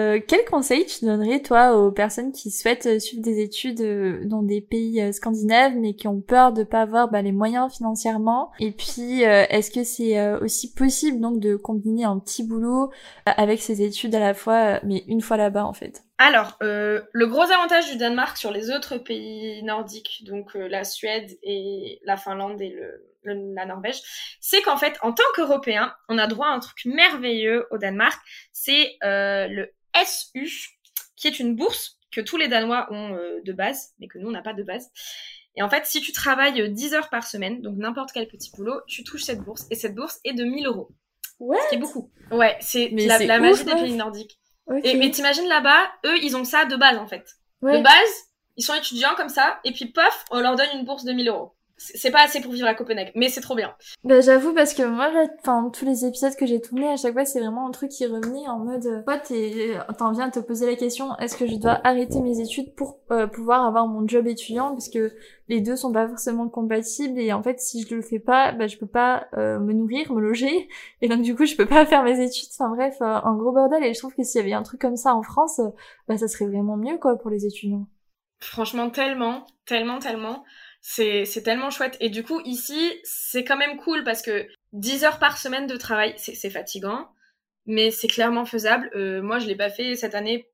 Euh, 0.07 0.19
quel 0.25 0.45
conseil 0.45 0.85
tu 0.85 1.05
donnerais 1.05 1.41
toi 1.41 1.77
aux 1.77 1.91
personnes 1.91 2.31
qui 2.31 2.51
souhaitent 2.51 2.85
euh, 2.85 2.99
suivre 2.99 3.21
des 3.21 3.41
études 3.41 3.81
euh, 3.81 4.25
dans 4.25 4.41
des 4.41 4.61
pays 4.61 5.13
scandinaves 5.13 5.73
mais 5.75 5.93
qui 5.93 6.07
ont 6.07 6.21
peur 6.21 6.53
de 6.53 6.63
pas 6.63 6.81
avoir 6.81 7.09
bah, 7.09 7.21
les 7.21 7.31
moyens 7.31 7.73
financièrement? 7.73 8.51
Et 8.59 8.71
puis 8.71 9.21
est-ce 9.21 9.71
que 9.71 9.83
c'est 9.83 10.31
aussi 10.37 10.73
possible 10.73 11.19
donc 11.19 11.39
de 11.39 11.55
combiner 11.55 12.05
un 12.05 12.19
petit 12.19 12.43
boulot 12.43 12.89
avec 13.25 13.61
ces 13.61 13.81
études 13.81 14.15
à 14.15 14.19
la 14.19 14.33
fois 14.33 14.79
mais 14.83 15.03
une 15.07 15.21
fois 15.21 15.37
là-bas 15.37 15.65
en 15.65 15.73
fait? 15.73 16.03
Alors, 16.19 16.57
euh, 16.63 17.01
le 17.11 17.27
gros 17.27 17.43
avantage 17.43 17.91
du 17.91 17.97
Danemark 17.97 18.37
sur 18.37 18.51
les 18.51 18.71
autres 18.71 18.97
pays 18.97 19.61
nordiques, 19.61 20.23
donc 20.25 20.55
la 20.55 20.83
Suède 20.83 21.37
et 21.43 21.99
la 22.05 22.17
Finlande 22.17 22.59
et 22.59 22.69
le, 22.69 23.07
la 23.23 23.65
Norvège, 23.65 24.01
c'est 24.39 24.61
qu'en 24.61 24.77
fait, 24.77 24.97
en 25.01 25.13
tant 25.13 25.23
qu'Européen, 25.35 25.93
on 26.09 26.17
a 26.17 26.27
droit 26.27 26.47
à 26.47 26.51
un 26.51 26.59
truc 26.59 26.85
merveilleux 26.85 27.67
au 27.71 27.77
Danemark, 27.77 28.19
c'est 28.51 28.97
euh, 29.03 29.47
le 29.47 29.71
SU, 30.05 30.49
qui 31.15 31.27
est 31.27 31.39
une 31.39 31.55
bourse 31.55 31.99
que 32.11 32.21
tous 32.21 32.37
les 32.37 32.47
Danois 32.47 32.87
ont 32.91 33.13
euh, 33.13 33.41
de 33.43 33.53
base, 33.53 33.93
mais 33.99 34.07
que 34.07 34.17
nous, 34.17 34.29
on 34.29 34.31
n'a 34.31 34.41
pas 34.41 34.53
de 34.53 34.63
base. 34.63 34.89
Et 35.55 35.61
en 35.61 35.69
fait, 35.69 35.85
si 35.85 36.01
tu 36.01 36.11
travailles 36.11 36.71
10 36.71 36.93
heures 36.93 37.09
par 37.09 37.25
semaine, 37.25 37.61
donc 37.61 37.77
n'importe 37.77 38.11
quel 38.11 38.27
petit 38.27 38.51
boulot, 38.55 38.79
tu 38.87 39.03
touches 39.03 39.23
cette 39.23 39.41
bourse. 39.41 39.65
Et 39.71 39.75
cette 39.75 39.95
bourse 39.95 40.19
est 40.23 40.33
de 40.33 40.43
1000 40.43 40.67
euros. 40.67 40.89
Ouais. 41.39 41.57
Ce 41.65 41.69
qui 41.69 41.75
est 41.75 41.79
beaucoup. 41.79 42.11
Ouais, 42.31 42.57
c'est 42.59 42.89
la, 42.89 43.19
la 43.19 43.39
magie 43.39 43.63
des 43.63 43.73
pays 43.73 43.93
nordiques. 43.93 44.39
Et, 44.83 44.95
mais 44.95 45.11
t'imagines 45.11 45.47
là-bas, 45.47 45.91
eux, 46.05 46.17
ils 46.21 46.35
ont 46.35 46.43
ça 46.43 46.65
de 46.65 46.75
base, 46.75 46.97
en 46.97 47.07
fait. 47.07 47.25
De 47.61 47.81
base, 47.81 48.27
ils 48.57 48.63
sont 48.63 48.73
étudiants 48.73 49.15
comme 49.15 49.29
ça, 49.29 49.59
et 49.63 49.71
puis 49.71 49.85
pof, 49.85 50.25
on 50.31 50.39
leur 50.39 50.55
donne 50.55 50.69
une 50.73 50.85
bourse 50.85 51.03
de 51.03 51.13
1000 51.13 51.29
euros 51.29 51.53
c'est 51.77 52.11
pas 52.11 52.23
assez 52.23 52.41
pour 52.41 52.51
vivre 52.51 52.67
à 52.67 52.73
Copenhague, 52.73 53.11
mais 53.15 53.29
c'est 53.29 53.41
trop 53.41 53.55
bien. 53.55 53.73
Bah 54.03 54.19
j'avoue 54.21 54.53
parce 54.53 54.73
que 54.73 54.83
moi, 54.83 55.11
enfin 55.39 55.69
tous 55.71 55.85
les 55.85 56.05
épisodes 56.05 56.35
que 56.35 56.45
j'ai 56.45 56.59
tournés, 56.59 56.89
à 56.89 56.97
chaque 56.97 57.13
fois 57.13 57.25
c'est 57.25 57.39
vraiment 57.39 57.67
un 57.67 57.71
truc 57.71 57.91
qui 57.91 58.05
revenait 58.05 58.47
en 58.47 58.59
mode, 58.59 59.03
toi 59.05 59.17
t'en 59.97 60.11
viens 60.11 60.29
te 60.29 60.39
poser 60.39 60.65
la 60.65 60.75
question, 60.75 61.15
est-ce 61.17 61.37
que 61.37 61.45
je 61.45 61.55
dois 61.55 61.79
arrêter 61.83 62.19
mes 62.21 62.39
études 62.39 62.73
pour 62.75 62.99
euh, 63.11 63.27
pouvoir 63.27 63.65
avoir 63.65 63.87
mon 63.87 64.07
job 64.07 64.25
étudiant? 64.27 64.71
Parce 64.71 64.89
que 64.89 65.13
les 65.49 65.61
deux 65.61 65.75
sont 65.75 65.91
pas 65.91 66.07
forcément 66.07 66.49
compatibles 66.49 67.19
et 67.19 67.31
en 67.31 67.43
fait 67.43 67.59
si 67.59 67.83
je 67.83 67.95
le 67.95 68.01
fais 68.01 68.19
pas, 68.19 68.51
bah 68.51 68.67
je 68.67 68.77
peux 68.77 68.87
pas 68.87 69.27
euh, 69.37 69.59
me 69.59 69.73
nourrir, 69.73 70.11
me 70.11 70.19
loger 70.19 70.67
et 71.01 71.07
donc 71.07 71.21
du 71.21 71.35
coup 71.35 71.45
je 71.45 71.55
peux 71.55 71.67
pas 71.67 71.85
faire 71.85 72.03
mes 72.03 72.19
études. 72.23 72.49
Enfin 72.57 72.69
bref, 72.75 72.97
euh, 73.01 73.19
un 73.23 73.35
gros 73.35 73.51
bordel 73.51 73.83
et 73.83 73.93
je 73.93 73.99
trouve 73.99 74.15
que 74.15 74.23
s'il 74.23 74.41
y 74.41 74.43
avait 74.43 74.53
un 74.53 74.63
truc 74.63 74.81
comme 74.81 74.97
ça 74.97 75.13
en 75.15 75.21
France, 75.21 75.61
bah 76.07 76.17
ça 76.17 76.27
serait 76.27 76.47
vraiment 76.47 76.75
mieux 76.75 76.97
quoi 76.97 77.17
pour 77.17 77.29
les 77.29 77.45
étudiants. 77.45 77.87
Franchement 78.39 78.89
tellement, 78.89 79.45
tellement, 79.65 79.99
tellement 79.99 80.43
c'est 80.89 81.43
tellement 81.43 81.69
chouette. 81.69 81.97
Et 81.99 82.09
du 82.09 82.23
coup, 82.23 82.39
ici, 82.45 82.93
c'est 83.03 83.43
quand 83.43 83.57
même 83.57 83.77
cool 83.77 84.03
parce 84.03 84.21
que 84.21 84.47
10 84.73 85.03
heures 85.03 85.19
par 85.19 85.37
semaine 85.37 85.67
de 85.67 85.75
travail, 85.75 86.13
c'est 86.17 86.49
fatigant, 86.49 87.09
mais 87.65 87.91
c'est 87.91 88.07
clairement 88.07 88.45
faisable. 88.45 88.89
Euh, 88.95 89.21
moi, 89.21 89.39
je 89.39 89.47
l'ai 89.47 89.55
pas 89.55 89.69
fait 89.69 89.95
cette 89.95 90.15
année, 90.15 90.49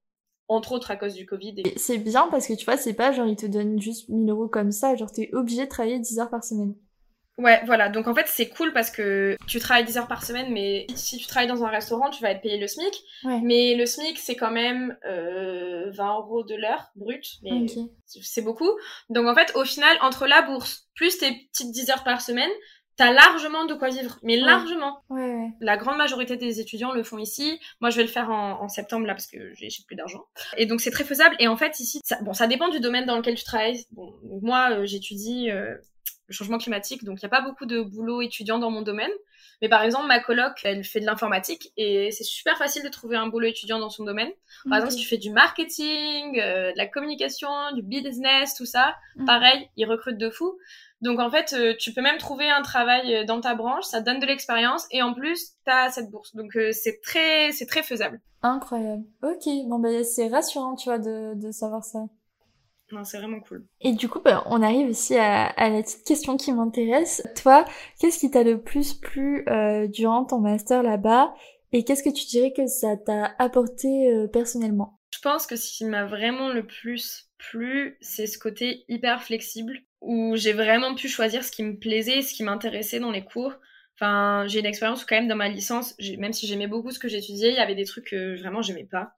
entre 0.47 0.71
autres 0.71 0.89
à 0.89 0.95
cause 0.95 1.13
du 1.13 1.27
Covid. 1.27 1.55
Et... 1.57 1.77
C'est 1.77 1.99
bien 1.99 2.27
parce 2.31 2.47
que 2.47 2.53
tu 2.53 2.65
vois, 2.65 2.77
c'est 2.77 2.95
pas 2.95 3.11
genre 3.11 3.27
ils 3.27 3.35
te 3.35 3.45
donnent 3.45 3.79
juste 3.79 4.09
1000 4.09 4.27
euros 4.29 4.47
comme 4.47 4.71
ça, 4.71 4.95
genre 4.95 5.11
t'es 5.11 5.29
obligé 5.33 5.65
de 5.65 5.69
travailler 5.69 5.99
10 5.99 6.19
heures 6.19 6.31
par 6.31 6.43
semaine. 6.43 6.73
Ouais, 7.39 7.61
voilà. 7.65 7.89
Donc 7.89 8.07
en 8.07 8.13
fait, 8.13 8.27
c'est 8.27 8.47
cool 8.49 8.73
parce 8.73 8.91
que 8.91 9.35
tu 9.47 9.59
travailles 9.59 9.85
10 9.85 9.97
heures 9.97 10.07
par 10.07 10.23
semaine, 10.23 10.51
mais 10.51 10.85
si 10.95 11.17
tu 11.17 11.25
travailles 11.25 11.47
dans 11.47 11.63
un 11.63 11.69
restaurant, 11.69 12.09
tu 12.11 12.21
vas 12.21 12.29
être 12.31 12.41
payé 12.41 12.57
le 12.57 12.67
SMIC. 12.67 12.93
Mais 13.43 13.73
le 13.75 13.85
SMIC, 13.85 14.19
c'est 14.19 14.35
quand 14.35 14.51
même 14.51 14.95
euh, 15.05 15.89
20 15.91 16.17
euros 16.19 16.43
de 16.43 16.55
l'heure 16.55 16.89
brut. 16.95 17.25
Mais 17.41 17.49
c'est 18.05 18.43
beaucoup. 18.43 18.69
Donc 19.09 19.27
en 19.27 19.33
fait, 19.33 19.51
au 19.55 19.65
final, 19.65 19.97
entre 20.01 20.27
la 20.27 20.43
bourse 20.43 20.87
plus 20.95 21.17
tes 21.17 21.31
petites 21.51 21.71
10 21.71 21.89
heures 21.89 22.03
par 22.03 22.21
semaine, 22.21 22.51
t'as 22.97 23.11
largement 23.11 23.65
de 23.65 23.73
quoi 23.73 23.89
vivre. 23.89 24.19
Mais 24.21 24.37
largement. 24.37 24.99
Ouais, 25.09 25.47
La 25.59 25.77
grande 25.77 25.97
majorité 25.97 26.37
des 26.37 26.59
étudiants 26.59 26.91
le 26.91 27.01
font 27.01 27.17
ici. 27.17 27.59
Moi, 27.81 27.89
je 27.89 27.97
vais 27.97 28.03
le 28.03 28.09
faire 28.09 28.29
en, 28.29 28.61
en 28.61 28.67
septembre 28.67 29.07
là 29.07 29.13
parce 29.15 29.25
que 29.25 29.53
j'ai 29.55 29.69
plus 29.87 29.95
d'argent. 29.95 30.23
Et 30.57 30.67
donc 30.67 30.81
c'est 30.81 30.91
très 30.91 31.03
faisable. 31.03 31.35
Et 31.39 31.47
en 31.47 31.57
fait, 31.57 31.79
ici, 31.79 31.99
ça, 32.03 32.19
bon, 32.21 32.33
ça 32.33 32.45
dépend 32.45 32.69
du 32.69 32.79
domaine 32.79 33.07
dans 33.07 33.17
lequel 33.17 33.33
tu 33.33 33.43
travailles. 33.43 33.83
Bon, 33.91 34.13
moi, 34.43 34.69
euh, 34.73 34.85
j'étudie. 34.85 35.49
Euh, 35.49 35.75
le 36.27 36.33
changement 36.33 36.57
climatique. 36.57 37.03
Donc, 37.03 37.21
il 37.21 37.25
n'y 37.25 37.33
a 37.33 37.37
pas 37.37 37.41
beaucoup 37.41 37.65
de 37.65 37.81
boulot 37.81 38.21
étudiant 38.21 38.59
dans 38.59 38.71
mon 38.71 38.81
domaine. 38.81 39.11
Mais 39.61 39.69
par 39.69 39.81
exemple, 39.83 40.07
ma 40.07 40.19
coloc, 40.19 40.59
elle 40.65 40.83
fait 40.83 40.99
de 40.99 41.05
l'informatique 41.05 41.71
et 41.77 42.11
c'est 42.11 42.25
super 42.25 42.57
facile 42.57 42.83
de 42.83 42.89
trouver 42.89 43.15
un 43.15 43.27
boulot 43.27 43.47
étudiant 43.47 43.79
dans 43.79 43.89
son 43.89 44.03
domaine. 44.03 44.29
Par 44.67 44.79
exemple, 44.79 44.93
si 44.93 44.99
tu 44.99 45.07
fais 45.07 45.17
du 45.17 45.31
marketing, 45.31 46.37
euh, 46.39 46.73
de 46.73 46.77
la 46.77 46.85
communication, 46.85 47.49
du 47.73 47.81
business, 47.81 48.55
tout 48.55 48.65
ça, 48.65 48.95
mm. 49.15 49.25
pareil, 49.25 49.69
ils 49.77 49.85
recrutent 49.85 50.17
de 50.17 50.29
fou. 50.29 50.57
Donc 50.99 51.19
en 51.19 51.29
fait, 51.29 51.53
euh, 51.53 51.73
tu 51.79 51.93
peux 51.93 52.01
même 52.01 52.17
trouver 52.17 52.49
un 52.49 52.61
travail 52.61 53.15
euh, 53.15 53.23
dans 53.23 53.39
ta 53.39 53.55
branche, 53.55 53.85
ça 53.85 54.01
donne 54.01 54.19
de 54.19 54.25
l'expérience 54.25 54.85
et 54.91 55.01
en 55.01 55.13
plus, 55.13 55.53
tu 55.65 55.71
as 55.71 55.91
cette 55.91 56.09
bourse. 56.11 56.35
Donc 56.35 56.57
c'est 56.71 56.99
très 57.01 57.53
c'est 57.53 57.65
très 57.65 57.83
faisable. 57.83 58.19
Incroyable. 58.41 59.03
OK, 59.21 59.45
bon 59.67 59.79
ben 59.79 60.03
c'est 60.03 60.27
rassurant, 60.27 60.75
tu 60.75 60.89
vois 60.89 60.99
de 60.99 61.35
de 61.35 61.51
savoir 61.51 61.85
ça. 61.85 61.99
Non, 62.93 63.03
c'est 63.03 63.17
vraiment 63.17 63.39
cool. 63.39 63.65
Et 63.81 63.93
du 63.93 64.07
coup, 64.07 64.19
bah, 64.19 64.43
on 64.45 64.61
arrive 64.61 64.89
aussi 64.89 65.17
à, 65.17 65.45
à, 65.47 65.69
la 65.69 65.81
petite 65.81 66.05
question 66.05 66.37
qui 66.37 66.51
m'intéresse. 66.51 67.23
Toi, 67.41 67.65
qu'est-ce 67.99 68.19
qui 68.19 68.29
t'a 68.29 68.43
le 68.43 68.61
plus 68.61 68.93
plu 68.93 69.43
euh, 69.49 69.87
durant 69.87 70.25
ton 70.25 70.39
master 70.39 70.83
là-bas? 70.83 71.33
Et 71.71 71.83
qu'est-ce 71.83 72.03
que 72.03 72.13
tu 72.13 72.27
dirais 72.27 72.53
que 72.53 72.67
ça 72.67 72.95
t'a 72.95 73.33
apporté 73.39 74.11
euh, 74.11 74.27
personnellement? 74.27 74.99
Je 75.11 75.19
pense 75.19 75.47
que 75.47 75.55
ce 75.55 75.75
qui 75.75 75.85
m'a 75.85 76.05
vraiment 76.05 76.49
le 76.49 76.67
plus 76.67 77.31
plu, 77.39 77.97
c'est 77.99 78.27
ce 78.27 78.37
côté 78.37 78.85
hyper 78.87 79.23
flexible 79.23 79.79
où 80.01 80.35
j'ai 80.35 80.53
vraiment 80.53 80.93
pu 80.93 81.07
choisir 81.07 81.43
ce 81.43 81.51
qui 81.51 81.63
me 81.63 81.77
plaisait, 81.79 82.21
ce 82.21 82.35
qui 82.35 82.43
m'intéressait 82.43 82.99
dans 82.99 83.11
les 83.11 83.23
cours. 83.23 83.53
Enfin, 83.95 84.45
j'ai 84.47 84.59
une 84.59 84.65
expérience 84.67 85.03
quand 85.03 85.15
même 85.15 85.27
dans 85.27 85.35
ma 85.35 85.49
licence, 85.49 85.95
même 86.19 86.33
si 86.33 86.45
j'aimais 86.45 86.67
beaucoup 86.67 86.91
ce 86.91 86.99
que 86.99 87.07
j'étudiais, 87.07 87.49
il 87.49 87.55
y 87.55 87.59
avait 87.59 87.75
des 87.75 87.85
trucs 87.85 88.09
que 88.09 88.39
vraiment 88.39 88.61
j'aimais 88.61 88.87
pas. 88.89 89.15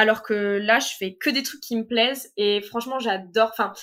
Alors 0.00 0.22
que 0.22 0.56
là, 0.56 0.78
je 0.78 0.96
fais 0.98 1.12
que 1.12 1.28
des 1.28 1.42
trucs 1.42 1.60
qui 1.60 1.76
me 1.76 1.86
plaisent 1.86 2.32
et 2.38 2.62
franchement, 2.62 2.98
j'adore. 3.00 3.50
Enfin, 3.50 3.74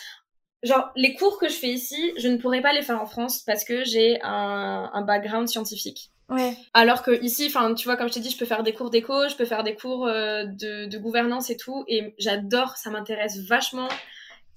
genre, 0.64 0.90
les 0.96 1.14
cours 1.14 1.38
que 1.38 1.48
je 1.48 1.54
fais 1.54 1.68
ici, 1.68 2.12
je 2.18 2.28
ne 2.28 2.38
pourrais 2.38 2.62
pas 2.62 2.74
les 2.74 2.82
faire 2.82 3.00
en 3.00 3.06
France 3.06 3.44
parce 3.44 3.64
que 3.64 3.84
j'ai 3.84 4.20
un, 4.24 4.90
un 4.92 5.02
background 5.04 5.48
scientifique. 5.48 6.10
Ouais. 6.28 6.58
Alors 6.74 7.04
que 7.04 7.24
ici, 7.24 7.46
enfin, 7.46 7.72
tu 7.76 7.86
vois, 7.86 7.98
comme 7.98 8.08
je 8.08 8.16
t'ai 8.16 8.20
dit, 8.20 8.32
je 8.32 8.38
peux 8.40 8.48
faire 8.48 8.64
des 8.64 8.74
cours 8.74 8.90
d'éco, 8.90 9.30
je 9.30 9.36
peux 9.36 9.46
faire 9.46 9.64
des 9.64 9.76
cours 9.76 10.08
euh, 10.08 10.46
de, 10.46 10.88
de, 10.88 10.98
gouvernance 10.98 11.52
et 11.52 11.56
tout, 11.56 11.86
et 11.88 12.16
j'adore, 12.18 12.78
ça 12.78 12.90
m'intéresse 12.90 13.38
vachement. 13.48 13.88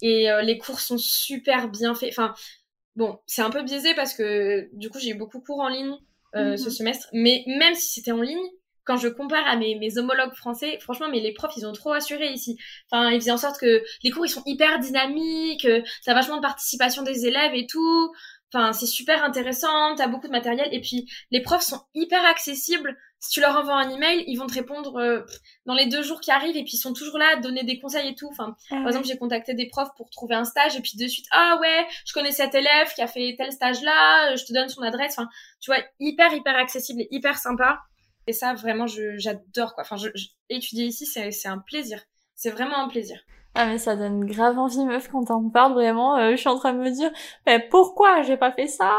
Et 0.00 0.30
euh, 0.30 0.40
les 0.40 0.56
cours 0.56 0.80
sont 0.80 0.96
super 0.96 1.68
bien 1.68 1.94
faits. 1.94 2.08
Enfin, 2.08 2.32
bon, 2.96 3.18
c'est 3.26 3.42
un 3.42 3.50
peu 3.50 3.62
biaisé 3.62 3.92
parce 3.94 4.14
que 4.14 4.70
du 4.72 4.88
coup, 4.88 4.98
j'ai 4.98 5.10
eu 5.10 5.14
beaucoup 5.14 5.38
de 5.40 5.44
cours 5.44 5.60
en 5.60 5.68
ligne 5.68 5.92
euh, 6.36 6.52
mm 6.52 6.54
-hmm. 6.54 6.56
ce 6.56 6.70
semestre, 6.70 7.08
mais 7.12 7.44
même 7.46 7.74
si 7.74 7.92
c'était 7.92 8.12
en 8.12 8.22
ligne, 8.22 8.48
quand 8.90 8.96
je 8.96 9.06
compare 9.06 9.46
à 9.46 9.54
mes, 9.54 9.76
mes 9.76 9.98
homologues 9.98 10.34
français, 10.34 10.80
franchement, 10.80 11.06
mais 11.08 11.20
les 11.20 11.32
profs, 11.32 11.56
ils 11.56 11.64
ont 11.64 11.72
trop 11.72 11.92
assuré 11.92 12.32
ici. 12.32 12.58
Enfin, 12.90 13.10
ils 13.10 13.20
faisaient 13.20 13.30
en 13.30 13.38
sorte 13.38 13.60
que 13.60 13.84
les 14.02 14.10
cours, 14.10 14.26
ils 14.26 14.30
sont 14.30 14.42
hyper 14.46 14.80
dynamiques, 14.80 15.64
t'as 16.04 16.12
vachement 16.12 16.38
de 16.38 16.42
participation 16.42 17.04
des 17.04 17.24
élèves 17.24 17.54
et 17.54 17.68
tout. 17.68 18.12
Enfin, 18.52 18.72
c'est 18.72 18.86
super 18.86 19.22
intéressant, 19.22 19.94
t'as 19.94 20.08
beaucoup 20.08 20.26
de 20.26 20.32
matériel. 20.32 20.68
Et 20.72 20.80
puis, 20.80 21.08
les 21.30 21.40
profs 21.40 21.62
sont 21.62 21.82
hyper 21.94 22.24
accessibles. 22.24 22.98
Si 23.20 23.30
tu 23.30 23.40
leur 23.40 23.56
envoies 23.56 23.76
un 23.76 23.90
email, 23.90 24.24
ils 24.26 24.34
vont 24.34 24.48
te 24.48 24.54
répondre 24.54 24.96
euh, 24.96 25.20
dans 25.66 25.74
les 25.74 25.86
deux 25.86 26.02
jours 26.02 26.20
qui 26.20 26.32
arrivent 26.32 26.56
et 26.56 26.64
puis 26.64 26.72
ils 26.72 26.80
sont 26.80 26.92
toujours 26.92 27.16
là 27.16 27.34
à 27.34 27.36
donner 27.36 27.62
des 27.62 27.78
conseils 27.78 28.08
et 28.08 28.14
tout. 28.16 28.28
Enfin, 28.32 28.56
ah 28.72 28.76
par 28.78 28.88
exemple, 28.88 29.06
j'ai 29.06 29.18
contacté 29.18 29.54
des 29.54 29.68
profs 29.68 29.94
pour 29.96 30.10
trouver 30.10 30.34
un 30.34 30.44
stage 30.44 30.74
et 30.74 30.80
puis 30.80 30.96
de 30.96 31.06
suite, 31.06 31.26
ah 31.30 31.58
ouais, 31.60 31.86
je 32.06 32.12
connais 32.12 32.32
cet 32.32 32.56
élève 32.56 32.92
qui 32.92 33.02
a 33.02 33.06
fait 33.06 33.36
tel 33.38 33.52
stage 33.52 33.82
là, 33.82 34.34
je 34.34 34.44
te 34.44 34.52
donne 34.52 34.68
son 34.68 34.82
adresse. 34.82 35.12
Enfin, 35.16 35.28
tu 35.60 35.70
vois, 35.70 35.80
hyper, 36.00 36.34
hyper 36.34 36.56
accessible 36.56 37.02
et 37.02 37.08
hyper 37.12 37.38
sympa. 37.38 37.78
Et 38.26 38.32
ça, 38.32 38.54
vraiment, 38.54 38.86
j'adore, 38.86 39.74
quoi. 39.74 39.82
Enfin, 39.82 39.96
je, 39.96 40.08
je, 40.14 40.26
étudier 40.48 40.86
ici, 40.86 41.06
c'est 41.06 41.48
un 41.48 41.58
plaisir. 41.58 42.00
C'est 42.34 42.50
vraiment 42.50 42.78
un 42.78 42.88
plaisir. 42.88 43.20
Ah 43.54 43.66
mais 43.66 43.78
ça 43.78 43.96
donne 43.96 44.24
grave 44.26 44.58
envie 44.58 44.84
meuf 44.84 45.08
quand 45.08 45.24
t'en 45.24 45.50
parles 45.50 45.72
vraiment 45.72 46.16
euh, 46.16 46.30
je 46.30 46.36
suis 46.36 46.48
en 46.48 46.56
train 46.56 46.72
de 46.72 46.78
me 46.78 46.90
dire 46.90 47.10
mais 47.46 47.58
pourquoi 47.58 48.22
j'ai 48.22 48.36
pas 48.36 48.52
fait 48.52 48.68
ça? 48.68 48.96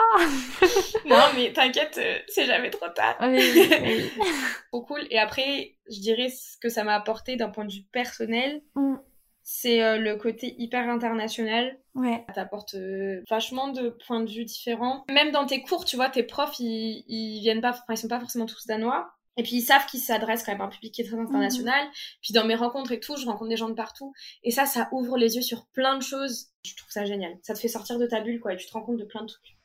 Non 1.05 1.21
mais 1.35 1.53
t'inquiète 1.53 1.97
euh, 1.97 2.17
c'est 2.27 2.45
jamais 2.45 2.69
trop 2.69 2.89
tard 2.89 3.15
oui, 3.21 3.39
oui. 3.55 4.11
trop 4.71 4.81
cool 4.81 5.07
et 5.09 5.19
après 5.19 5.75
je 5.89 6.01
dirais 6.01 6.27
ce 6.27 6.57
que 6.57 6.67
ça 6.67 6.83
m'a 6.83 6.95
apporté 6.95 7.37
d'un 7.37 7.49
point 7.49 7.63
de 7.63 7.71
vue 7.71 7.85
personnel 7.93 8.61
mm. 8.75 8.95
C'est 9.43 9.83
euh, 9.83 9.97
le 9.97 10.15
côté 10.15 10.55
hyper 10.57 10.89
international 10.89 11.77
ouais 11.95 12.23
ça 12.27 12.33
t'apporte 12.33 12.75
euh, 12.75 13.21
vachement 13.29 13.69
de 13.69 13.89
points 14.05 14.21
de 14.21 14.29
vue 14.29 14.45
différents 14.45 15.03
même 15.09 15.31
dans 15.31 15.45
tes 15.45 15.61
cours 15.61 15.85
tu 15.85 15.95
vois 15.95 16.09
tes 16.09 16.23
profs 16.23 16.59
ils, 16.59 17.03
ils 17.07 17.41
viennent 17.41 17.61
pas 17.61 17.71
enfin 17.71 17.93
ils 17.93 17.97
sont 17.97 18.07
pas 18.07 18.19
forcément 18.19 18.45
tous 18.45 18.67
danois 18.67 19.11
et 19.37 19.43
puis 19.43 19.57
ils 19.57 19.61
savent 19.61 19.85
qu'ils 19.85 20.01
s'adressent 20.01 20.43
quand 20.43 20.51
même 20.51 20.61
à 20.61 20.65
un 20.65 20.69
public 20.69 20.93
qui 20.93 21.01
est 21.01 21.05
très 21.05 21.17
international. 21.17 21.87
Mmh. 21.87 21.91
Puis 22.21 22.33
dans 22.33 22.45
mes 22.45 22.55
rencontres 22.55 22.91
et 22.91 22.99
tout, 22.99 23.15
je 23.15 23.25
rencontre 23.25 23.49
des 23.49 23.57
gens 23.57 23.69
de 23.69 23.73
partout. 23.73 24.13
Et 24.43 24.51
ça, 24.51 24.65
ça 24.65 24.89
ouvre 24.91 25.17
les 25.17 25.35
yeux 25.35 25.41
sur 25.41 25.67
plein 25.67 25.97
de 25.97 26.03
choses. 26.03 26.49
Je 26.65 26.75
trouve 26.75 26.91
ça 26.91 27.05
génial. 27.05 27.37
Ça 27.41 27.53
te 27.53 27.59
fait 27.59 27.69
sortir 27.69 27.97
de 27.97 28.05
ta 28.05 28.21
bulle, 28.21 28.39
quoi. 28.39 28.53
Et 28.53 28.57
tu 28.57 28.67
te 28.67 28.73
rends 28.73 28.83
compte 28.83 28.97
de 28.97 29.05
plein 29.05 29.21
de 29.21 29.27
trucs. 29.27 29.57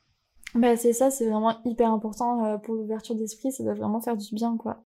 Bah 0.55 0.77
c'est 0.77 0.93
ça, 0.93 1.11
c'est 1.11 1.29
vraiment 1.29 1.61
hyper 1.65 1.91
important 1.91 2.45
euh, 2.45 2.59
pour 2.59 2.75
l'ouverture 2.75 3.15
d'esprit. 3.15 3.53
Ça 3.53 3.65
doit 3.65 3.75
vraiment 3.75 4.01
faire 4.01 4.17
du 4.17 4.35
bien, 4.35 4.57
quoi. 4.57 4.85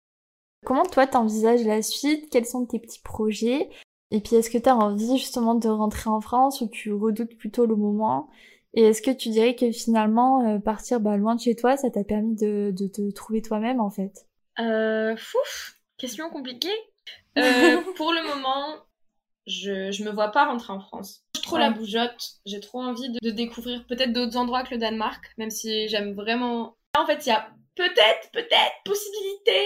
Comment 0.66 0.86
toi 0.86 1.06
t'envisages 1.08 1.64
la 1.64 1.82
suite? 1.82 2.30
Quels 2.32 2.46
sont 2.46 2.66
tes 2.66 2.80
petits 2.80 3.02
projets? 3.02 3.70
Et 4.12 4.22
puis 4.22 4.36
est-ce 4.36 4.50
que 4.50 4.58
t'as 4.58 4.76
envie 4.76 5.18
justement 5.18 5.56
de 5.56 5.68
rentrer 5.68 6.10
en 6.10 6.22
France 6.22 6.62
ou 6.62 6.68
tu 6.68 6.94
redoutes 6.94 7.36
plutôt 7.38 7.66
le 7.66 7.76
moment? 7.76 8.30
Et 8.74 8.84
est-ce 8.84 9.02
que 9.02 9.12
tu 9.12 9.30
dirais 9.30 9.56
que 9.56 9.72
finalement 9.72 10.48
euh, 10.48 10.60
partir 10.60 11.00
bah, 11.00 11.18
loin 11.18 11.36
de 11.36 11.42
chez 11.42 11.56
toi, 11.56 11.78
ça 11.78 11.90
t'a 11.90 12.04
permis 12.04 12.36
de, 12.36 12.72
de 12.72 12.88
te 12.88 13.12
trouver 13.12 13.42
toi-même 13.42 13.80
en 13.80 13.90
fait? 13.90 14.28
Euh, 14.60 15.16
fouf, 15.16 15.80
question 15.98 16.30
compliquée. 16.30 16.70
Euh, 17.38 17.82
pour 17.96 18.12
le 18.14 18.24
moment, 18.28 18.78
je, 19.48 19.92
je 19.92 20.04
me 20.04 20.12
vois 20.12 20.30
pas 20.30 20.46
rentrer 20.46 20.74
en 20.74 20.80
France. 20.80 21.24
J'ai 21.36 21.42
trop 21.42 21.56
ouais. 21.56 21.62
la 21.62 21.72
bougeotte, 21.72 22.40
j'ai 22.46 22.60
trop 22.60 22.82
envie 22.82 23.10
de, 23.10 23.20
de 23.22 23.32
découvrir 23.32 23.86
peut-être 23.86 24.14
d'autres 24.14 24.38
endroits 24.38 24.64
que 24.64 24.74
le 24.74 24.80
Danemark, 24.80 25.24
même 25.38 25.52
si 25.52 25.88
j'aime 25.88 26.14
vraiment. 26.14 26.76
En 26.98 27.06
fait, 27.06 27.26
il 27.26 27.30
y 27.30 27.32
a 27.32 27.50
peut-être, 27.76 28.32
peut-être 28.32 28.74
possibilité 28.86 29.60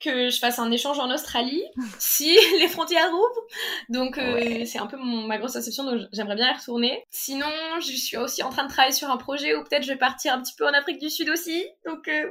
que 0.00 0.30
je 0.30 0.38
fasse 0.38 0.58
un 0.58 0.70
échange 0.70 0.98
en 0.98 1.10
Australie 1.12 1.64
si 1.98 2.36
les 2.58 2.68
frontières 2.68 3.12
ouvrent. 3.12 3.46
Donc 3.88 4.18
euh, 4.18 4.34
ouais. 4.34 4.66
c'est 4.66 4.78
un 4.78 4.86
peu 4.86 4.96
mon, 4.96 5.26
ma 5.26 5.38
grosse 5.38 5.56
exception, 5.56 5.84
donc 5.84 6.02
j'aimerais 6.12 6.36
bien 6.36 6.50
y 6.50 6.56
retourner. 6.56 7.04
Sinon, 7.10 7.46
je 7.80 7.92
suis 7.92 8.16
aussi 8.16 8.42
en 8.42 8.50
train 8.50 8.64
de 8.64 8.70
travailler 8.70 8.94
sur 8.94 9.10
un 9.10 9.16
projet 9.16 9.54
où 9.54 9.62
peut-être 9.62 9.82
je 9.84 9.92
vais 9.92 9.98
partir 9.98 10.34
un 10.34 10.42
petit 10.42 10.54
peu 10.56 10.66
en 10.66 10.72
Afrique 10.72 11.00
du 11.00 11.10
Sud 11.10 11.28
aussi. 11.30 11.64
Donc 11.86 12.08
euh, 12.08 12.28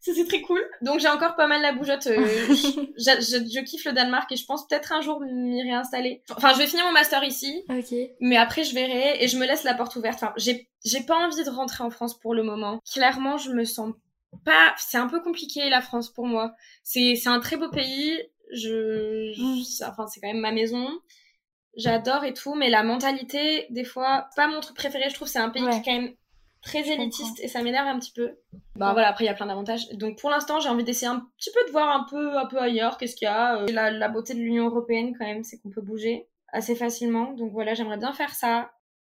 ça 0.00 0.12
c'est 0.14 0.26
très 0.26 0.42
cool. 0.42 0.60
Donc 0.82 1.00
j'ai 1.00 1.08
encore 1.08 1.34
pas 1.34 1.46
mal 1.46 1.62
la 1.62 1.72
bougeotte. 1.72 2.08
Euh, 2.08 2.26
je, 2.48 2.94
je, 2.98 3.50
je, 3.50 3.64
kiffe 3.64 3.86
le 3.86 3.92
Danemark 3.92 4.30
et 4.30 4.36
je 4.36 4.44
pense 4.44 4.66
peut-être 4.68 4.92
un 4.92 5.00
jour 5.00 5.20
m'y 5.20 5.62
réinstaller. 5.62 6.22
Enfin, 6.36 6.52
je 6.52 6.58
vais 6.58 6.66
finir 6.66 6.84
mon 6.84 6.92
master 6.92 7.24
ici. 7.24 7.64
Ok. 7.70 7.96
Mais 8.20 8.36
après 8.36 8.64
je 8.64 8.74
verrai 8.74 9.22
et 9.22 9.28
je 9.28 9.38
me 9.38 9.46
laisse 9.46 9.64
la 9.64 9.74
porte 9.74 9.96
ouverte. 9.96 10.16
Enfin, 10.22 10.34
j'ai 10.36 10.68
j'ai 10.84 11.00
pas 11.00 11.16
envie 11.16 11.42
de 11.42 11.50
rentrer 11.50 11.82
en 11.82 11.90
France 11.90 12.18
pour 12.20 12.34
le 12.34 12.42
moment. 12.42 12.80
Clairement, 12.92 13.38
je 13.38 13.50
me 13.50 13.64
sens 13.64 13.94
pas. 14.44 14.74
C'est 14.78 14.98
un 14.98 15.08
peu 15.08 15.20
compliqué 15.20 15.68
la 15.70 15.80
France 15.80 16.10
pour 16.10 16.26
moi. 16.26 16.54
C'est 16.82 17.14
c'est 17.16 17.28
un 17.28 17.40
très 17.40 17.56
beau 17.56 17.70
pays. 17.70 18.18
Je, 18.52 19.32
je 19.34 19.84
enfin 19.84 20.06
c'est 20.06 20.20
quand 20.20 20.28
même 20.28 20.40
ma 20.40 20.52
maison. 20.52 20.88
J'adore 21.76 22.24
et 22.24 22.34
tout, 22.34 22.54
mais 22.54 22.70
la 22.70 22.84
mentalité, 22.84 23.66
des 23.70 23.84
fois, 23.84 24.28
pas 24.36 24.46
mon 24.46 24.60
truc 24.60 24.76
préféré. 24.76 25.08
Je 25.08 25.14
trouve 25.14 25.28
c'est 25.28 25.40
un 25.40 25.50
pays 25.50 25.64
ouais. 25.64 25.70
qui 25.70 25.76
est 25.78 25.82
quand 25.82 26.00
même 26.00 26.14
très 26.62 26.88
élitiste 26.88 27.40
et 27.40 27.48
ça 27.48 27.62
m'énerve 27.62 27.88
un 27.88 27.98
petit 27.98 28.12
peu. 28.12 28.38
Bah 28.76 28.92
voilà, 28.92 29.08
après 29.08 29.24
il 29.24 29.26
y 29.26 29.30
a 29.30 29.34
plein 29.34 29.46
d'avantages. 29.46 29.88
Donc 29.94 30.18
pour 30.18 30.30
l'instant, 30.30 30.60
j'ai 30.60 30.68
envie 30.68 30.84
d'essayer 30.84 31.08
un 31.08 31.26
petit 31.36 31.50
peu 31.50 31.66
de 31.66 31.72
voir 31.72 31.94
un 31.94 32.06
peu 32.08 32.38
un 32.38 32.46
peu 32.46 32.58
ailleurs 32.58 32.96
qu'est-ce 32.96 33.16
qu'il 33.16 33.26
y 33.26 33.28
a. 33.28 33.58
Euh, 33.58 33.66
la, 33.72 33.90
la 33.90 34.08
beauté 34.08 34.34
de 34.34 34.38
l'Union 34.38 34.66
européenne 34.66 35.14
quand 35.18 35.26
même, 35.26 35.44
c'est 35.44 35.58
qu'on 35.58 35.70
peut 35.70 35.82
bouger 35.82 36.26
assez 36.52 36.74
facilement. 36.74 37.32
Donc 37.32 37.52
voilà, 37.52 37.74
j'aimerais 37.74 37.98
bien 37.98 38.12
faire 38.12 38.34
ça. 38.34 38.70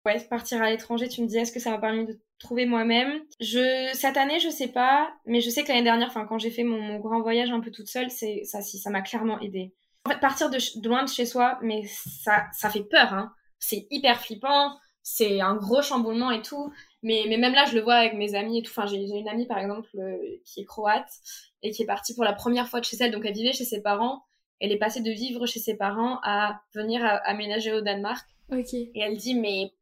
Ouais, 0.06 0.18
partir 0.30 0.62
à 0.62 0.70
l'étranger, 0.70 1.08
tu 1.08 1.20
me 1.20 1.26
disais 1.26 1.40
est-ce 1.40 1.52
que 1.52 1.60
ça 1.60 1.70
m'a 1.70 1.78
permis 1.78 2.06
de 2.06 2.18
trouver 2.38 2.64
moi-même? 2.64 3.20
Je 3.38 3.90
cette 3.92 4.16
année, 4.16 4.40
je 4.40 4.48
sais 4.48 4.68
pas, 4.68 5.12
mais 5.26 5.40
je 5.40 5.50
sais 5.50 5.62
que 5.62 5.68
l'année 5.68 5.82
dernière, 5.82 6.08
enfin 6.08 6.24
quand 6.24 6.38
j'ai 6.38 6.50
fait 6.50 6.64
mon, 6.64 6.80
mon, 6.80 6.98
grand 6.98 7.20
voyage 7.20 7.50
un 7.50 7.60
peu 7.60 7.70
toute 7.70 7.88
seule, 7.88 8.10
c'est 8.10 8.44
ça 8.44 8.62
si 8.62 8.78
ça 8.78 8.90
m'a 8.90 9.02
clairement 9.02 9.38
aidé. 9.40 9.74
En 10.06 10.10
fait, 10.10 10.20
partir 10.20 10.48
de, 10.48 10.58
de 10.80 10.88
loin 10.88 11.04
de 11.04 11.08
chez 11.08 11.26
soi, 11.26 11.58
mais 11.62 11.82
ça 11.86 12.46
ça 12.52 12.70
fait 12.70 12.84
peur 12.84 13.12
hein. 13.12 13.34
C'est 13.58 13.86
hyper 13.90 14.18
flippant, 14.22 14.78
c'est 15.02 15.40
un 15.40 15.54
gros 15.54 15.82
chamboulement 15.82 16.30
et 16.30 16.42
tout. 16.42 16.72
Mais, 17.02 17.24
mais 17.28 17.38
même 17.38 17.54
là, 17.54 17.64
je 17.66 17.74
le 17.74 17.80
vois 17.82 17.94
avec 17.94 18.14
mes 18.14 18.34
amis 18.34 18.58
et 18.58 18.62
tout. 18.62 18.70
Enfin, 18.70 18.86
j'ai 18.86 18.96
une 18.96 19.28
amie, 19.28 19.46
par 19.46 19.58
exemple, 19.58 19.88
euh, 19.96 20.16
qui 20.44 20.60
est 20.60 20.64
croate 20.64 21.10
et 21.62 21.70
qui 21.70 21.82
est 21.82 21.86
partie 21.86 22.14
pour 22.14 22.24
la 22.24 22.32
première 22.32 22.68
fois 22.68 22.80
de 22.80 22.84
chez 22.84 22.96
elle. 23.00 23.10
Donc, 23.10 23.24
elle 23.24 23.34
vivait 23.34 23.52
chez 23.52 23.64
ses 23.64 23.82
parents. 23.82 24.22
Elle 24.60 24.72
est 24.72 24.78
passée 24.78 25.00
de 25.00 25.10
vivre 25.10 25.46
chez 25.46 25.60
ses 25.60 25.76
parents 25.76 26.18
à 26.22 26.60
venir 26.74 27.04
à, 27.04 27.16
aménager 27.28 27.72
au 27.72 27.80
Danemark. 27.80 28.26
Ok. 28.52 28.74
Et 28.74 28.92
elle 28.96 29.16
dit, 29.16 29.34
mais 29.34 29.72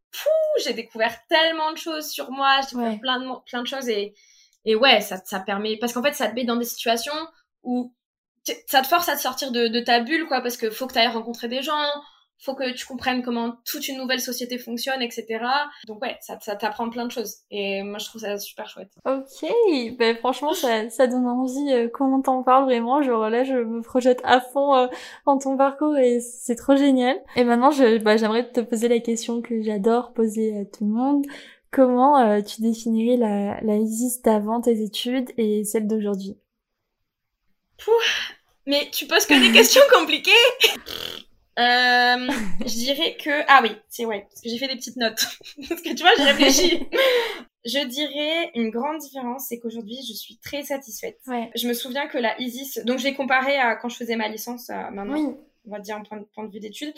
j'ai 0.65 0.75
découvert 0.75 1.17
tellement 1.29 1.73
de 1.73 1.79
choses 1.79 2.09
sur 2.11 2.31
moi. 2.31 2.61
J'ai 2.61 2.69
découvert 2.69 2.93
ouais. 2.93 2.99
plein, 2.99 3.21
de, 3.21 3.27
plein 3.47 3.63
de 3.63 3.67
choses. 3.67 3.89
Et, 3.89 4.15
et 4.65 4.75
ouais, 4.75 5.01
ça, 5.01 5.19
ça 5.25 5.41
permet... 5.41 5.77
Parce 5.79 5.93
qu'en 5.93 6.03
fait, 6.03 6.15
ça 6.15 6.29
te 6.29 6.35
met 6.35 6.45
dans 6.45 6.57
des 6.57 6.65
situations 6.65 7.15
où 7.63 7.95
ça 8.67 8.83
te 8.83 8.87
force 8.87 9.09
à 9.09 9.17
te 9.17 9.21
sortir 9.21 9.53
de, 9.53 9.69
de 9.69 9.81
ta 9.81 10.01
bulle, 10.01 10.27
quoi. 10.27 10.41
Parce 10.41 10.57
que 10.57 10.71
faut 10.71 10.87
que 10.87 10.95
tu 10.95 10.99
ailles 10.99 11.09
rencontrer 11.09 11.49
des 11.49 11.63
gens 11.63 11.85
faut 12.39 12.55
que 12.55 12.73
tu 12.73 12.87
comprennes 12.87 13.23
comment 13.23 13.57
toute 13.65 13.89
une 13.89 13.99
nouvelle 13.99 14.21
société 14.21 14.59
fonctionne, 14.59 15.03
etc. 15.03 15.45
Donc 15.87 16.01
ouais, 16.03 16.17
ça, 16.21 16.39
ça 16.41 16.55
t'apprend 16.55 16.89
plein 16.89 17.05
de 17.05 17.11
choses. 17.11 17.39
Et 17.51 17.83
moi, 17.83 17.99
je 17.99 18.07
trouve 18.07 18.21
ça 18.21 18.39
super 18.39 18.69
chouette. 18.69 18.93
Ok, 19.05 19.51
ben 19.99 20.17
franchement, 20.17 20.55
ça, 20.55 20.89
ça 20.89 21.07
donne 21.09 21.27
envie. 21.27 21.73
Euh, 21.73 21.89
comment 21.93 22.21
t'en 22.21 22.43
parles 22.43 22.65
vraiment 22.65 23.03
Genre 23.03 23.29
là, 23.29 23.43
je 23.43 23.55
me 23.55 23.83
projette 23.83 24.21
à 24.25 24.41
fond 24.41 24.75
euh, 24.75 24.87
dans 25.27 25.39
ton 25.39 25.57
parcours 25.57 25.97
et 25.97 26.21
c'est 26.21 26.55
trop 26.55 26.77
génial. 26.77 27.21
Et 27.35 27.43
maintenant, 27.43 27.73
je, 27.73 27.99
bah, 27.99 28.17
j'aimerais 28.17 28.49
te 28.51 28.61
poser 28.61 28.89
la 28.89 29.01
question 29.01 29.43
que 29.43 29.61
j'adore 29.63 30.13
poser 30.13 30.57
à 30.57 30.65
tout 30.65 30.85
le 30.85 30.93
monde. 30.93 31.27
Comment 31.73 32.19
euh, 32.19 32.41
tu 32.41 32.63
définirais 32.63 33.17
la, 33.17 33.61
la 33.61 33.77
Isis 33.77 34.23
d'avant 34.23 34.61
tes 34.61 34.81
études 34.83 35.31
et 35.37 35.65
celle 35.65 35.87
d'aujourd'hui? 35.87 36.39
Mais 38.67 38.89
tu 38.93 39.07
poses 39.07 39.27
que 39.27 39.35
des 39.35 39.53
questions 39.53 39.83
compliquées 39.93 40.31
euh, 41.59 42.29
je 42.61 42.75
dirais 42.75 43.17
que 43.17 43.43
ah 43.49 43.61
oui, 43.63 43.71
c'est 43.89 44.05
ouais, 44.05 44.27
parce 44.29 44.41
que 44.41 44.49
j'ai 44.49 44.59
fait 44.59 44.69
des 44.69 44.77
petites 44.77 44.97
notes. 44.97 45.27
parce 45.69 45.83
que 45.83 45.93
tu 45.93 46.03
vois, 46.03 46.13
j'ai 46.17 46.25
réfléchi. 46.25 46.87
je 47.65 47.85
dirais 47.85 48.53
une 48.55 48.71
grande 48.71 48.99
différence, 48.99 49.47
c'est 49.49 49.59
qu'aujourd'hui, 49.59 49.99
je 50.09 50.13
suis 50.13 50.39
très 50.39 50.63
satisfaite. 50.63 51.19
Ouais. 51.27 51.51
Je 51.57 51.67
me 51.67 51.73
souviens 51.75 52.07
que 52.07 52.19
la 52.19 52.41
Isis, 52.41 52.79
donc 52.85 52.99
j'ai 53.01 53.15
comparé 53.15 53.57
à 53.57 53.75
quand 53.75 53.89
je 53.89 53.97
faisais 53.97 54.15
ma 54.15 54.29
licence 54.29 54.71
à 54.71 54.93
maintenant. 54.93 55.19
Oui. 55.19 55.35
on 55.67 55.71
va 55.73 55.81
dire 55.81 55.97
un 55.97 56.03
point, 56.03 56.23
point 56.33 56.45
de 56.45 56.53
vue 56.53 56.61
d'études. 56.61 56.95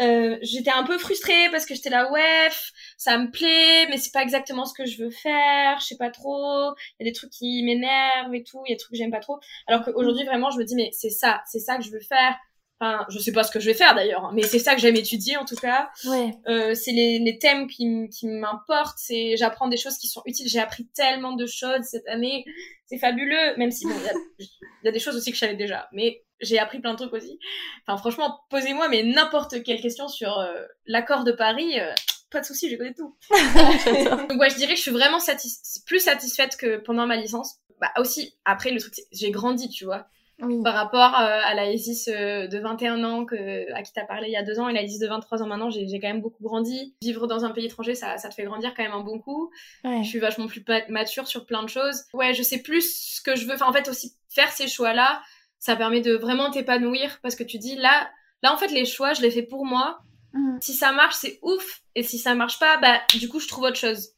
Euh, 0.00 0.38
j'étais 0.40 0.70
un 0.70 0.84
peu 0.84 0.96
frustrée 0.96 1.50
parce 1.50 1.66
que 1.66 1.74
j'étais 1.74 1.90
là, 1.90 2.10
ouais, 2.10 2.48
ça 2.96 3.18
me 3.18 3.30
plaît, 3.30 3.86
mais 3.90 3.98
c'est 3.98 4.12
pas 4.12 4.22
exactement 4.22 4.64
ce 4.64 4.72
que 4.72 4.86
je 4.86 5.04
veux 5.04 5.10
faire, 5.10 5.80
je 5.80 5.86
sais 5.86 5.98
pas 5.98 6.10
trop, 6.10 6.72
il 6.98 7.04
y 7.04 7.08
a 7.08 7.10
des 7.10 7.12
trucs 7.12 7.30
qui 7.30 7.62
m'énervent 7.62 8.34
et 8.34 8.42
tout, 8.42 8.62
il 8.64 8.70
y 8.70 8.72
a 8.72 8.76
des 8.76 8.80
trucs 8.80 8.92
que 8.92 8.96
j'aime 8.96 9.10
pas 9.10 9.20
trop. 9.20 9.38
Alors 9.66 9.84
qu'aujourd'hui, 9.84 10.24
vraiment, 10.24 10.50
je 10.50 10.58
me 10.58 10.64
dis, 10.64 10.76
mais 10.76 10.88
c'est 10.92 11.10
ça, 11.10 11.42
c'est 11.46 11.60
ça 11.60 11.76
que 11.76 11.84
je 11.84 11.90
veux 11.90 12.00
faire. 12.00 12.34
Enfin, 12.80 13.04
je 13.08 13.18
sais 13.18 13.32
pas 13.32 13.42
ce 13.42 13.50
que 13.50 13.58
je 13.58 13.66
vais 13.66 13.74
faire 13.74 13.96
d'ailleurs, 13.96 14.26
hein, 14.26 14.30
mais 14.34 14.42
c'est 14.42 14.60
ça 14.60 14.76
que 14.76 14.80
j'aime 14.80 14.94
étudier 14.94 15.36
en 15.36 15.44
tout 15.44 15.56
cas. 15.56 15.90
Ouais. 16.04 16.30
Euh, 16.46 16.74
c'est 16.74 16.92
les, 16.92 17.18
les 17.18 17.38
thèmes 17.38 17.66
qui, 17.66 18.08
qui 18.08 18.28
m'importent, 18.28 18.98
c'est 18.98 19.36
j'apprends 19.36 19.66
des 19.66 19.76
choses 19.76 19.98
qui 19.98 20.06
sont 20.06 20.22
utiles. 20.26 20.48
J'ai 20.48 20.60
appris 20.60 20.86
tellement 20.94 21.32
de 21.32 21.44
choses 21.44 21.82
cette 21.82 22.06
année, 22.06 22.44
c'est 22.86 22.98
fabuleux. 22.98 23.56
Même 23.56 23.72
si 23.72 23.84
bon, 23.84 23.94
il 24.38 24.46
y, 24.46 24.50
y, 24.84 24.88
a 24.88 24.92
des 24.92 25.00
choses 25.00 25.16
aussi 25.16 25.30
que 25.30 25.36
je 25.36 25.40
savais 25.40 25.56
déjà, 25.56 25.88
mais 25.92 26.22
j'ai 26.40 26.60
appris 26.60 26.78
plein 26.78 26.92
de 26.92 26.98
trucs 26.98 27.12
aussi. 27.12 27.40
Enfin, 27.86 27.98
franchement, 27.98 28.40
posez-moi 28.50 28.88
mais 28.88 29.02
n'importe 29.02 29.62
quelle 29.64 29.80
question 29.80 30.06
sur 30.06 30.38
euh, 30.38 30.62
l'accord 30.86 31.24
de 31.24 31.32
Paris. 31.32 31.80
Euh, 31.80 31.92
pas 32.30 32.40
de 32.40 32.46
souci, 32.46 32.70
je 32.70 32.76
connais 32.76 32.94
tout. 32.94 33.16
Donc 34.28 34.40
ouais, 34.40 34.50
je 34.50 34.56
dirais 34.56 34.72
que 34.72 34.76
je 34.76 34.82
suis 34.82 34.90
vraiment 34.90 35.18
satis 35.18 35.82
plus 35.86 36.00
satisfaite 36.00 36.56
que 36.56 36.76
pendant 36.76 37.06
ma 37.06 37.16
licence. 37.16 37.56
Bah 37.80 37.90
aussi, 37.98 38.36
après 38.44 38.70
le 38.70 38.80
truc, 38.80 38.94
j'ai 39.12 39.30
grandi, 39.30 39.68
tu 39.68 39.84
vois. 39.84 40.06
Oui. 40.40 40.62
Par 40.62 40.74
rapport 40.74 41.18
euh, 41.18 41.40
à 41.44 41.54
la 41.54 41.72
Isis 41.72 42.08
euh, 42.08 42.46
de 42.46 42.58
21 42.58 43.02
ans 43.02 43.24
que, 43.24 43.72
à 43.72 43.82
qui 43.82 43.92
t'as 43.92 44.04
parlé 44.04 44.28
il 44.28 44.32
y 44.32 44.36
a 44.36 44.44
deux 44.44 44.60
ans 44.60 44.68
et 44.68 44.72
la 44.72 44.82
Isis 44.82 45.00
de 45.00 45.08
23 45.08 45.42
ans 45.42 45.46
maintenant, 45.46 45.70
j'ai 45.70 45.86
quand 46.00 46.06
même 46.08 46.20
beaucoup 46.20 46.42
grandi. 46.42 46.94
Vivre 47.02 47.26
dans 47.26 47.44
un 47.44 47.50
pays 47.50 47.66
étranger, 47.66 47.94
ça, 47.94 48.18
ça 48.18 48.28
te 48.28 48.34
fait 48.34 48.44
grandir 48.44 48.72
quand 48.76 48.84
même 48.84 48.92
un 48.92 49.02
bon 49.02 49.18
coup. 49.18 49.50
Ouais. 49.84 50.02
Je 50.04 50.08
suis 50.08 50.20
vachement 50.20 50.46
plus 50.46 50.64
mature 50.88 51.26
sur 51.26 51.44
plein 51.44 51.62
de 51.64 51.68
choses. 51.68 52.04
Ouais, 52.12 52.34
je 52.34 52.42
sais 52.42 52.62
plus 52.62 53.16
ce 53.16 53.20
que 53.20 53.34
je 53.34 53.46
veux. 53.46 53.54
Enfin, 53.54 53.66
en 53.66 53.72
fait, 53.72 53.88
aussi 53.88 54.14
faire 54.28 54.50
ces 54.52 54.68
choix-là, 54.68 55.20
ça 55.58 55.74
permet 55.74 56.00
de 56.00 56.14
vraiment 56.14 56.50
t'épanouir 56.50 57.18
parce 57.20 57.34
que 57.34 57.42
tu 57.42 57.58
dis 57.58 57.74
là, 57.74 58.08
là 58.42 58.52
en 58.52 58.56
fait, 58.56 58.68
les 58.68 58.84
choix, 58.84 59.14
je 59.14 59.22
les 59.22 59.32
fais 59.32 59.42
pour 59.42 59.66
moi. 59.66 59.98
Mhm. 60.34 60.58
Si 60.62 60.74
ça 60.74 60.92
marche, 60.92 61.16
c'est 61.16 61.40
ouf. 61.42 61.82
Et 61.96 62.04
si 62.04 62.18
ça 62.18 62.34
marche 62.34 62.60
pas, 62.60 62.76
bah 62.78 63.00
du 63.18 63.28
coup, 63.28 63.40
je 63.40 63.48
trouve 63.48 63.64
autre 63.64 63.76
chose. 63.76 64.10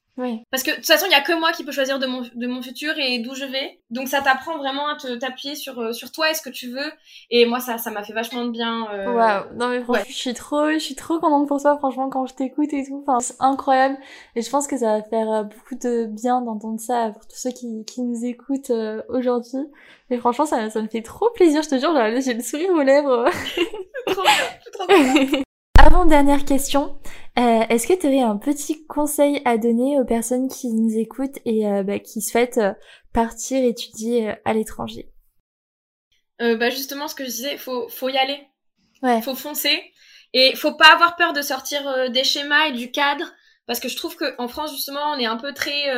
Parce 0.51 0.63
que 0.63 0.71
de 0.71 0.77
toute 0.77 0.87
façon, 0.87 1.07
il 1.07 1.13
y 1.13 1.15
a 1.15 1.21
que 1.21 1.39
moi 1.39 1.53
qui 1.53 1.65
peux 1.65 1.73
choisir 1.73 1.99
de 1.99 2.07
mon, 2.07 2.23
de 2.35 2.47
mon 2.47 2.63
futur 2.63 2.93
et 2.99 3.19
d'où 3.19 3.35
je 3.35 3.45
vais. 3.45 3.81
Donc 3.91 4.09
ça 4.09 4.21
t'apprend 4.21 4.57
vraiment 4.59 4.89
à 4.89 4.97
te 4.97 5.15
t'appuyer 5.17 5.55
sur 5.55 5.79
euh, 5.81 5.93
sur 5.93 6.13
toi 6.13 6.31
et 6.31 6.35
ce 6.35 6.43
que 6.43 6.51
tu 6.51 6.69
veux. 6.71 6.93
Et 7.31 7.47
moi 7.47 7.61
ça 7.61 7.79
ça 7.79 7.91
m'a 7.91 8.03
fait 8.03 8.13
vachement 8.13 8.45
de 8.45 8.51
bien. 8.51 8.87
Euh... 8.93 9.13
Waouh. 9.13 9.45
Non 9.57 9.69
mais 9.69 9.81
franchement, 9.83 10.03
ouais. 10.03 10.09
je 10.09 10.15
suis 10.15 10.35
trop 10.35 10.71
je 10.73 10.79
suis 10.79 10.95
trop 10.95 11.19
contente 11.19 11.49
pour 11.49 11.61
toi 11.61 11.77
franchement 11.79 12.09
quand 12.09 12.27
je 12.27 12.35
t'écoute 12.35 12.73
et 12.73 12.85
tout. 12.85 13.05
Enfin, 13.07 13.21
c'est 13.21 13.37
incroyable 13.41 13.99
et 14.37 14.43
je 14.43 14.51
pense 14.51 14.67
que 14.67 14.77
ça 14.77 14.99
va 14.99 15.03
faire 15.03 15.31
euh, 15.31 15.43
beaucoup 15.43 15.75
de 15.75 16.07
bien 16.07 16.41
d'entendre 16.43 16.81
ça 16.81 17.11
pour 17.11 17.27
tous 17.27 17.37
ceux 17.37 17.51
qui 17.51 17.85
qui 17.85 18.03
nous 18.03 18.25
écoutent 18.25 18.71
euh, 18.71 19.03
aujourd'hui. 19.09 19.67
Et 20.11 20.19
franchement, 20.19 20.47
ça 20.47 20.71
ça 20.71 20.83
me 20.83 20.89
fait 20.89 21.03
trop 21.03 21.31
plaisir, 21.31 21.63
je 21.63 21.69
te 21.69 21.79
jure, 21.79 21.93
j'ai 22.21 22.35
le 22.35 22.43
sourire 22.43 22.71
aux 22.71 22.83
lèvres. 22.83 23.25
trop 24.07 24.23
bien, 24.23 24.33
trop 24.73 24.87
bien. 24.87 25.43
Avant 25.83 26.05
dernière 26.05 26.45
question, 26.45 26.95
euh, 27.41 27.65
est-ce 27.71 27.87
que 27.87 27.99
tu 27.99 28.07
aurais 28.07 28.21
un 28.21 28.37
petit 28.37 28.87
conseil 28.87 29.41
à 29.47 29.57
donner 29.57 29.99
aux 29.99 30.05
personnes 30.05 30.49
qui 30.49 30.69
nous 30.69 30.99
écoutent 30.99 31.39
et 31.47 31.67
euh, 31.67 31.83
bah, 31.83 31.99
qui 31.99 32.21
souhaitent 32.21 32.59
euh, 32.59 32.75
partir 33.15 33.65
étudier 33.65 34.35
à 34.45 34.53
l'étranger? 34.53 35.11
Bah 36.39 36.71
justement, 36.71 37.07
ce 37.07 37.15
que 37.15 37.25
je 37.25 37.29
disais, 37.29 37.59
faut 37.59 37.87
faut 37.89 38.09
y 38.09 38.17
aller, 38.17 38.41
ouais. 39.03 39.21
faut 39.21 39.35
foncer 39.35 39.79
et 40.33 40.57
faut 40.57 40.73
pas 40.73 40.91
avoir 40.95 41.17
peur 41.17 41.35
de 41.35 41.43
sortir 41.43 42.11
des 42.11 42.25
schémas 42.25 42.69
et 42.69 42.73
du 42.73 42.91
cadre 42.91 43.31
parce 43.67 43.79
que 43.79 43.91
je 43.91 43.97
trouve 43.97 44.17
que 44.17 44.35
en 44.39 44.49
France 44.49 44.73
justement, 44.73 45.13
on 45.13 45.19
est 45.19 45.27
un 45.27 45.37
peu 45.37 45.53
très 45.53 45.93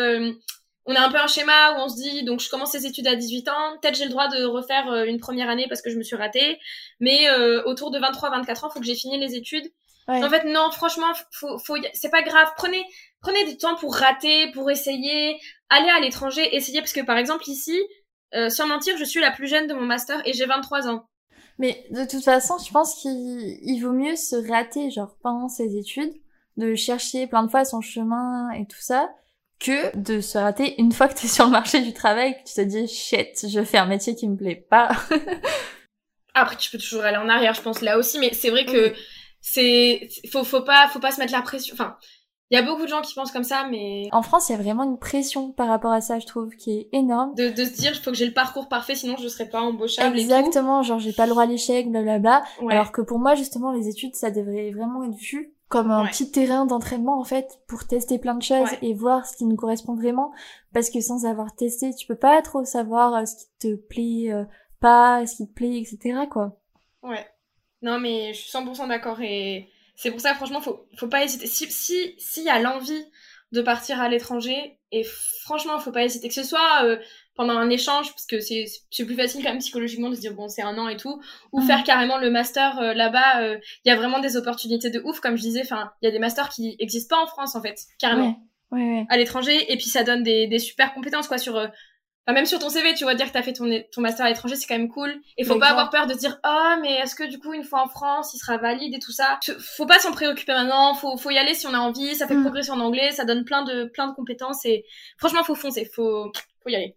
on 0.85 0.97
a 0.97 1.01
un 1.01 1.13
peu 1.13 1.19
un 1.19 1.29
schéma 1.29 1.75
où 1.75 1.83
on 1.83 1.89
se 1.89 1.95
dit 1.95 2.25
donc 2.25 2.41
je 2.41 2.51
commence 2.51 2.75
les 2.75 2.87
études 2.87 3.07
à 3.07 3.15
18 3.15 3.49
ans, 3.51 3.79
peut-être 3.81 3.95
j'ai 3.95 4.07
le 4.07 4.11
droit 4.11 4.27
de 4.27 4.43
refaire 4.43 5.05
une 5.05 5.21
première 5.21 5.49
année 5.49 5.67
parce 5.69 5.81
que 5.81 5.91
je 5.91 5.97
me 5.97 6.03
suis 6.03 6.17
ratée, 6.17 6.59
mais 6.99 7.31
autour 7.65 7.93
de 7.93 8.01
23 8.01 8.31
24 8.31 8.65
ans, 8.65 8.71
faut 8.71 8.81
que 8.81 8.87
j'ai 8.87 8.97
fini 8.97 9.21
les 9.21 9.37
études. 9.37 9.71
Ouais. 10.09 10.23
En 10.23 10.29
fait 10.29 10.45
non, 10.45 10.71
franchement, 10.73 11.13
faut 11.31 11.59
faut 11.59 11.77
c'est 11.95 12.11
pas 12.11 12.23
grave, 12.23 12.49
prenez 12.57 12.85
prenez 13.21 13.45
du 13.45 13.57
temps 13.57 13.77
pour 13.77 13.95
rater, 13.95 14.51
pour 14.53 14.71
essayer, 14.71 15.39
aller 15.71 15.89
à 15.91 16.01
l'étranger, 16.01 16.57
essayer 16.57 16.81
parce 16.81 16.93
que 16.93 17.05
par 17.05 17.19
exemple 17.19 17.49
ici 17.49 17.79
euh, 18.35 18.49
sans 18.49 18.67
mentir, 18.67 18.97
je 18.97 19.05
suis 19.05 19.21
la 19.21 19.31
plus 19.31 19.47
jeune 19.47 19.67
de 19.67 19.75
mon 19.75 19.83
master 19.83 20.21
et 20.27 20.33
j'ai 20.33 20.47
23 20.47 20.89
ans. 20.89 21.05
Mais 21.59 21.85
de 21.91 22.05
toute 22.05 22.25
façon, 22.25 22.57
je 22.59 22.73
pense 22.73 22.95
qu'il 22.95 23.59
il 23.63 23.81
vaut 23.81 23.93
mieux 23.93 24.17
se 24.17 24.37
rater 24.51 24.91
genre 24.91 25.17
pendant 25.23 25.49
ses 25.49 25.77
études, 25.77 26.13
de 26.57 26.75
chercher 26.75 27.27
plein 27.27 27.43
de 27.43 27.51
fois 27.51 27.65
son 27.65 27.81
chemin 27.81 28.51
et 28.53 28.67
tout 28.67 28.81
ça, 28.81 29.11
que 29.61 29.95
de 29.97 30.21
se 30.21 30.39
rater 30.39 30.81
une 30.81 30.93
fois 30.93 31.09
que 31.09 31.19
tu 31.19 31.27
es 31.27 31.29
sur 31.29 31.45
le 31.45 31.51
marché 31.51 31.81
du 31.81 31.93
travail, 31.93 32.35
que 32.35 32.49
tu 32.49 32.55
te 32.55 32.61
dis 32.63 32.89
shit, 32.89 33.47
je 33.49 33.63
fais 33.63 33.79
un 33.79 33.87
métier 33.87 34.15
qui 34.15 34.29
me 34.29 34.37
plaît 34.37 34.67
pas. 34.69 34.91
Après, 36.35 36.57
tu 36.57 36.71
peux 36.71 36.79
toujours 36.79 37.05
aller 37.05 37.19
en 37.19 37.29
arrière, 37.29 37.53
je 37.53 37.61
pense 37.61 37.83
là 37.83 37.99
aussi, 37.99 38.19
mais 38.19 38.33
c'est 38.33 38.49
vrai 38.49 38.65
que 38.65 38.89
Oui. 38.89 38.97
C'est 39.43 40.09
faut 40.31 40.45
faut 40.45 40.63
pas 40.63 40.89
faut 40.89 41.01
pas 41.01 41.11
se 41.11 41.21
mettre 41.21 41.33
la 41.33 41.43
pression. 41.43 41.75
Enfin, 41.75 41.97
il 42.51 42.55
y 42.55 42.59
a 42.59 42.63
beaucoup 42.63 42.83
de 42.83 42.89
gens 42.89 43.01
qui 43.01 43.15
pensent 43.15 43.33
comme 43.33 43.45
ça, 43.45 43.67
mais 43.71 44.09
En 44.13 44.21
France, 44.23 44.49
il 44.49 44.53
y 44.53 44.55
a 44.55 44.59
vraiment 44.59 44.85
une 44.85 44.99
pression 44.99 45.53
par 45.53 45.69
rapport 45.69 45.91
à 45.93 46.01
ça, 46.03 46.19
je 46.19 46.27
trouve, 46.27 46.51
qui 46.57 46.71
est 46.73 46.89
énorme. 46.93 47.35
de, 47.35 47.49
de 47.49 47.65
se 47.65 47.73
dire 47.73 47.93
il 47.95 48.01
faut 48.03 48.11
que 48.11 48.17
j'ai 48.17 48.27
le 48.27 48.35
parcours 48.35 48.69
parfait, 48.69 48.95
sinon 48.95 49.17
je 49.19 49.27
serai 49.29 49.49
pas 49.49 49.61
embauchable. 49.61 50.19
et 50.19 50.27
tout. 50.27 50.33
Exactement, 50.33 50.83
genre 50.83 50.99
j'ai 50.99 51.13
pas 51.13 51.25
le 51.27 51.31
droit 51.31 51.45
à 51.45 51.47
l'échec, 51.47 51.91
blablabla. 51.91 52.43
Ouais. 52.61 52.73
Alors 52.75 52.93
que 52.93 53.01
pour 53.03 53.19
moi, 53.19 53.35
justement, 53.35 53.73
les 53.73 53.89
études, 53.89 54.15
ça 54.17 54.31
devrait 54.31 54.71
vraiment 54.71 55.03
être 55.05 55.17
vu 55.19 55.55
comme 55.69 55.91
un 55.91 56.03
Ouais. 56.05 56.11
petit 56.11 56.31
terrain 56.31 56.67
d'entraînement, 56.67 57.19
en 57.19 57.25
fait, 57.25 57.59
pour 57.67 57.87
tester 57.87 58.19
plein 58.19 58.35
de 58.35 58.43
choses 58.43 58.71
Ouais. 58.71 58.79
et 58.83 58.93
voir 58.93 59.25
ce 59.25 59.35
qui 59.39 59.47
nous 59.47 59.57
correspond 59.57 59.95
vraiment. 59.95 60.31
Parce 60.75 60.91
que 60.91 61.01
sans 61.01 61.25
avoir 61.25 61.55
testé, 61.57 61.95
tu 61.95 62.07
peux 62.07 62.17
pas 62.19 62.43
trop 62.43 62.63
savoir 62.67 63.15
euh, 63.15 63.25
ce 63.25 63.35
qui 63.37 63.47
te 63.61 63.75
plaît 63.77 64.31
euh, 64.31 64.45
pas, 64.81 65.25
ce 65.27 65.37
qui 65.37 65.49
te 65.49 65.55
plaît, 65.55 65.79
etc., 65.81 66.27
quoi. 66.31 66.59
Ouais. 67.03 67.27
Non, 67.83 67.99
mais 67.99 68.33
je 68.33 68.41
suis 68.41 68.51
100% 68.51 68.87
d'accord 68.89 69.21
et 69.21 69.69
c'est 69.97 70.11
pour 70.11 70.21
ça, 70.21 70.35
franchement, 70.35 70.61
faut, 70.61 70.87
faut 70.97 71.09
pas 71.09 71.23
hésiter. 71.25 71.47
Si, 71.47 71.71
si, 71.71 72.15
s'il 72.19 72.45
y 72.45 72.49
a 72.49 72.59
l'envie 72.59 73.05
de 73.53 73.61
partir 73.61 74.01
à 74.01 74.09
l'étranger, 74.09 74.79
et 74.93 75.05
franchement, 75.05 75.79
faut 75.79 75.93
pas 75.93 76.05
hésiter. 76.05 76.29
Que 76.29 76.35
ce 76.35 76.43
soit 76.43 76.85
euh, 76.85 76.97
pendant 77.35 77.55
un 77.59 77.69
échange, 77.69 78.11
parce 78.11 78.25
que 78.27 78.41
c'est, 78.41 78.65
c'est 78.91 79.05
plus 79.05 79.15
facile 79.17 79.43
quand 79.43 79.51
même 79.51 79.59
psychologiquement 79.59 80.09
de 80.09 80.15
se 80.15 80.21
dire, 80.21 80.33
bon, 80.35 80.49
c'est 80.49 80.63
un 80.63 80.79
an 80.79 80.89
et 80.89 80.97
tout, 80.97 81.21
ou 81.53 81.61
Mhm. 81.61 81.67
faire 81.67 81.85
carrément 81.85 82.17
le 82.19 82.31
master 82.31 82.79
euh, 82.79 82.95
là-bas, 82.95 83.43
euh, 83.43 83.59
il 83.85 83.89
y 83.89 83.93
a 83.93 83.97
vraiment 83.97 84.21
des 84.21 84.37
opportunités 84.39 84.89
de 84.91 85.01
ouf, 85.05 85.21
comme 85.21 85.37
je 85.37 85.43
disais, 85.43 85.61
enfin, 85.63 85.93
il 86.01 86.07
y 86.07 86.09
a 86.09 86.13
des 86.13 86.19
masters 86.19 86.49
qui 86.49 86.77
existent 86.79 87.17
pas 87.17 87.23
en 87.23 87.27
France, 87.27 87.55
en 87.55 87.61
fait, 87.63 87.77
carrément 87.99 88.39
Ouais, 88.71 88.79
ouais, 88.81 88.99
ouais. 89.01 89.07
à 89.11 89.19
l'étranger 89.19 89.71
et 89.71 89.77
puis 89.77 89.91
ça 89.91 90.03
donne 90.03 90.23
des, 90.23 90.47
des 90.47 90.59
super 90.59 90.95
compétences 90.95 91.29
quoi 91.29 91.37
sur 91.37 91.59
enfin, 92.27 92.35
même 92.35 92.47
sur 92.47 92.59
ton 92.59 92.69
CV 92.69 92.95
tu 92.95 93.05
vois 93.05 93.15
dire 93.15 93.27
que 93.29 93.33
t'as 93.33 93.43
fait 93.43 93.53
ton, 93.53 93.69
ton 93.93 94.01
master 94.01 94.27
à 94.27 94.29
l'étranger 94.29 94.57
c'est 94.57 94.67
quand 94.67 94.79
même 94.79 94.89
cool 94.89 95.15
et 95.37 95.45
faut 95.45 95.55
Mais 95.55 95.61
pas 95.61 95.67
grave. 95.67 95.79
avoir 95.79 95.91
peur 95.91 96.07
de 96.07 96.15
dire 96.15 96.39
oh 96.45 96.75
mais 96.81 96.93
est-ce 96.95 97.15
que 97.15 97.25
du 97.25 97.39
coup 97.39 97.53
une 97.53 97.65
fois 97.65 97.83
en 97.83 97.89
France 97.89 98.33
il 98.35 98.39
sera 98.39 98.57
valide 98.59 98.95
et 98.95 98.99
tout 98.99 99.13
ça? 99.13 99.39
Faut 99.59 99.87
pas 99.87 99.99
s'en 99.99 100.13
préoccuper 100.13 100.53
maintenant 100.53 100.95
faut 100.95 101.17
faut 101.17 101.31
y 101.31 101.39
aller 101.39 101.55
si 101.55 101.67
on 101.67 101.75
a 101.75 101.79
envie 101.79 102.15
ça 102.15 102.27
fait 102.27 102.35
Mm. 102.35 102.43
progresser 102.43 102.71
en 102.71 102.81
anglais 102.81 103.11
ça 103.13 103.25
donne 103.25 103.45
plein 103.45 103.65
de 103.65 103.85
plein 103.85 104.09
de 104.09 104.15
compétences 104.15 104.65
et 104.65 104.85
franchement 105.19 105.43
faut 105.45 105.55
foncer 105.55 105.85
faut 105.85 106.31
faut 106.63 106.69
y 106.69 106.77
aller 106.77 106.97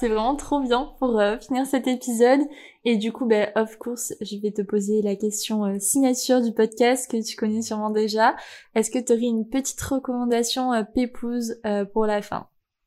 C'est 0.00 0.08
vraiment 0.08 0.36
trop 0.36 0.60
bien 0.60 0.92
pour 0.98 1.18
euh, 1.18 1.38
finir 1.38 1.64
cet 1.64 1.86
épisode. 1.86 2.40
Et 2.84 2.98
du 2.98 3.12
coup, 3.12 3.24
ben, 3.26 3.50
of 3.56 3.78
course, 3.78 4.12
je 4.20 4.36
vais 4.42 4.52
te 4.52 4.60
poser 4.60 5.00
la 5.00 5.16
question 5.16 5.64
euh, 5.64 5.78
signature 5.80 6.42
du 6.42 6.52
podcast 6.52 7.10
que 7.10 7.16
tu 7.26 7.34
connais 7.34 7.62
sûrement 7.62 7.88
déjà. 7.90 8.36
Est-ce 8.74 8.90
que 8.90 8.98
tu 8.98 9.12
aurais 9.14 9.22
une 9.22 9.48
petite 9.48 9.80
recommandation 9.80 10.74
euh, 10.74 10.82
pépouse 10.82 11.56
euh, 11.64 11.86
pour 11.86 12.04
la 12.06 12.20
fin? 12.20 12.46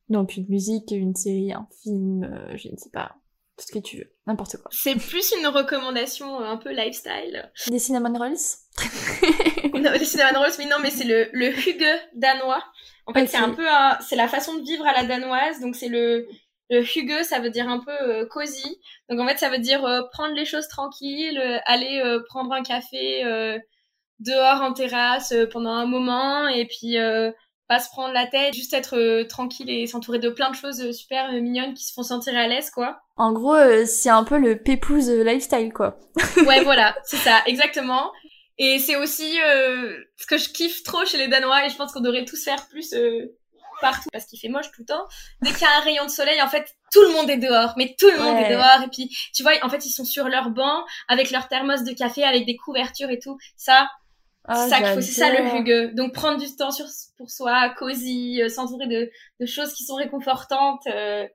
Donc 0.10 0.36
une 0.38 0.48
musique, 0.50 0.92
une 0.92 1.16
série, 1.16 1.54
un 1.54 1.68
film, 1.84 2.24
euh, 2.24 2.58
je 2.58 2.70
ne 2.70 2.78
sais 2.78 2.90
pas, 2.92 3.16
tout 3.58 3.66
ce 3.68 3.72
que 3.72 3.80
tu 3.80 3.98
veux, 3.98 4.12
n'importe 4.26 4.58
quoi. 4.58 4.70
c'est 4.72 4.96
plus 4.96 5.34
une 5.40 5.48
recommandation 5.48 6.42
euh, 6.42 6.46
un 6.46 6.58
peu 6.58 6.72
lifestyle 6.72 7.52
Des 7.68 7.80
cinnamon 7.80 8.18
rolls 8.18 8.38
non, 9.74 9.92
les 9.92 10.06
cinnamon 10.06 10.40
rolls, 10.40 10.52
mais 10.58 10.66
non, 10.66 10.78
mais 10.82 10.92
c'est 10.92 11.04
le, 11.06 11.30
le 11.34 11.48
hygge 11.52 12.00
danois. 12.16 12.64
En 13.06 13.14
fait, 13.14 13.28
c'est 13.28 13.38
un 13.38 13.50
peu 13.50 13.68
un, 13.68 13.98
c'est 14.02 14.16
la 14.16 14.28
façon 14.28 14.56
de 14.56 14.62
vivre 14.62 14.86
à 14.86 14.94
la 14.94 15.04
danoise. 15.04 15.60
Donc, 15.60 15.76
c'est 15.76 15.88
le, 15.88 16.28
le 16.70 16.82
hygge, 16.84 17.24
ça 17.24 17.40
veut 17.40 17.50
dire 17.50 17.68
un 17.68 17.80
peu 17.80 17.92
euh, 17.92 18.26
cosy. 18.28 18.80
Donc, 19.10 19.20
en 19.20 19.28
fait, 19.28 19.38
ça 19.38 19.50
veut 19.50 19.60
dire 19.60 19.84
euh, 19.86 20.02
prendre 20.12 20.36
les 20.36 20.46
choses 20.46 20.68
tranquilles, 20.68 21.40
euh, 21.40 21.58
aller 21.66 22.02
euh, 22.04 22.22
prendre 22.30 22.52
un 22.54 22.62
café 22.64 23.26
euh, 23.26 23.58
dehors 24.20 24.62
en 24.62 24.74
terrasse 24.74 25.32
euh, 25.32 25.48
pendant 25.48 25.72
un 25.72 25.86
moment 25.86 26.48
et 26.48 26.66
puis 26.66 26.98
euh, 26.98 27.32
pas 27.70 27.80
se 27.80 27.88
prendre 27.90 28.14
la 28.14 28.26
tête, 28.28 28.54
juste 28.54 28.74
être 28.74 28.98
euh, 28.98 29.24
tranquille 29.26 29.70
et 29.70 29.88
s'entourer 29.88 30.20
de 30.20 30.30
plein 30.30 30.50
de 30.50 30.56
choses 30.56 30.82
euh, 30.82 30.92
super 30.92 31.30
euh, 31.30 31.40
mignonnes 31.40 31.74
qui 31.76 31.86
se 31.86 31.94
font 31.94 32.04
sentir 32.04 32.36
à 32.36 32.48
l'aise, 32.48 32.72
quoi. 32.72 33.00
En 33.16 33.32
gros, 33.32 33.54
euh, 33.56 33.86
c'est 33.86 34.10
un 34.10 34.24
peu 34.26 34.38
le 34.40 34.58
pépouze 34.62 35.10
lifestyle, 35.10 35.72
quoi. 35.72 35.98
Ouais, 36.48 36.64
voilà, 36.64 36.96
c'est 37.06 37.18
ça, 37.18 37.42
exactement. 37.46 38.12
Et 38.58 38.80
c'est 38.80 38.98
aussi 38.98 39.40
euh, 39.42 39.98
ce 40.18 40.26
que 40.26 40.38
je 40.38 40.50
kiffe 40.50 40.84
trop 40.84 41.06
chez 41.06 41.18
les 41.18 41.28
Danois 41.30 41.66
et 41.66 41.70
je 41.70 41.76
pense 41.78 41.94
qu'on 41.94 42.02
devrait 42.02 42.26
tous 42.26 42.44
faire 42.44 42.68
plus 42.68 42.92
euh, 42.94 43.38
partout 43.80 44.10
parce 44.12 44.26
qu'il 44.26 44.38
fait 44.40 44.50
moche 44.50 44.66
tout 44.72 44.82
le 44.82 44.86
temps. 44.86 45.06
Dès 45.42 45.52
qu'il 45.52 45.62
y 45.62 45.66
a 45.66 45.78
un 45.78 45.82
rayon 45.82 46.04
de 46.06 46.10
soleil, 46.10 46.42
en 46.42 46.50
fait, 46.50 46.66
tout 46.92 47.02
le 47.04 47.14
monde 47.14 47.30
est 47.30 47.38
dehors, 47.38 47.74
mais 47.78 47.96
tout 47.98 48.10
le 48.10 48.18
monde 48.18 48.34
Ouais. 48.36 48.48
est 48.48 48.54
dehors. 48.54 48.82
Et 48.84 48.90
puis, 48.90 49.16
tu 49.34 49.44
vois, 49.44 49.54
en 49.62 49.70
fait, 49.70 49.86
ils 49.86 49.92
sont 49.92 50.04
sur 50.04 50.28
leur 50.28 50.50
banc 50.50 50.84
avec 51.08 51.32
leur 51.32 51.48
thermos 51.48 51.84
de 51.84 51.94
café, 51.94 52.24
avec 52.26 52.46
des 52.46 52.58
couvertures 52.58 53.10
et 53.12 53.20
tout. 53.20 53.38
Ça, 53.56 53.88
Ah, 54.52 54.56
c'est 54.56 54.70
ça 54.70 54.78
qu'il 54.82 54.88
faut, 54.88 55.02
c'est 55.02 55.12
ça 55.12 55.30
le 55.32 55.40
hygge. 55.58 55.94
Donc 55.96 56.14
prendre 56.14 56.40
du 56.40 56.56
temps 56.56 56.72
sur, 56.72 56.86
pour 57.18 57.30
soi, 57.30 57.70
cosy, 57.78 58.42
euh, 58.42 58.50
s'entourer 58.50 58.88
de, 58.88 59.10
de 59.40 59.46
choses 59.46 59.74
qui 59.74 59.84
sont 59.86 59.96
réconfortantes. 59.96 60.86
euh, 60.88 61.26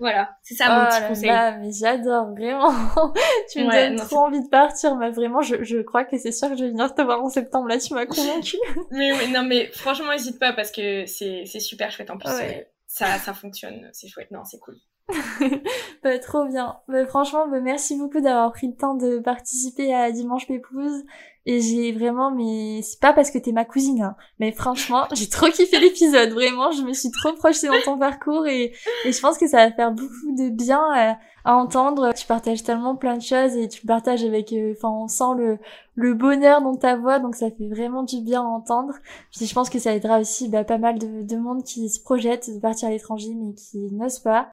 Voilà, 0.00 0.36
c'est 0.42 0.54
ça 0.54 0.70
mon 0.70 0.82
oh 0.82 0.86
petit 0.86 1.00
là 1.00 1.08
conseil. 1.08 1.28
Là, 1.28 1.56
mais 1.58 1.70
j'adore, 1.72 2.30
vraiment. 2.30 2.72
tu 3.52 3.60
me 3.62 3.68
Ouais, 3.68 3.88
donnes 3.90 3.96
non, 3.98 4.04
trop 4.04 4.18
envie 4.20 4.42
de 4.42 4.48
partir. 4.48 4.96
Mais 4.96 5.10
vraiment, 5.10 5.42
je, 5.42 5.62
je 5.62 5.78
crois 5.82 6.04
que 6.04 6.18
c'est 6.18 6.32
sûr 6.32 6.48
que 6.50 6.56
je 6.56 6.64
vais 6.64 6.70
venir 6.70 6.94
te 6.94 7.02
voir 7.02 7.22
en 7.22 7.28
septembre. 7.28 7.68
Là, 7.68 7.78
tu 7.78 7.94
m'as 7.94 8.06
convaincue. 8.06 8.56
Mais 8.90 9.12
oui, 9.12 9.30
non, 9.30 9.44
mais 9.44 9.66
franchement, 9.72 10.10
n'hésite 10.12 10.38
pas 10.40 10.52
parce 10.52 10.72
que 10.72 11.06
c'est 11.06 11.44
c'est 11.46 11.60
super 11.60 11.90
chouette 11.92 12.10
en 12.10 12.18
plus. 12.18 12.28
Ouais. 12.30 12.60
euh, 12.60 12.70
ça, 12.88 13.18
ça 13.18 13.34
fonctionne, 13.34 13.88
c'est 13.92 14.08
chouette. 14.08 14.30
Non, 14.30 14.44
c'est 14.44 14.58
cool. 14.58 14.76
bah, 16.02 16.18
trop 16.18 16.46
bien. 16.46 16.78
Bah, 16.88 17.06
franchement, 17.06 17.46
bah, 17.48 17.60
merci 17.60 17.96
beaucoup 17.98 18.20
d'avoir 18.20 18.52
pris 18.52 18.68
le 18.68 18.74
temps 18.74 18.94
de 18.94 19.18
participer 19.18 19.94
à 19.94 20.10
Dimanche 20.10 20.46
Pépouze. 20.46 21.04
Et 21.46 21.60
j'ai 21.60 21.92
vraiment, 21.92 22.30
mais 22.30 22.80
c'est 22.82 22.98
pas 23.00 23.12
parce 23.12 23.30
que 23.30 23.36
t'es 23.36 23.52
ma 23.52 23.66
cousine, 23.66 24.00
hein. 24.00 24.16
mais 24.38 24.50
franchement, 24.50 25.04
j'ai 25.12 25.28
trop 25.28 25.48
kiffé 25.48 25.78
l'épisode. 25.78 26.30
Vraiment, 26.30 26.72
je 26.72 26.80
me 26.82 26.94
suis 26.94 27.10
trop 27.10 27.34
projetée 27.34 27.66
dans 27.66 27.82
ton 27.84 27.98
parcours 27.98 28.46
et, 28.46 28.72
je 29.04 29.20
pense 29.20 29.36
que 29.36 29.46
ça 29.46 29.58
va 29.58 29.70
faire 29.70 29.92
beaucoup 29.92 30.34
de 30.38 30.48
bien 30.48 30.80
à, 30.94 31.18
entendre. 31.44 32.14
Tu 32.14 32.26
partages 32.26 32.62
tellement 32.62 32.96
plein 32.96 33.18
de 33.18 33.22
choses 33.22 33.54
et 33.56 33.68
tu 33.68 33.86
partages 33.86 34.24
avec, 34.24 34.54
euh, 34.54 34.72
enfin, 34.72 34.88
on 34.88 35.08
sent 35.08 35.36
le, 35.36 35.58
le 35.96 36.14
bonheur 36.14 36.62
dans 36.62 36.76
ta 36.76 36.96
voix, 36.96 37.18
donc 37.18 37.34
ça 37.34 37.50
fait 37.50 37.68
vraiment 37.68 38.04
du 38.04 38.22
bien 38.22 38.40
à 38.40 38.46
entendre. 38.46 38.94
Puis 39.30 39.44
je 39.44 39.54
pense 39.54 39.68
que 39.68 39.78
ça 39.78 39.94
aidera 39.94 40.20
aussi 40.20 40.48
bah, 40.48 40.64
pas 40.64 40.78
mal 40.78 40.98
de, 40.98 41.22
de 41.22 41.36
monde 41.36 41.62
qui 41.62 41.90
se 41.90 42.00
projette 42.00 42.48
de 42.48 42.58
partir 42.58 42.88
à 42.88 42.90
l'étranger 42.90 43.34
mais 43.34 43.52
qui 43.52 43.92
n'ose 43.92 44.18
pas. 44.20 44.48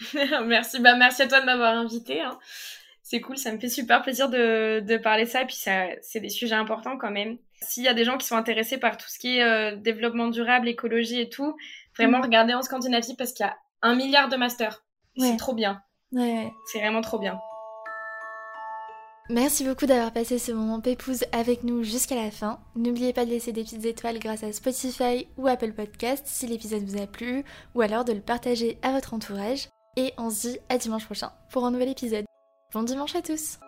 merci, 0.46 0.80
bah 0.80 0.96
merci 0.96 1.22
à 1.22 1.28
toi 1.28 1.40
de 1.40 1.46
m'avoir 1.46 1.76
invité. 1.76 2.20
Hein. 2.20 2.38
C'est 3.02 3.20
cool, 3.20 3.36
ça 3.36 3.52
me 3.52 3.58
fait 3.58 3.68
super 3.68 4.02
plaisir 4.02 4.28
de, 4.28 4.80
de 4.80 4.96
parler 4.96 5.24
de 5.24 5.28
ça. 5.28 5.42
Et 5.42 5.46
puis 5.46 5.56
ça, 5.56 5.86
c'est 6.00 6.20
des 6.20 6.30
sujets 6.30 6.54
importants 6.54 6.96
quand 6.96 7.10
même. 7.10 7.36
S'il 7.60 7.82
y 7.84 7.88
a 7.88 7.94
des 7.94 8.04
gens 8.04 8.16
qui 8.16 8.26
sont 8.26 8.36
intéressés 8.36 8.78
par 8.78 8.96
tout 8.96 9.08
ce 9.08 9.18
qui 9.18 9.38
est 9.38 9.42
euh, 9.42 9.76
développement 9.76 10.28
durable, 10.28 10.68
écologie 10.68 11.20
et 11.20 11.28
tout, 11.28 11.56
vraiment 11.96 12.18
Mhm. 12.18 12.24
regardez 12.24 12.54
en 12.54 12.62
Scandinavie 12.62 13.14
parce 13.16 13.32
qu'il 13.32 13.44
y 13.46 13.48
a 13.48 13.56
un 13.82 13.94
milliard 13.94 14.28
de 14.28 14.36
masters. 14.36 14.82
Ouais. 15.16 15.28
C'est 15.28 15.36
trop 15.36 15.54
bien. 15.54 15.82
Ouais. 16.12 16.50
C'est 16.66 16.78
vraiment 16.80 17.00
trop 17.02 17.18
bien. 17.18 17.38
Merci 19.28 19.64
beaucoup 19.64 19.86
d'avoir 19.86 20.12
passé 20.12 20.38
ce 20.38 20.52
moment 20.52 20.80
pépouze 20.80 21.24
avec 21.32 21.62
nous 21.64 21.84
jusqu'à 21.84 22.16
la 22.16 22.30
fin. 22.30 22.60
N'oubliez 22.74 23.12
pas 23.12 23.24
de 23.24 23.30
laisser 23.30 23.52
des 23.52 23.62
petites 23.62 23.84
étoiles 23.84 24.18
grâce 24.18 24.42
à 24.42 24.52
Spotify 24.52 25.28
ou 25.36 25.46
Apple 25.48 25.72
Podcast 25.72 26.26
si 26.26 26.46
l'épisode 26.46 26.82
vous 26.82 27.00
a 27.00 27.06
plu, 27.06 27.44
ou 27.74 27.80
alors 27.82 28.04
de 28.04 28.12
le 28.12 28.20
partager 28.20 28.78
à 28.82 28.90
votre 28.92 29.14
entourage. 29.14 29.68
Et 29.96 30.14
on 30.16 30.30
se 30.30 30.48
dit 30.48 30.58
à 30.68 30.78
dimanche 30.78 31.04
prochain 31.04 31.32
pour 31.50 31.66
un 31.66 31.70
nouvel 31.70 31.90
épisode. 31.90 32.24
Bon 32.72 32.82
dimanche 32.82 33.14
à 33.14 33.20
tous 33.20 33.58